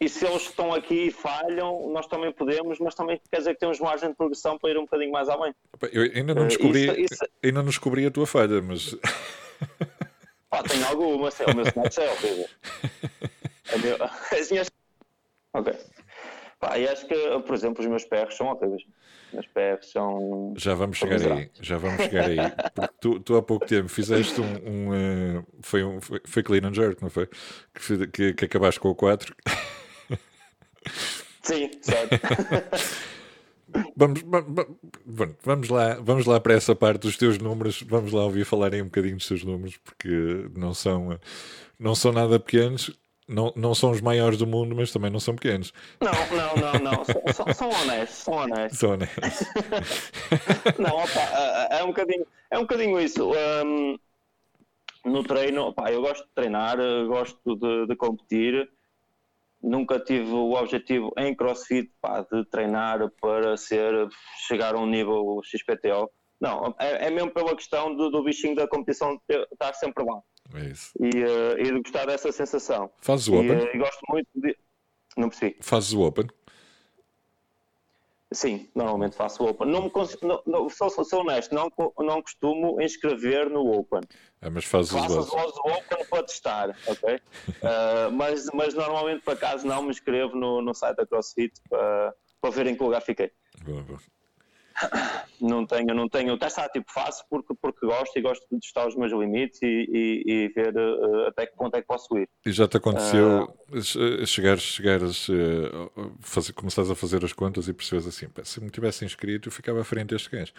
e 0.00 0.08
se 0.08 0.26
eles 0.26 0.42
estão 0.42 0.74
aqui 0.74 1.06
e 1.06 1.10
falham, 1.10 1.88
nós 1.90 2.06
também 2.06 2.32
podemos, 2.32 2.78
mas 2.80 2.94
também 2.94 3.20
quer 3.30 3.38
dizer 3.38 3.54
que 3.54 3.60
temos 3.60 3.78
margem 3.78 4.10
de 4.10 4.16
progressão 4.16 4.58
para 4.58 4.70
ir 4.70 4.78
um 4.78 4.82
bocadinho 4.82 5.12
mais 5.12 5.28
além. 5.28 5.54
Eu 5.92 6.02
ainda 6.02 6.34
não 6.34 6.46
descobri, 6.46 6.84
isso, 6.84 7.14
isso... 7.14 7.26
ainda 7.42 7.58
não 7.60 7.68
descobri 7.68 8.04
a 8.06 8.10
tua 8.10 8.26
falha, 8.26 8.60
mas. 8.60 8.96
Pá, 10.50 10.62
tenho 10.62 10.86
alguma, 10.86 11.30
sei, 11.30 11.46
o 11.46 11.54
meu 11.54 11.64
Snapchat 11.66 12.00
é 12.06 12.12
horrível. 12.12 12.48
Meu... 13.82 14.04
As 14.38 14.50
minhas. 14.50 14.70
Ok. 15.52 15.74
Pá, 16.64 16.78
e 16.78 16.88
acho 16.88 17.06
que, 17.06 17.14
por 17.46 17.54
exemplo, 17.54 17.84
os 17.84 17.90
meus 17.90 18.04
perros 18.04 18.34
são 18.34 18.46
horríveis. 18.46 18.82
Os 19.26 19.32
meus 19.34 19.46
perros 19.48 19.90
são. 19.90 20.54
Já 20.56 20.72
vamos 20.74 20.96
chegar 20.96 21.20
aí, 21.20 21.50
já 21.60 21.76
vamos 21.76 22.02
chegar 22.02 22.24
aí. 22.24 22.38
Porque 22.74 22.94
tu, 23.00 23.20
tu 23.20 23.36
há 23.36 23.42
pouco 23.42 23.66
tempo 23.66 23.88
fizeste 23.90 24.40
um. 24.40 24.44
um 24.44 24.88
uh, 24.88 25.46
foi, 25.60 25.84
um 25.84 26.00
foi, 26.00 26.22
foi 26.24 26.42
clean 26.42 26.66
and 26.66 26.72
jerk, 26.72 27.02
não 27.02 27.10
foi? 27.10 27.28
Que, 27.74 28.06
que, 28.06 28.32
que 28.32 28.44
acabaste 28.46 28.80
com 28.80 28.88
o 28.88 28.94
4. 28.94 29.36
Sim, 31.42 31.70
certo. 31.82 32.14
Vamos, 33.96 34.22
vamos, 34.22 34.66
vamos, 35.42 35.68
lá, 35.68 35.94
vamos 36.00 36.26
lá 36.26 36.38
para 36.38 36.54
essa 36.54 36.76
parte 36.76 37.02
dos 37.02 37.16
teus 37.16 37.38
números. 37.38 37.82
Vamos 37.82 38.12
lá 38.12 38.22
ouvir 38.22 38.44
falarem 38.44 38.80
um 38.82 38.84
bocadinho 38.84 39.16
dos 39.16 39.26
teus 39.26 39.42
números, 39.42 39.76
porque 39.78 40.48
não 40.54 40.72
são, 40.72 41.18
não 41.76 41.92
são 41.92 42.12
nada 42.12 42.38
pequenos. 42.38 42.96
Não, 43.26 43.52
não 43.56 43.74
são 43.74 43.90
os 43.90 44.00
maiores 44.00 44.38
do 44.38 44.46
mundo, 44.46 44.74
mas 44.76 44.92
também 44.92 45.10
não 45.10 45.18
são 45.18 45.34
pequenos. 45.34 45.72
Não, 46.00 46.12
não, 46.36 46.56
não, 46.56 46.92
não. 46.92 47.04
São, 47.32 47.54
são 47.54 47.70
honestos, 47.70 48.18
são 48.18 48.34
honestos. 48.34 48.78
São 48.78 48.90
honestos. 48.90 49.48
não, 50.78 50.96
opa, 50.96 51.20
é, 51.70 51.78
é 51.80 51.84
um 51.84 51.88
bocadinho, 51.88 52.26
é 52.50 52.58
um 52.58 52.62
bocadinho 52.62 53.00
isso. 53.00 53.32
Um, 53.32 53.98
no 55.04 55.22
treino, 55.22 55.68
opa, 55.68 55.90
eu 55.90 56.02
gosto 56.02 56.24
de 56.24 56.34
treinar, 56.34 56.76
gosto 57.06 57.56
de, 57.56 57.86
de 57.86 57.96
competir 57.96 58.68
nunca 59.64 59.98
tive 59.98 60.30
o 60.30 60.52
objetivo 60.52 61.10
em 61.16 61.34
CrossFit 61.34 61.90
pá, 62.00 62.20
de 62.20 62.44
treinar 62.44 63.10
para 63.20 63.56
ser 63.56 64.08
chegar 64.46 64.74
a 64.74 64.78
um 64.78 64.86
nível 64.86 65.40
XPTO. 65.42 66.10
Não, 66.40 66.74
é, 66.78 67.06
é 67.06 67.10
mesmo 67.10 67.30
pela 67.30 67.56
questão 67.56 67.94
do, 67.96 68.10
do, 68.10 68.22
bichinho 68.22 68.54
da 68.54 68.68
competição 68.68 69.18
estar 69.28 69.72
sempre 69.72 70.04
lá. 70.04 70.20
É 70.52 70.66
isso. 70.66 70.92
E, 71.00 71.08
uh, 71.08 71.58
e 71.58 71.64
de 71.64 71.80
gostar 71.80 72.06
dessa 72.06 72.30
sensação. 72.30 72.90
Fazes 73.00 73.28
o 73.28 73.34
Open? 73.34 73.58
E, 73.58 73.76
uh, 73.76 73.78
gosto 73.78 74.02
muito 74.08 74.28
de. 74.34 74.56
Não 75.16 75.28
percebi. 75.28 75.56
Fazes 75.60 75.92
o 75.92 76.00
Open? 76.02 76.26
Sim, 78.34 78.68
normalmente 78.74 79.14
faço 79.14 79.44
o 79.44 79.48
Open. 79.48 79.68
Não 79.68 79.84
me 79.84 79.90
cons... 79.90 80.18
não, 80.20 80.42
não, 80.44 80.68
sou, 80.68 80.90
sou 80.90 81.20
honesto, 81.20 81.54
não, 81.54 81.70
não 81.98 82.20
costumo 82.20 82.80
inscrever 82.82 83.48
no 83.48 83.72
Open. 83.72 84.00
É, 84.40 84.50
mas 84.50 84.64
fazes 84.64 84.90
Faço 84.90 85.20
os 85.20 85.32
Open 85.32 86.04
para 86.10 86.22
testar, 86.24 86.76
ok? 86.86 87.14
uh, 87.14 88.10
mas, 88.12 88.46
mas 88.52 88.74
normalmente, 88.74 89.22
por 89.22 89.34
acaso, 89.34 89.64
não 89.66 89.84
me 89.84 89.90
inscrevo 89.90 90.34
no, 90.34 90.60
no 90.60 90.74
site 90.74 90.96
da 90.96 91.06
CrossFit 91.06 91.54
para, 91.68 92.14
para 92.40 92.50
ver 92.50 92.66
em 92.66 92.76
que 92.76 92.82
lugar 92.82 93.00
fiquei. 93.02 93.30
Boa, 93.64 93.82
boa. 93.82 94.00
Não 95.40 95.66
tenho, 95.66 95.94
não 95.94 96.08
tenho. 96.08 96.36
Testar 96.38 96.68
tipo 96.68 96.90
faço 96.90 97.24
porque, 97.28 97.54
porque 97.60 97.86
gosto 97.86 98.16
e 98.18 98.22
gosto 98.22 98.46
de 98.50 98.60
testar 98.60 98.86
os 98.86 98.96
meus 98.96 99.12
limites 99.12 99.60
e, 99.62 99.66
e, 99.66 100.22
e 100.26 100.48
ver 100.48 100.74
uh, 100.76 101.28
até 101.28 101.46
que 101.46 101.56
ponto 101.56 101.76
é 101.76 101.80
que 101.80 101.86
posso 101.86 102.16
ir. 102.16 102.28
E 102.44 102.52
já 102.52 102.66
te 102.66 102.76
aconteceu 102.76 103.54
uh, 103.70 104.26
chegares, 104.26 104.62
chegares 104.62 105.28
uh, 105.28 105.90
fazer, 106.20 106.52
começares 106.52 106.90
a 106.90 106.94
fazer 106.94 107.24
as 107.24 107.32
contas 107.32 107.68
e 107.68 107.72
percebes 107.72 108.06
assim, 108.06 108.26
se 108.42 108.60
me 108.60 108.70
tivesse 108.70 109.04
inscrito 109.04 109.48
eu 109.48 109.52
ficava 109.52 109.80
à 109.80 109.84
frente 109.84 110.08
deste 110.08 110.30
gajo. 110.30 110.52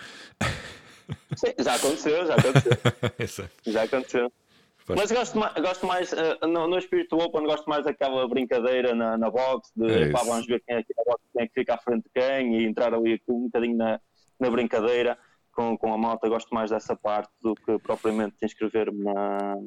Sim, 1.35 1.53
já 1.59 1.75
aconteceu, 1.75 2.25
já 2.25 2.35
aconteceu. 2.35 3.49
já 3.65 3.83
aconteceu. 3.83 4.31
Mas 4.89 5.11
gosto 5.11 5.39
mais, 5.39 5.53
gosto 5.55 5.85
mais 5.87 6.13
uh, 6.13 6.47
no, 6.47 6.67
no 6.67 6.77
espírito 6.77 7.17
open, 7.17 7.43
gosto 7.43 7.67
mais 7.67 7.85
daquela 7.85 8.27
brincadeira 8.27 8.93
na, 8.93 9.17
na 9.17 9.31
box, 9.31 9.71
de 9.75 9.91
é 9.91 10.11
pá, 10.11 10.21
vamos 10.23 10.45
ver 10.45 10.61
quem 10.65 10.75
é, 10.75 10.83
que, 10.83 10.93
quem 10.93 11.43
é 11.43 11.47
que 11.47 11.53
fica 11.53 11.73
à 11.73 11.77
frente 11.77 12.03
de 12.03 12.09
quem 12.13 12.59
e 12.59 12.65
entrar 12.65 12.93
ali 12.93 13.19
um 13.27 13.45
bocadinho 13.45 13.77
na, 13.77 13.99
na 14.39 14.49
brincadeira 14.49 15.17
com, 15.55 15.77
com 15.77 15.93
a 15.93 15.97
malta. 15.97 16.29
Gosto 16.29 16.53
mais 16.53 16.69
dessa 16.69 16.95
parte 16.95 17.31
do 17.41 17.55
que 17.55 17.79
propriamente 17.79 18.35
inscrever-me 18.43 19.03
na. 19.03 19.57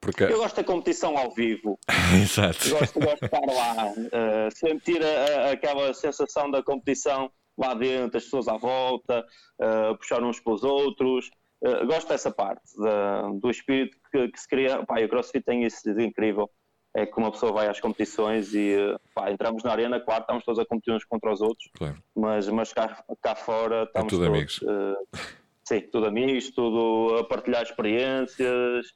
Porque... 0.00 0.24
Eu 0.24 0.38
gosto 0.38 0.56
da 0.56 0.64
competição 0.64 1.18
ao 1.18 1.32
vivo. 1.32 1.78
Exato. 2.22 2.70
Gosto, 2.70 3.00
gosto 3.00 3.20
de 3.20 3.26
estar 3.26 3.40
lá, 3.40 3.92
uh, 3.92 4.56
sentir 4.56 5.02
a, 5.04 5.48
a, 5.48 5.50
aquela 5.50 5.92
sensação 5.92 6.50
da 6.50 6.62
competição 6.62 7.30
lá 7.58 7.74
dentro, 7.74 8.16
as 8.16 8.24
pessoas 8.24 8.48
à 8.48 8.56
volta, 8.56 9.24
uh, 9.60 9.96
puxar 9.96 10.22
uns 10.22 10.38
para 10.38 10.52
os 10.52 10.62
outros. 10.62 11.30
Uh, 11.60 11.86
gosto 11.86 12.08
dessa 12.08 12.30
parte 12.30 12.62
da, 12.78 13.22
do 13.30 13.50
espírito 13.50 13.96
que, 14.16 14.28
que, 14.32 14.40
se 14.40 14.48
cria. 14.48 14.84
Pá, 14.84 15.00
o 15.00 15.08
CrossFit 15.08 15.44
tem 15.44 15.64
isso 15.64 15.92
de 15.92 16.04
incrível. 16.04 16.50
É 16.94 17.04
que 17.04 17.18
uma 17.18 17.30
pessoa 17.30 17.52
vai 17.52 17.68
às 17.68 17.78
competições 17.78 18.54
e 18.54 18.74
pá, 19.14 19.30
entramos 19.30 19.62
na 19.62 19.70
arena, 19.70 20.00
claro, 20.00 20.22
estamos 20.22 20.44
todos 20.44 20.58
a 20.58 20.64
competir 20.64 20.94
uns 20.94 21.04
contra 21.04 21.30
os 21.30 21.42
outros, 21.42 21.68
claro. 21.76 22.02
mas, 22.14 22.48
mas 22.48 22.72
cá, 22.72 23.04
cá 23.20 23.34
fora 23.34 23.82
estamos 23.82 24.06
é 24.06 24.16
tudo 24.16 24.24
todos, 24.24 24.34
amigos. 24.34 24.62
Uh, 24.62 25.18
sim, 25.62 25.80
tudo 25.92 26.06
amigos, 26.06 26.50
tudo 26.52 27.18
a 27.18 27.24
partilhar 27.24 27.62
experiências, 27.62 28.86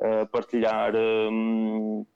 a 0.00 0.26
partilhar 0.26 0.94
um, 0.94 2.06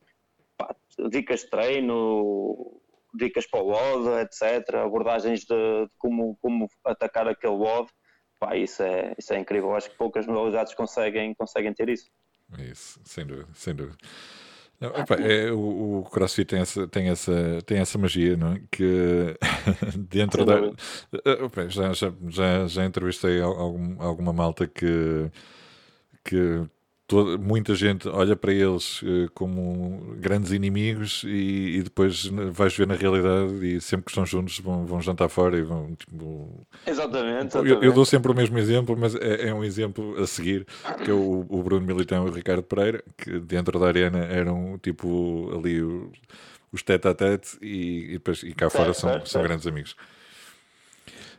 pá, 0.57 0.77
dicas 1.11 1.41
de 1.41 1.51
treino, 1.51 2.81
dicas 3.13 3.45
para 3.47 3.63
o 3.63 3.67
WOD, 3.67 4.09
etc., 4.21 4.77
abordagens 4.77 5.41
de, 5.41 5.47
de, 5.47 5.91
como, 5.99 6.37
como 6.41 6.69
atacar 6.85 7.27
aquele 7.27 7.55
WOD. 7.55 7.91
Pá, 8.39 8.57
isso, 8.57 8.83
é, 8.83 9.15
isso 9.19 9.33
é 9.33 9.39
incrível. 9.39 9.75
Acho 9.75 9.91
que 9.91 9.97
poucas 9.97 10.27
modalidades 10.27 10.75
conseguem, 10.75 11.35
conseguem 11.35 11.73
ter 11.73 11.89
isso. 11.89 12.11
É 12.59 12.65
isso, 12.65 13.01
sem 13.05 13.27
dúvida, 13.27 13.49
sem 13.55 13.75
dúvida. 13.75 13.97
Não, 14.81 14.89
opa, 14.91 15.15
é, 15.15 15.51
o, 15.53 16.01
o, 16.01 16.11
CrossFit 16.11 16.45
tem 16.49 16.61
essa, 16.61 16.89
tem, 16.89 17.09
essa, 17.09 17.33
tem 17.65 17.79
essa 17.79 17.97
magia, 17.99 18.37
não 18.37 18.55
é? 18.55 18.61
Que 18.71 19.37
dentro 20.11 20.45
da. 20.45 20.57
Opa, 21.45 21.69
já, 21.69 21.93
já, 21.93 22.13
já, 22.29 22.67
já 22.67 22.85
entrevistei 22.85 23.41
algum, 23.41 24.03
alguma 24.03 24.33
malta 24.33 24.67
que, 24.67 25.31
que 26.25 26.65
toda, 27.13 27.37
muita 27.37 27.75
gente 27.75 28.09
olha 28.09 28.35
para 28.35 28.55
eles 28.55 29.03
uh, 29.03 29.31
como 29.35 30.17
grandes 30.17 30.51
inimigos 30.51 31.23
e, 31.25 31.77
e, 31.77 31.83
depois 31.83 32.25
vais 32.25 32.75
ver 32.75 32.87
na 32.87 32.95
realidade 32.95 33.53
e 33.67 33.79
sempre 33.83 34.07
que 34.07 34.11
estão 34.13 34.25
juntos 34.25 34.59
vão, 34.61 34.87
vão 34.87 35.03
jantar 35.03 35.29
fora 35.29 35.59
e 35.59 35.63
vão 35.63 35.95
tipo... 35.95 36.67
Exatamente. 36.87 37.49
exatamente. 37.49 37.75
Eu, 37.75 37.83
eu, 37.83 37.93
dou 37.93 38.07
sempre 38.07 38.33
o 38.33 38.35
mesmo 38.35 38.59
exemplo, 38.59 38.97
mas 38.99 39.15
é, 39.15 39.49
é 39.49 39.55
um 39.55 39.63
exemplo 39.63 40.19
a 40.23 40.27
seguir, 40.27 40.67
que 41.05 41.11
é 41.11 41.13
o, 41.13 41.45
o, 41.47 41.63
Bruno 41.63 41.87
Militão 41.87 42.27
e 42.27 42.31
o 42.31 42.33
Ricardo 42.33 42.63
Pereira, 42.63 43.05
que 43.19 43.39
dentro 43.41 43.79
da 43.79 43.89
arena 43.89 44.25
eram 44.25 44.79
tipo 44.83 45.53
ali 45.55 45.83
os 46.73 46.83
tete 46.83 47.09
a 47.09 47.15
tete 47.15 47.59
e, 47.61 48.05
e, 48.05 48.13
depois, 48.13 48.43
e 48.43 48.55
cá 48.55 48.71
certo, 48.71 48.83
fora 48.83 48.95
são, 48.95 49.11
certo, 49.11 49.29
são 49.29 49.41
certo. 49.43 49.49
grandes 49.49 49.67
amigos. 49.67 49.95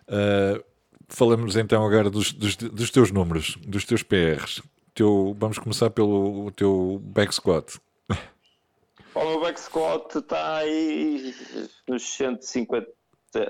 Uh, 0.08 0.64
falamos 1.10 1.56
então 1.56 1.84
agora 1.84 2.12
dos, 2.12 2.32
dos, 2.32 2.56
dos 2.58 2.92
teus 2.92 3.10
números, 3.10 3.58
dos 3.66 3.86
teus 3.86 4.04
PRs 4.04 4.62
teu, 4.94 5.36
vamos 5.38 5.58
começar 5.58 5.90
pelo 5.90 6.52
teu 6.52 7.00
back 7.04 7.34
squat. 7.34 7.80
O 9.16 9.24
meu 9.24 9.42
back 9.42 9.60
squat 9.60 10.16
está 10.16 10.58
aí 10.58 11.36
nos 11.88 12.04
150, 12.04 12.88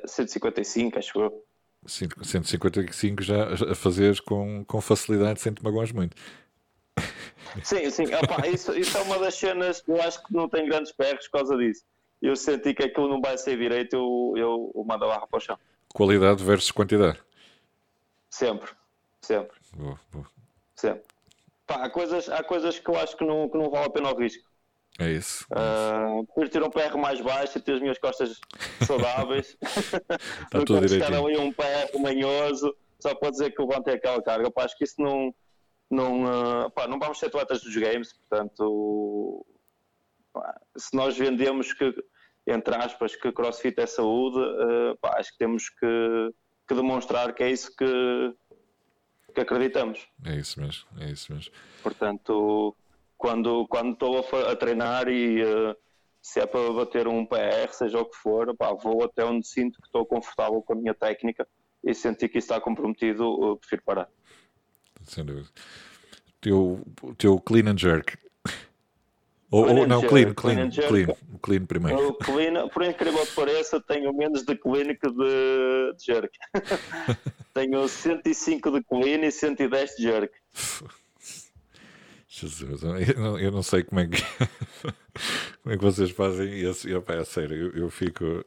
155, 0.05 0.99
acho 0.99 1.19
eu. 1.19 1.45
155 1.85 3.23
já 3.23 3.53
a 3.71 3.75
fazer 3.75 4.21
com, 4.21 4.63
com 4.65 4.81
facilidade 4.81 5.41
sem 5.41 5.53
te 5.53 5.63
magoas 5.63 5.91
muito. 5.91 6.15
Sim, 7.63 7.89
sim, 7.91 8.05
Opa, 8.15 8.47
isso, 8.47 8.73
isso 8.73 8.97
é 8.97 9.01
uma 9.01 9.19
das 9.19 9.35
cenas 9.35 9.81
que 9.81 9.91
eu 9.91 10.01
acho 10.01 10.23
que 10.23 10.33
não 10.33 10.49
tem 10.49 10.67
grandes 10.67 10.91
perros 10.91 11.27
por 11.27 11.39
causa 11.39 11.57
disso. 11.57 11.83
Eu 12.21 12.35
senti 12.35 12.73
que 12.73 12.83
aquilo 12.83 13.09
não 13.09 13.21
vai 13.21 13.37
ser 13.37 13.57
direito, 13.57 13.95
eu, 13.95 14.33
eu, 14.37 14.71
eu 14.75 14.83
mando 14.85 15.05
a 15.05 15.09
barra 15.09 15.27
para 15.27 15.37
o 15.37 15.39
chão. 15.39 15.57
Qualidade 15.93 16.43
versus 16.43 16.71
quantidade? 16.71 17.19
Sempre, 18.29 18.71
sempre. 19.21 19.55
Boa, 19.75 19.99
boa. 20.11 20.25
Sempre. 20.75 21.12
Pá, 21.65 21.85
há, 21.85 21.89
coisas, 21.89 22.29
há 22.29 22.43
coisas 22.43 22.79
que 22.79 22.89
eu 22.89 22.97
acho 22.97 23.15
que 23.15 23.25
não, 23.25 23.49
que 23.49 23.57
não 23.57 23.69
vale 23.69 23.85
a 23.85 23.89
pena 23.89 24.11
o 24.11 24.17
risco. 24.17 24.43
É 24.99 25.11
isso. 25.11 25.45
Uh, 25.51 26.23
prefiro 26.25 26.49
ter 26.49 26.63
um 26.63 26.69
PR 26.69 26.97
mais 26.97 27.19
baixo 27.19 27.57
e 27.57 27.61
ter 27.61 27.73
as 27.73 27.81
minhas 27.81 27.97
costas 27.97 28.39
saudáveis 28.85 29.57
Está 29.59 30.59
do 30.63 30.79
que 30.79 30.85
estar 30.85 31.13
ali 31.13 31.37
um 31.37 31.51
PR 31.51 31.97
manhoso 31.99 32.75
só 32.99 33.15
para 33.15 33.31
dizer 33.31 33.51
que 33.51 33.61
levantei 33.61 33.95
aquela 33.95 34.21
carga. 34.21 34.51
Pá, 34.51 34.63
acho 34.63 34.77
que 34.77 34.83
isso 34.83 35.01
não. 35.01 35.33
Não, 35.89 36.23
uh, 36.23 36.71
pá, 36.71 36.87
não 36.87 36.97
vamos 36.97 37.19
ser 37.19 37.27
atletas 37.27 37.61
dos 37.61 37.75
games, 37.75 38.13
portanto, 38.13 39.45
pá, 40.31 40.59
se 40.75 40.95
nós 40.95 41.15
vendemos 41.15 41.71
que, 41.71 41.93
entre 42.47 42.75
aspas, 42.75 43.15
que 43.15 43.31
crossfit 43.31 43.79
é 43.79 43.85
saúde, 43.85 44.39
uh, 44.39 44.97
pá, 44.99 45.17
acho 45.19 45.31
que 45.33 45.37
temos 45.37 45.69
que, 45.69 46.33
que 46.67 46.73
demonstrar 46.73 47.35
que 47.35 47.43
é 47.43 47.51
isso 47.51 47.75
que, 47.75 48.33
que 49.33 49.41
acreditamos. 49.41 50.07
É 50.25 50.35
isso 50.35 50.59
mesmo, 50.61 50.85
é 50.99 51.09
isso 51.11 51.33
mesmo. 51.33 51.51
Portanto, 51.81 52.75
quando, 53.17 53.67
quando 53.67 53.93
estou 53.93 54.19
a, 54.19 54.51
a 54.51 54.55
treinar 54.55 55.07
e 55.07 55.43
uh, 55.43 55.75
se 56.21 56.39
é 56.39 56.45
para 56.45 56.71
bater 56.71 57.07
um 57.07 57.25
PR, 57.25 57.71
seja 57.71 57.99
o 57.99 58.05
que 58.05 58.15
for, 58.17 58.55
pá, 58.55 58.73
vou 58.73 59.03
até 59.03 59.25
onde 59.25 59.47
sinto 59.47 59.81
que 59.81 59.87
estou 59.87 60.05
confortável 60.05 60.61
com 60.61 60.73
a 60.73 60.75
minha 60.75 60.93
técnica 60.93 61.47
e 61.83 61.93
sentir 61.93 62.29
que 62.29 62.37
isso 62.37 62.47
está 62.47 62.61
comprometido, 62.61 63.27
uh, 63.27 63.57
prefiro 63.57 63.83
parar. 63.83 64.09
Sem 65.03 65.25
dúvida. 65.25 65.49
O 65.49 66.31
teu, 66.39 66.85
teu 67.17 67.39
clean 67.39 67.71
and 67.71 67.77
jerk. 67.77 68.17
Ou, 69.53 69.67
ou 69.67 69.87
não, 69.87 70.01
clean, 70.01 70.33
clean, 70.33 70.71
clean, 70.71 71.07
clean, 71.39 71.65
primeiro. 71.67 72.07
O 72.07 72.13
clean, 72.15 72.67
por 72.69 72.83
incrível 72.83 73.23
que 73.23 73.35
pareça, 73.35 73.79
tenho 73.79 74.11
menos 74.11 74.43
de 74.43 74.55
clean 74.57 74.95
que 74.95 75.07
de, 75.07 75.93
de 75.95 76.03
jerk. 76.03 76.35
tenho 77.53 77.87
105 77.87 78.71
de 78.71 78.83
clean 78.83 79.23
e 79.23 79.31
110 79.31 79.95
de 79.95 80.01
jerk. 80.01 80.33
Jesus, 82.27 82.81
eu 82.81 83.21
não, 83.21 83.39
eu 83.39 83.51
não, 83.51 83.61
sei 83.61 83.83
como 83.83 84.01
é 84.01 84.07
que 84.07 84.17
como 85.61 85.75
é 85.75 85.77
que 85.77 85.83
vocês 85.83 86.09
fazem 86.09 86.51
isso. 86.51 86.89
Eu, 86.89 87.03
pá, 87.03 87.13
é 87.13 87.23
sério, 87.23 87.55
eu, 87.55 87.83
eu 87.83 87.89
fico. 87.91 88.43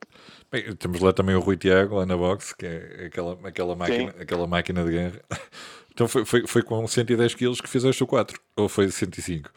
Bem, 0.51 0.75
temos 0.75 0.99
lá 0.99 1.13
também 1.13 1.37
o 1.37 1.41
Rui 1.41 1.57
Tiago 1.57 1.95
lá 1.95 2.05
na 2.05 2.17
box, 2.17 2.53
que 2.53 2.67
é 2.67 3.05
aquela, 3.07 3.39
aquela, 3.45 3.77
máquina, 3.77 4.13
aquela 4.19 4.47
máquina 4.49 4.85
de 4.85 4.91
guerra. 4.91 5.21
Então 5.97 6.07
foi, 6.07 6.27
foi, 6.27 6.47
foi 6.47 6.63
com 6.63 6.87
110 6.87 7.35
quilos 7.35 7.59
que 7.59 7.71
fizeste 7.71 8.05
o 8.05 8.07
4, 8.07 8.39
ou 8.55 8.69
foi 8.69 8.91
105? 8.91 9.51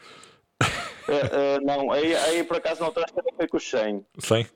Uh, 0.60 1.58
uh, 1.60 1.66
não, 1.66 1.90
aí, 1.92 2.14
aí 2.14 2.44
por 2.44 2.56
acaso 2.56 2.82
não 2.82 2.92
foi 2.92 3.48
com 3.48 3.56
o 3.56 3.60
100. 3.60 4.04
100? 4.18 4.46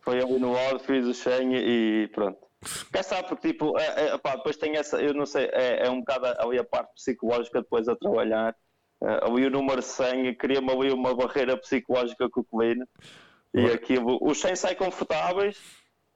Foi 0.00 0.20
ali 0.20 0.38
no 0.38 0.52
odd, 0.52 0.82
fiz 0.84 1.06
o 1.06 1.14
100 1.14 1.54
e 1.54 2.08
pronto. 2.08 2.38
Quer 2.92 3.02
sabe, 3.02 3.28
porque 3.28 3.48
tipo, 3.48 3.76
é, 3.78 4.06
é, 4.06 4.18
pá, 4.18 4.36
depois 4.36 4.56
tem 4.56 4.76
essa, 4.76 5.00
eu 5.00 5.12
não 5.14 5.26
sei, 5.26 5.46
é, 5.52 5.86
é 5.86 5.90
um 5.90 6.00
bocado 6.00 6.26
ali 6.38 6.58
a 6.58 6.64
parte 6.64 6.94
psicológica 6.94 7.60
depois 7.60 7.88
a 7.88 7.96
trabalhar 7.96 8.54
Uh, 9.02 9.32
ali 9.32 9.46
o 9.46 9.50
número 9.50 9.82
100 9.82 10.36
cria-me 10.36 10.70
ali 10.70 10.92
uma 10.92 11.12
barreira 11.12 11.56
psicológica 11.56 12.30
com 12.30 12.40
o 12.40 12.44
Clean. 12.44 12.86
E 13.52 13.66
aquilo, 13.66 14.16
os 14.22 14.40
100 14.40 14.54
saem 14.54 14.76
confortáveis, 14.76 15.58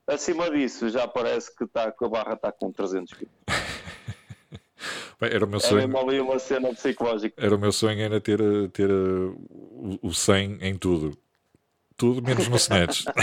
acima 0.06 0.48
disso 0.48 0.88
já 0.88 1.08
parece 1.08 1.54
que, 1.54 1.66
tá, 1.66 1.90
que 1.90 2.04
a 2.04 2.08
barra 2.08 2.34
está 2.34 2.52
com 2.52 2.70
300 2.70 3.12
kg. 3.12 3.28
Bem, 5.20 5.30
era 5.32 5.44
o 5.44 5.48
meu 5.48 5.60
sonho. 5.60 5.88
Era 5.88 5.98
ali 5.98 6.20
uma 6.20 6.38
cena 6.38 6.68
psicológica. 6.74 7.34
Era 7.42 7.54
o 7.54 7.58
meu 7.58 7.72
sonho 7.72 8.00
era 8.00 8.20
ter, 8.20 8.38
ter 8.72 8.90
uh, 8.90 9.98
o 10.02 10.12
100 10.12 10.58
em 10.60 10.76
tudo. 10.76 11.16
Tudo 11.96 12.22
menos 12.22 12.46
no 12.48 12.56
Snatch. 12.56 13.04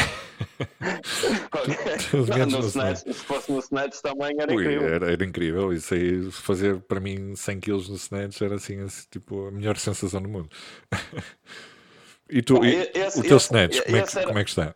Tudo 2.09 2.27
não, 2.27 2.37
menos 2.37 2.53
no, 2.53 2.59
no 2.59 2.67
snatch. 2.67 2.97
snatch. 2.99 3.17
Se 3.17 3.23
fosse 3.25 3.51
no 3.51 3.59
Snatch 3.59 4.01
também 4.01 4.35
era 4.39 4.53
Ui, 4.53 4.63
incrível. 4.63 4.87
Era, 4.87 5.11
era, 5.11 5.25
incrível. 5.25 5.73
Isso 5.73 5.93
aí, 5.93 6.31
fazer 6.31 6.79
para 6.81 6.99
mim 6.99 7.35
100 7.35 7.59
kg 7.59 7.71
no 7.71 7.95
Snatch 7.95 8.41
era 8.41 8.55
assim, 8.55 8.81
assim, 8.81 9.07
tipo, 9.09 9.47
a 9.47 9.51
melhor 9.51 9.77
sensação 9.77 10.21
do 10.21 10.27
mundo. 10.27 10.49
e 12.29 12.41
tu, 12.41 12.55
Bom, 12.55 12.65
e, 12.65 12.91
esse, 12.93 13.19
o 13.19 13.23
teu 13.23 13.37
esse, 13.37 13.45
Snatch, 13.45 13.75
esse, 13.77 13.85
como, 13.85 13.97
é 13.97 14.03
que, 14.03 14.17
era... 14.17 14.27
como 14.27 14.39
é 14.39 14.43
que 14.43 14.49
está? 14.49 14.75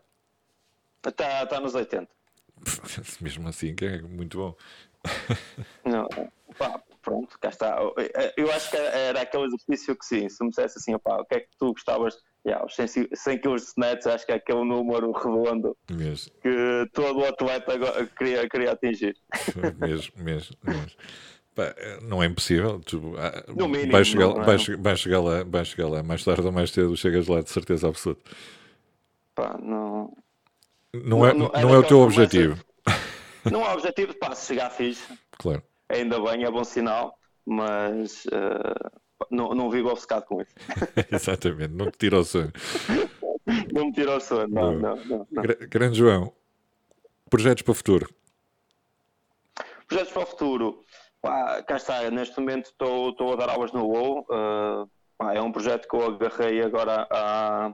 Está, 1.06 1.44
está 1.44 1.60
nos 1.60 1.76
80. 1.76 2.08
Mesmo 3.22 3.48
assim, 3.48 3.76
que 3.76 3.86
é 3.86 4.02
muito 4.02 4.38
bom. 4.38 4.56
não, 5.86 6.08
pá, 6.58 6.82
pronto, 7.08 7.40
cá 7.40 7.48
está. 7.48 7.80
Eu 8.36 8.52
acho 8.52 8.70
que 8.70 8.76
era 8.76 9.22
aquele 9.22 9.46
exercício 9.46 9.96
que 9.96 10.06
sim, 10.06 10.28
se 10.28 10.44
me 10.44 10.50
dissesse 10.50 10.78
assim, 10.78 10.94
opá, 10.94 11.22
o 11.22 11.26
que 11.26 11.36
é 11.36 11.40
que 11.40 11.50
tu 11.58 11.72
gostavas 11.72 12.18
Yeah, 12.46 12.66
os 12.66 12.76
100, 12.76 13.10
100 13.14 13.40
kg 13.40 13.56
de 13.56 13.62
snatch 13.62 14.06
acho 14.06 14.26
que 14.26 14.32
é 14.32 14.36
aquele 14.36 14.64
número 14.64 15.12
redondo 15.12 15.76
mesmo. 15.92 16.32
que 16.42 16.90
todo 16.94 17.20
o 17.20 17.26
atleta 17.26 17.74
queria, 18.18 18.48
queria 18.48 18.72
atingir. 18.72 19.18
mesmo, 19.78 20.14
mesmo, 20.16 20.56
mesmo. 20.64 20.92
Pá, 21.54 21.76
não 22.04 22.24
é 22.24 22.28
impossível. 22.28 22.80
Tu, 22.86 23.16
ah, 23.18 23.44
mínimo, 23.50 23.92
vais, 23.92 24.08
chegar, 24.08 24.28
não, 24.28 24.46
vais, 24.46 24.66
vais, 24.66 25.00
chegar 25.00 25.20
lá, 25.20 25.44
vais 25.44 25.68
chegar 25.68 25.90
lá 25.90 26.04
mais 26.04 26.24
tarde 26.24 26.46
ou 26.46 26.52
mais 26.54 26.72
cedo, 26.72 26.96
chegas 26.96 27.28
lá 27.28 27.42
de 27.42 27.50
certeza 27.50 27.90
absoluta. 27.90 28.22
Pá, 29.36 29.58
não... 29.62 30.16
Não, 30.94 31.28
é, 31.28 31.34
não, 31.34 31.50
não 31.50 31.76
é 31.76 31.78
o 31.78 31.84
teu 31.84 32.00
objetivo. 32.00 32.64
Não 33.52 33.62
é 33.66 33.72
o 33.72 33.74
objetivo, 33.74 34.14
pá, 34.14 34.34
se 34.34 34.48
chegar 34.48 34.70
fixe. 34.70 35.04
Claro. 35.38 35.64
Ainda 35.90 36.20
bem, 36.20 36.44
é 36.44 36.52
bom 36.52 36.64
sinal, 36.64 37.18
mas 37.46 38.26
uh, 38.26 39.00
não, 39.32 39.54
não 39.56 39.70
vivo 39.70 39.90
obcecado 39.90 40.26
com 40.26 40.42
isso. 40.42 40.54
Exatamente, 41.12 41.74
não 41.74 41.90
te 41.90 41.98
tira 41.98 42.20
o 42.20 42.24
sono. 42.24 42.52
não 43.74 43.86
me 43.86 43.92
tira 43.94 44.18
o 44.18 44.20
sono, 44.20 44.48
não, 44.48 44.74
não, 44.74 44.96
não, 44.98 45.28
não. 45.32 45.44
Grande 45.70 45.98
João, 45.98 46.34
projetos 47.30 47.64
para 47.64 47.72
o 47.72 47.76
futuro? 47.76 48.10
Projetos 49.88 50.12
para 50.12 50.24
o 50.24 50.26
futuro. 50.26 50.86
Pá, 51.22 51.64
cá 51.64 51.78
está, 51.78 52.12
neste 52.12 52.40
momento 52.40 52.68
estou 52.68 53.34
a 53.34 53.36
dar 53.36 53.50
aulas 53.50 53.72
no 53.72 53.86
WoW. 53.86 54.20
Uh, 54.30 54.90
pá, 55.18 55.34
é 55.34 55.42
um 55.42 55.52
projeto 55.52 55.88
que 55.88 55.96
eu 55.96 56.06
agarrei 56.06 56.62
agora 56.62 57.08
há, 57.10 57.74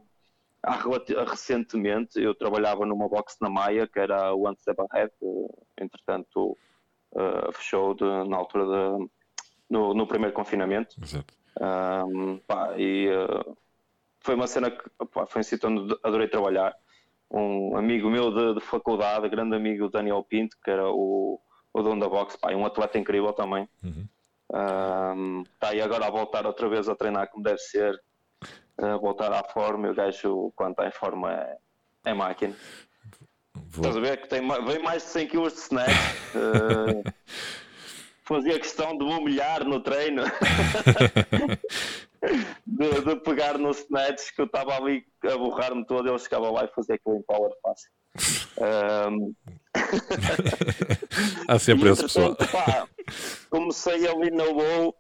recentemente. 1.28 2.22
Eu 2.22 2.36
trabalhava 2.36 2.86
numa 2.86 3.10
box 3.10 3.38
na 3.42 3.50
Maia, 3.50 3.88
que 3.88 4.00
era 4.00 4.34
o 4.34 4.46
One 4.46 4.58
Step 4.58 4.80
Ahead, 4.92 5.12
entretanto 5.80 6.58
uh, 7.14 7.52
fechou 7.54 7.94
de, 7.94 8.04
na 8.04 8.38
altura 8.38 8.66
de 8.66 9.10
no, 9.70 9.94
no 9.94 10.08
primeiro 10.08 10.34
confinamento. 10.34 10.96
Exato. 11.02 11.34
Um, 11.60 12.38
pá, 12.40 12.74
e 12.78 13.10
uh, 13.10 13.58
foi 14.20 14.36
uma 14.36 14.48
cena 14.48 14.72
que 14.72 14.84
pá, 15.12 15.26
foi 15.26 15.42
um 15.42 15.44
sítio 15.44 15.70
onde 15.70 15.98
adorei 16.04 16.28
trabalhar. 16.28 16.76
Um 17.32 17.76
amigo 17.76 18.10
meu 18.10 18.32
de, 18.32 18.60
de, 18.60 18.62
faculdade, 18.62 19.28
grande 19.30 19.56
amigo 19.56 19.90
Daniel 19.90 20.24
Pinto, 20.24 20.56
que 20.64 20.70
era 20.70 20.88
o, 20.88 21.40
o 21.74 21.82
dono 21.82 22.02
da 22.02 22.08
box, 22.10 22.38
pá, 22.38 22.54
um 22.54 22.66
atleta 22.66 23.00
incrível 23.00 23.34
também. 23.34 23.68
Uhum. 23.84 24.08
Um, 24.54 25.44
tá 25.60 25.70
aí 25.70 25.82
agora 25.82 26.06
a 26.06 26.12
voltar 26.12 26.46
outra 26.46 26.70
vez 26.70 26.88
a 26.88 26.96
treinar 26.96 27.28
como 27.30 27.44
deve 27.44 27.58
ser, 27.58 28.00
a 28.78 28.98
voltar 28.98 29.34
à 29.34 29.44
forma. 29.44 29.88
E 29.88 29.92
o 29.92 29.96
gajo, 29.96 30.54
quando 30.56 30.72
está 30.72 30.88
em 30.88 30.92
forma, 30.92 31.34
é, 31.34 31.58
é 32.06 32.14
máquina. 32.14 32.56
Vou... 33.56 33.86
Estás 33.86 33.98
a 33.98 34.00
ver 34.00 34.22
que 34.22 34.28
tem, 34.30 34.42
vem 34.66 34.80
mais 34.84 35.04
de 35.04 35.10
100 35.10 35.28
kg 35.28 35.50
de 35.50 35.60
snack. 35.60 35.92
uh, 36.36 37.04
fazia 38.24 38.60
questão 38.60 38.98
de 38.98 39.06
me 39.06 39.14
humilhar 39.14 39.64
no 39.66 39.82
treino, 39.82 40.24
de, 42.66 43.02
de, 43.02 43.16
pegar 43.18 43.58
no 43.58 43.72
snatch 43.72 44.34
que 44.34 44.42
eu 44.42 44.46
estava 44.46 44.76
ali 44.78 45.06
a 45.24 45.38
borrar-me 45.38 45.86
todo, 45.86 46.08
ele 46.08 46.20
chegava 46.20 46.50
lá 46.50 46.64
e 46.66 46.74
fazia 46.74 46.96
aquilo 46.96 47.18
em 47.18 47.22
power 47.24 47.52
fácil. 47.62 47.90
Um... 49.10 49.34
Há 51.48 51.60
sempre 51.60 51.90
esse 51.90 52.04
pessoal. 52.04 52.36
Pá, 52.36 52.88
comecei 53.50 54.08
ali 54.08 54.32
no 54.32 54.54
Bow 54.54 54.96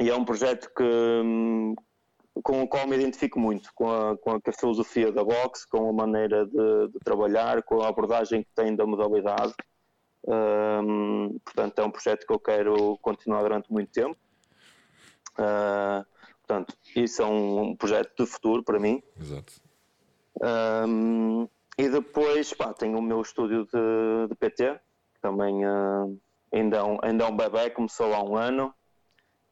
e 0.00 0.08
é 0.08 0.14
um 0.14 0.24
projeto 0.24 0.70
que, 0.74 0.84
hum, 0.84 1.74
com 2.42 2.62
o 2.62 2.68
qual 2.68 2.86
me 2.86 2.96
identifico 2.96 3.38
muito, 3.38 3.70
com 3.74 3.90
a, 3.90 4.16
com 4.16 4.30
a 4.32 4.52
filosofia 4.52 5.10
da 5.12 5.24
boxe, 5.24 5.68
com 5.68 5.88
a 5.88 5.92
maneira 5.92 6.46
de, 6.46 6.88
de 6.88 6.98
trabalhar, 7.04 7.62
com 7.62 7.82
a 7.82 7.88
abordagem 7.88 8.42
que 8.42 8.50
tem 8.54 8.74
da 8.74 8.86
modalidade. 8.86 9.54
Um, 10.26 11.38
portanto, 11.44 11.78
é 11.78 11.84
um 11.84 11.90
projeto 11.90 12.26
que 12.26 12.32
eu 12.32 12.38
quero 12.38 12.98
continuar 12.98 13.42
durante 13.42 13.72
muito 13.72 13.90
tempo. 13.90 14.16
Uh, 15.38 16.04
portanto, 16.46 16.76
isso 16.94 17.22
é 17.22 17.26
um, 17.26 17.62
um, 17.62 17.76
projeto 17.76 18.24
de 18.24 18.30
futuro 18.30 18.62
para 18.62 18.78
mim. 18.78 19.02
Exato. 19.18 19.52
Um, 20.42 21.48
e 21.78 21.88
depois, 21.88 22.52
pá, 22.52 22.72
tenho 22.72 22.98
o 22.98 23.02
meu 23.02 23.20
estúdio 23.22 23.64
de, 23.64 24.28
de 24.28 24.34
PT, 24.36 24.74
que 25.14 25.20
também 25.20 25.64
uh, 25.64 26.20
ainda, 26.52 26.78
é 26.78 26.82
um, 26.82 26.98
ainda 27.02 27.24
é 27.24 27.28
um 27.28 27.36
bebê, 27.36 27.70
começou 27.70 28.14
há 28.14 28.22
um 28.22 28.36
ano. 28.36 28.74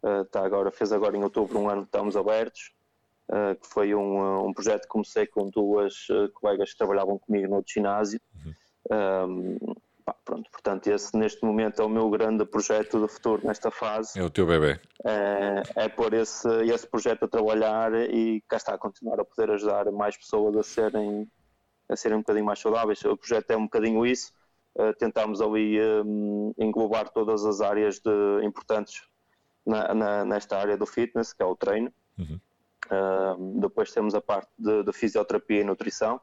Uh, 0.03 0.25
tá 0.27 0.45
agora, 0.45 0.71
fez 0.71 0.93
agora 0.93 1.17
em 1.17 1.23
outubro 1.23 1.59
um 1.59 1.69
ano 1.69 1.83
que 1.83 1.89
estamos 1.89 2.17
abertos. 2.17 2.73
Uh, 3.31 3.55
que 3.61 3.67
foi 3.67 3.95
um, 3.95 4.47
um 4.47 4.55
projeto 4.55 4.83
que 4.83 4.89
comecei 4.89 5.27
com 5.27 5.51
duas 5.51 6.07
colegas 6.33 6.73
que 6.73 6.79
trabalhavam 6.79 7.19
comigo 7.19 7.47
no 7.47 7.57
outro 7.57 7.73
ginásio. 7.75 8.19
Uhum. 8.43 8.55
Um, 8.91 9.75
Pá, 10.09 10.17
pronto, 10.25 10.51
portanto, 10.51 10.87
esse 10.87 11.15
neste 11.15 11.45
momento 11.45 11.83
é 11.83 11.85
o 11.85 11.89
meu 11.89 12.09
grande 12.09 12.43
projeto 12.47 12.99
de 12.99 13.13
futuro 13.13 13.47
nesta 13.47 13.71
fase. 13.71 14.19
É 14.19 14.23
o 14.23 14.31
teu 14.31 14.47
bebê. 14.47 14.81
É, 15.05 15.63
é 15.77 15.89
pôr 15.91 16.15
esse, 16.15 16.49
esse 16.65 16.87
projeto 16.87 17.27
a 17.27 17.29
trabalhar 17.29 17.93
e 17.95 18.43
cá 18.49 18.57
está, 18.57 18.73
a 18.73 18.79
continuar 18.79 19.21
a 19.21 19.25
poder 19.27 19.51
ajudar 19.51 19.93
mais 19.93 20.17
pessoas 20.17 20.57
a 20.57 20.63
serem, 20.63 21.31
a 21.91 21.95
serem 21.95 22.17
um 22.17 22.21
bocadinho 22.21 22.47
mais 22.47 22.59
saudáveis. 22.59 23.05
O 23.05 23.19
projeto 23.19 23.51
é 23.51 23.57
um 23.59 23.65
bocadinho 23.65 24.07
isso, 24.07 24.33
uh, 24.79 24.95
tentarmos 24.95 25.43
ali 25.43 25.79
um, 26.03 26.55
englobar 26.57 27.11
todas 27.11 27.45
as 27.45 27.61
áreas 27.61 27.99
de, 27.99 28.47
importantes 28.47 29.03
na, 29.69 29.95
na, 29.95 30.25
nesta 30.25 30.57
área 30.57 30.77
do 30.77 30.87
fitness, 30.87 31.33
que 31.33 31.43
é 31.43 31.47
o 31.47 31.55
treino. 31.55 31.93
Uhum. 32.19 32.41
Uh, 32.87 33.61
depois 33.61 33.93
temos 33.93 34.14
a 34.14 34.21
parte 34.21 34.49
de, 34.59 34.83
de 34.83 34.93
fisioterapia 34.93 35.61
e 35.61 35.64
nutrição. 35.64 36.21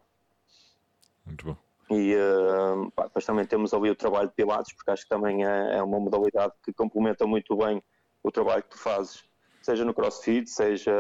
Muito 1.26 1.46
bom. 1.46 1.58
E 1.92 2.16
uh, 2.16 2.92
pá, 2.92 3.04
depois 3.04 3.24
também 3.24 3.46
temos 3.46 3.74
ali 3.74 3.92
o 3.92 3.96
trabalho 3.96 4.28
de 4.28 4.34
Pilates, 4.34 4.74
porque 4.74 4.90
acho 4.90 5.04
que 5.04 5.10
também 5.10 5.46
é, 5.46 5.78
é, 5.78 5.84
uma 5.84 6.00
modalidade 6.00 6.54
que 6.64 6.74
complementa 6.74 7.28
muito 7.28 7.56
bem 7.56 7.84
o 8.24 8.32
trabalho 8.32 8.64
que 8.64 8.70
tu 8.70 8.80
fazes, 8.80 9.24
seja 9.62 9.86
no 9.86 9.94
crossfit, 9.94 10.50
seja 10.50 10.92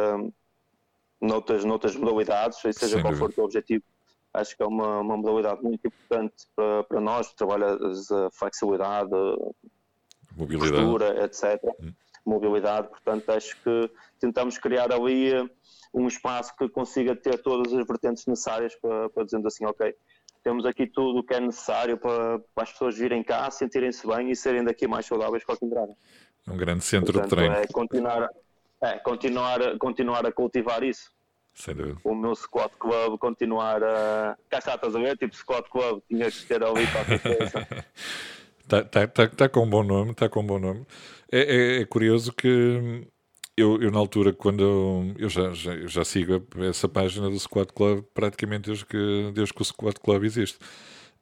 noutras, 1.19 1.65
noutras 1.65 1.95
modalidades, 1.95 2.59
seja 2.59 2.87
Sem 2.87 3.01
qual 3.01 3.15
for 3.15 3.31
o 3.31 3.33
teu 3.33 3.45
objetivo. 3.45 3.83
Acho 4.31 4.55
que 4.55 4.61
é 4.61 4.67
uma, 4.67 4.99
uma 4.99 5.17
modalidade 5.17 5.63
muito 5.63 5.87
importante 5.87 6.45
para, 6.55 6.83
para 6.83 7.01
nós, 7.01 7.33
trabalha 7.33 7.73
a 7.73 8.29
flexibilidade, 8.31 9.09
mobilidade, 10.35 10.71
postura, 10.71 11.25
etc. 11.25 11.63
Hum. 11.81 11.93
Mobilidade, 12.25 12.87
portanto, 12.89 13.29
acho 13.29 13.55
que 13.61 13.91
tentamos 14.19 14.57
criar 14.57 14.91
ali 14.91 15.33
eh, 15.33 15.47
um 15.93 16.07
espaço 16.07 16.55
que 16.57 16.67
consiga 16.67 17.15
ter 17.15 17.37
todas 17.41 17.71
as 17.71 17.85
vertentes 17.85 18.25
necessárias 18.25 18.75
para, 18.75 19.09
para 19.09 19.23
dizendo 19.23 19.47
assim, 19.47 19.65
ok, 19.65 19.95
temos 20.43 20.65
aqui 20.65 20.85
tudo 20.87 21.19
o 21.19 21.23
que 21.23 21.33
é 21.33 21.39
necessário 21.39 21.97
para, 21.97 22.39
para 22.53 22.63
as 22.63 22.71
pessoas 22.71 22.97
virem 22.97 23.23
cá, 23.23 23.49
sentirem-se 23.49 24.05
bem 24.05 24.29
e 24.29 24.35
serem 24.35 24.63
daqui 24.63 24.87
mais 24.87 25.05
saudáveis 25.05 25.43
para 25.43 25.57
entrarem. 25.61 25.95
Um 26.47 26.57
grande 26.57 26.83
centro 26.83 27.13
Portanto, 27.13 27.29
de 27.29 27.35
treino. 27.35 27.55
É 27.55 27.67
continuar, 27.67 28.29
é, 28.81 28.99
continuar, 28.99 29.77
continuar 29.79 30.25
a 30.25 30.31
cultivar 30.31 30.83
isso. 30.83 31.11
o 32.03 32.13
meu 32.13 32.35
squat 32.35 32.71
club 32.77 33.17
continuar 33.17 33.81
a. 33.83 34.37
Cá 34.49 34.59
está, 34.59 34.75
estás 34.75 34.95
a 34.95 34.99
ver? 34.99 35.17
Tipo, 35.17 35.35
squat 35.35 35.67
club 35.69 36.03
tinha 36.07 36.29
que 36.29 36.45
ter 36.45 36.63
ali 36.63 36.85
qualquer 36.87 37.21
coisa. 37.21 37.67
Está 38.65 38.83
tá, 38.83 39.07
tá, 39.07 39.27
tá 39.27 39.49
com 39.49 39.63
um 39.63 39.69
bom 39.69 39.83
nome, 39.83 40.11
está 40.11 40.27
com 40.27 40.41
um 40.41 40.45
bom 40.45 40.59
nome. 40.59 40.85
É, 41.31 41.77
é, 41.77 41.81
é 41.81 41.85
curioso 41.85 42.33
que 42.33 43.07
eu, 43.57 43.81
eu, 43.81 43.91
na 43.91 43.99
altura, 43.99 44.33
quando 44.33 44.63
eu, 44.63 45.13
eu 45.17 45.29
já, 45.29 45.51
já, 45.53 45.75
já 45.87 46.03
sigo 46.03 46.45
essa 46.67 46.89
página 46.89 47.29
do 47.29 47.39
Squad 47.39 47.71
Club 47.73 48.03
praticamente 48.13 48.67
desde 48.67 48.85
que, 48.85 49.31
desde 49.33 49.53
que 49.53 49.61
o 49.61 49.65
Squad 49.65 49.99
Club 49.99 50.23
existe. 50.23 50.57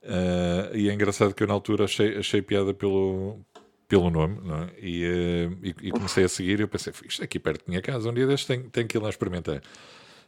Uh, 0.02 0.76
e 0.76 0.90
é 0.90 0.94
engraçado 0.94 1.34
que 1.34 1.44
eu 1.44 1.48
na 1.48 1.54
altura 1.54 1.86
achei, 1.86 2.18
achei 2.18 2.42
piada 2.42 2.74
pelo, 2.74 3.40
pelo 3.88 4.10
nome 4.10 4.38
é? 4.52 4.86
e, 4.86 5.06
uh, 5.06 5.60
e, 5.64 5.76
e, 5.88 5.92
comecei 5.92 6.26
a 6.26 6.30
seguir 6.30 6.60
e 6.60 6.64
eu 6.64 6.68
pensei, 6.68 6.92
isto 7.08 7.24
aqui 7.24 7.40
perto 7.40 7.60
da 7.66 7.70
minha 7.70 7.82
casa, 7.82 8.10
um 8.10 8.14
dia 8.14 8.28
deste 8.28 8.48
tenho, 8.48 8.70
tenho 8.70 8.88
que 8.88 8.98
ir 8.98 9.02
lá 9.02 9.10
experimentar. 9.10 9.62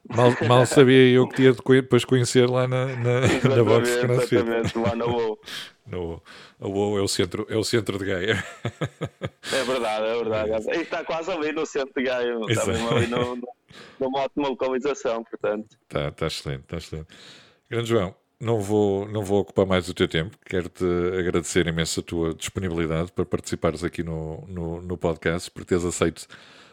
Mal, 0.10 0.36
mal 0.47 0.66
sabia 0.68 1.10
eu 1.12 1.28
que 1.28 1.36
tinha 1.36 1.51
de 1.51 1.62
depois 1.82 2.06
conhecer 2.06 2.49
lá 2.49 2.68
na, 2.68 2.86
na, 2.88 3.22
na 3.22 3.64
box 3.64 3.97
CrossFit. 3.97 4.36
Exatamente, 4.36 4.78
lá 4.78 4.95
na 4.95 5.06
WoW. 5.06 5.39
No, 5.88 6.22
a 6.60 6.68
WoW 6.68 6.97
é 6.99 7.01
o 7.01 7.08
centro, 7.08 7.45
é 7.49 7.56
o 7.56 7.64
centro 7.64 7.97
de 7.97 8.06
Gaia. 8.06 8.43
É 9.51 9.64
verdade, 9.64 10.06
é 10.06 10.16
verdade. 10.16 10.70
E 10.78 10.82
está 10.82 11.03
quase 11.03 11.32
ali 11.32 11.51
no 11.51 11.66
centro 11.66 11.93
de 11.95 12.03
Gaia, 12.03 12.38
está 12.49 12.66
mesmo 12.66 12.89
ali 12.89 13.08
no, 13.08 13.36
no, 13.36 13.47
numa 13.99 14.20
ótima 14.20 14.49
localização, 14.49 15.24
portanto. 15.24 15.78
Está, 15.84 16.10
está 16.10 16.28
excelente, 16.28 16.62
está 16.62 16.78
excelente. 16.78 17.08
Grande 17.70 17.89
João, 17.89 18.16
não 18.39 18.60
vou, 18.60 19.08
não 19.08 19.24
vou 19.24 19.41
ocupar 19.41 19.66
mais 19.66 19.89
o 19.89 19.93
teu 19.93 20.08
tempo. 20.08 20.38
Quero-te 20.45 20.86
agradecer 21.20 21.66
imenso 21.68 21.99
a 21.99 22.03
tua 22.03 22.34
disponibilidade 22.34 23.12
para 23.12 23.26
participares 23.26 23.84
aqui 23.84 24.03
no, 24.03 24.45
no, 24.47 24.82
no 24.82 24.97
podcast, 24.97 25.49
por 25.49 25.66
teres 25.66 25.84
aceito 25.84 26.28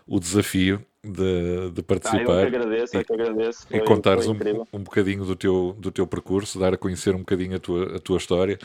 o 0.07 0.19
desafio 0.19 0.85
de, 1.05 1.71
de 1.71 1.83
participar. 1.83 2.39
Ah, 2.39 2.43
eu 2.45 2.51
que 2.51 2.57
agradeço, 2.57 2.97
eu 2.97 3.05
que 3.05 3.13
agradeço. 3.13 3.67
Foi, 3.67 3.77
e 3.77 3.81
contares 3.85 4.27
um, 4.27 4.37
um 4.73 4.79
bocadinho 4.79 5.25
do 5.25 5.35
teu, 5.35 5.77
do 5.79 5.91
teu 5.91 6.07
percurso, 6.07 6.59
dar 6.59 6.75
a 6.75 6.77
conhecer 6.77 7.15
um 7.15 7.21
bocadinho 7.21 7.57
a 7.57 7.59
tua, 7.59 7.97
a 7.97 7.99
tua 7.99 8.19
história. 8.19 8.59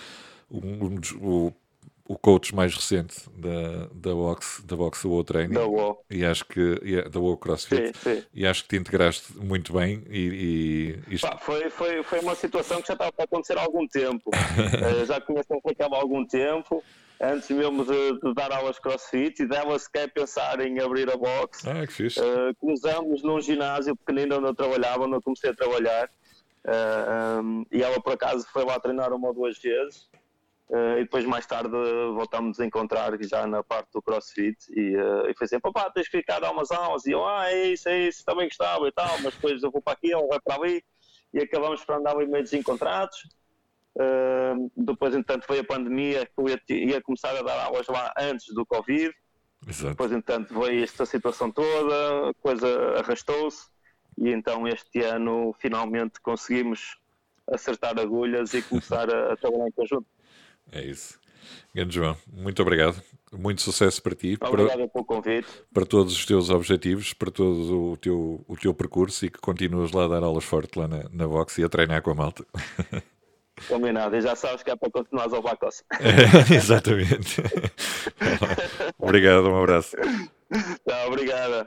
Um, 0.50 0.86
um, 0.86 1.00
o, 1.22 1.54
o 2.08 2.18
coach 2.18 2.56
mais 2.56 2.74
recente 2.74 3.30
da, 3.36 3.88
da 3.94 4.14
Box, 4.14 4.64
da 4.66 4.76
Box 4.76 5.06
WoW 5.06 5.24
Training. 5.24 5.54
Da 5.54 5.66
WoW. 5.66 6.04
E 6.10 6.26
acho 6.26 6.46
que, 6.46 6.80
yeah, 6.84 7.10
da 7.10 7.20
WoW 7.20 7.38
CrossFit. 7.38 7.98
Sim, 7.98 8.16
sim. 8.16 8.24
E 8.34 8.48
acho 8.48 8.64
que 8.64 8.70
te 8.70 8.78
integraste 8.78 9.38
muito 9.38 9.74
bem 9.74 10.04
e, 10.10 11.00
e 11.10 11.16
isto... 11.16 11.28
Pá, 11.28 11.38
foi, 11.38 11.70
foi, 11.70 12.02
foi 12.04 12.20
uma 12.22 12.34
situação 12.36 12.82
que 12.82 12.88
já 12.88 12.94
estava 12.94 13.12
a 13.18 13.24
acontecer 13.24 13.58
há 13.58 13.62
algum 13.62 13.86
tempo. 13.88 14.30
uh, 14.30 15.04
já 15.06 15.20
conheço 15.20 15.54
a 15.54 15.58
aplicar 15.58 15.90
há 15.92 15.98
algum 15.98 16.26
tempo 16.26 16.82
antes 17.20 17.50
mesmo 17.50 17.84
de, 17.84 18.20
de, 18.20 18.34
dar 18.34 18.52
aulas 18.52 18.80
crossfit 18.80 19.42
e 19.42 19.48
dela 19.48 19.78
sequer 19.78 20.08
pensar 20.12 20.60
em 20.62 20.80
abrir 20.80 21.12
a 21.12 21.18
box. 21.18 21.68
Ah, 21.68 21.86
que 21.86 21.92
fixe. 21.92 22.20
Uh, 22.20 22.56
cruzamos 22.60 23.22
num 23.24 23.42
ginásio 23.42 23.96
pequenino 23.96 24.38
onde 24.38 24.48
eu 24.48 24.56
trabalhava, 24.56 25.04
onde 25.04 25.16
eu 25.16 25.22
comecei 25.22 25.50
a 25.50 25.54
trabalhar. 25.54 26.10
Uh, 26.66 26.70
eh, 26.70 27.42
um, 27.42 27.66
e 27.72 27.82
ela 27.82 28.02
por 28.02 28.14
acaso 28.14 28.46
foi 28.52 28.66
lá 28.66 28.80
treinar 28.80 29.14
uma 29.14 29.30
ou 29.30 29.34
duas 29.34 29.58
vezes. 29.58 30.08
Uh, 30.70 31.00
e 31.00 31.04
depois 31.04 31.24
mais 31.24 31.46
tarde 31.46 31.72
voltámos 32.14 32.60
a 32.60 32.66
encontrar 32.66 33.18
já 33.22 33.48
na 33.48 33.64
parte 33.64 33.90
do 33.94 34.02
crossfit 34.02 34.58
e, 34.70 34.98
uh, 34.98 35.30
e 35.30 35.34
foi 35.34 35.46
assim, 35.46 35.62
papá, 35.62 35.90
tens 35.90 36.10
que 36.10 36.18
ficar 36.18 36.38
a 36.38 36.40
dar 36.42 36.52
umas 36.52 36.72
aulas 36.72 37.06
e 37.06 37.12
eu, 37.12 37.26
ah, 37.26 37.50
é 37.50 37.68
isso, 37.68 37.88
é 37.88 37.98
isso, 38.00 38.26
também 38.26 38.50
gostava 38.50 38.86
e 38.86 38.92
tal, 38.92 39.18
mas 39.22 39.34
depois 39.34 39.64
eu 39.64 39.72
vou 39.72 39.82
para 39.82 39.94
aqui, 39.94 40.12
ela 40.12 40.28
vai 40.28 40.42
para 40.42 40.56
ali 40.56 40.84
e 41.34 41.40
acabamos 41.40 41.86
por 41.86 41.96
andar 41.96 42.16
meio 42.16 42.44
desencontrados 42.44 43.18
Uh, 43.98 44.72
depois, 44.78 45.16
entanto, 45.16 45.48
foi 45.48 45.58
a 45.58 45.64
pandemia 45.64 46.24
que 46.28 46.34
eu 46.38 46.48
ia, 46.48 46.62
ia, 46.70 47.02
começar 47.02 47.36
a 47.36 47.42
dar 47.42 47.60
aulas 47.64 47.88
lá 47.88 48.14
antes 48.20 48.54
do 48.54 48.64
Covid. 48.64 49.12
Exato. 49.68 49.90
Depois, 49.90 50.12
entanto, 50.12 50.60
veio 50.60 50.84
esta 50.84 51.04
situação 51.04 51.52
toda, 51.52 52.30
a 52.30 52.34
coisa 52.36 52.68
arrastou-se 53.00 53.66
e 54.20 54.30
então 54.30 54.68
este 54.68 55.02
ano 55.02 55.54
finalmente 55.60 56.20
conseguimos 56.22 56.98
acertar 57.52 58.00
agulhas 58.00 58.54
e 58.54 58.62
começar 58.62 59.10
a, 59.14 59.34
a 59.34 59.38
trabalhar 59.38 59.68
em 59.68 59.72
conjunto. 59.72 60.06
É 60.72 60.84
isso. 60.84 61.20
Grande 61.74 61.96
João, 61.96 62.18
muito 62.32 62.62
obrigado. 62.62 63.02
Muito 63.32 63.62
sucesso 63.62 64.02
para 64.02 64.16
ti. 64.16 64.38
Obrigado 64.40 64.78
para, 64.78 64.88
pelo 64.88 65.06
convite. 65.06 65.48
Para 65.74 65.86
todos 65.86 66.14
os 66.14 66.26
teus 66.26 66.50
objetivos, 66.50 67.14
para 67.14 67.30
todo 67.30 67.92
o 67.92 67.98
teu, 67.98 68.44
o 68.48 68.56
teu 68.56 68.74
percurso 68.74 69.26
e 69.26 69.30
que 69.30 69.40
continuas 69.40 69.92
lá 69.92 70.06
a 70.06 70.08
dar 70.08 70.24
aulas 70.24 70.46
forte 70.46 70.80
lá 70.80 70.88
na, 70.88 71.04
na 71.12 71.28
boxe 71.28 71.62
e 71.62 71.64
a 71.66 71.70
treinar 71.70 72.02
com 72.02 72.12
a 72.12 72.16
malta. 72.16 72.46
Combinado, 73.68 74.16
e 74.16 74.22
já 74.22 74.36
sabes 74.36 74.62
que 74.62 74.70
é 74.70 74.76
para 74.76 74.92
continuar 74.92 75.34
ao 75.34 75.42
Bacos. 75.42 75.84
exatamente. 76.54 77.42
obrigado, 79.00 79.50
um 79.50 79.58
abraço. 79.58 79.98
Tá, 80.86 81.08
obrigada. 81.08 81.66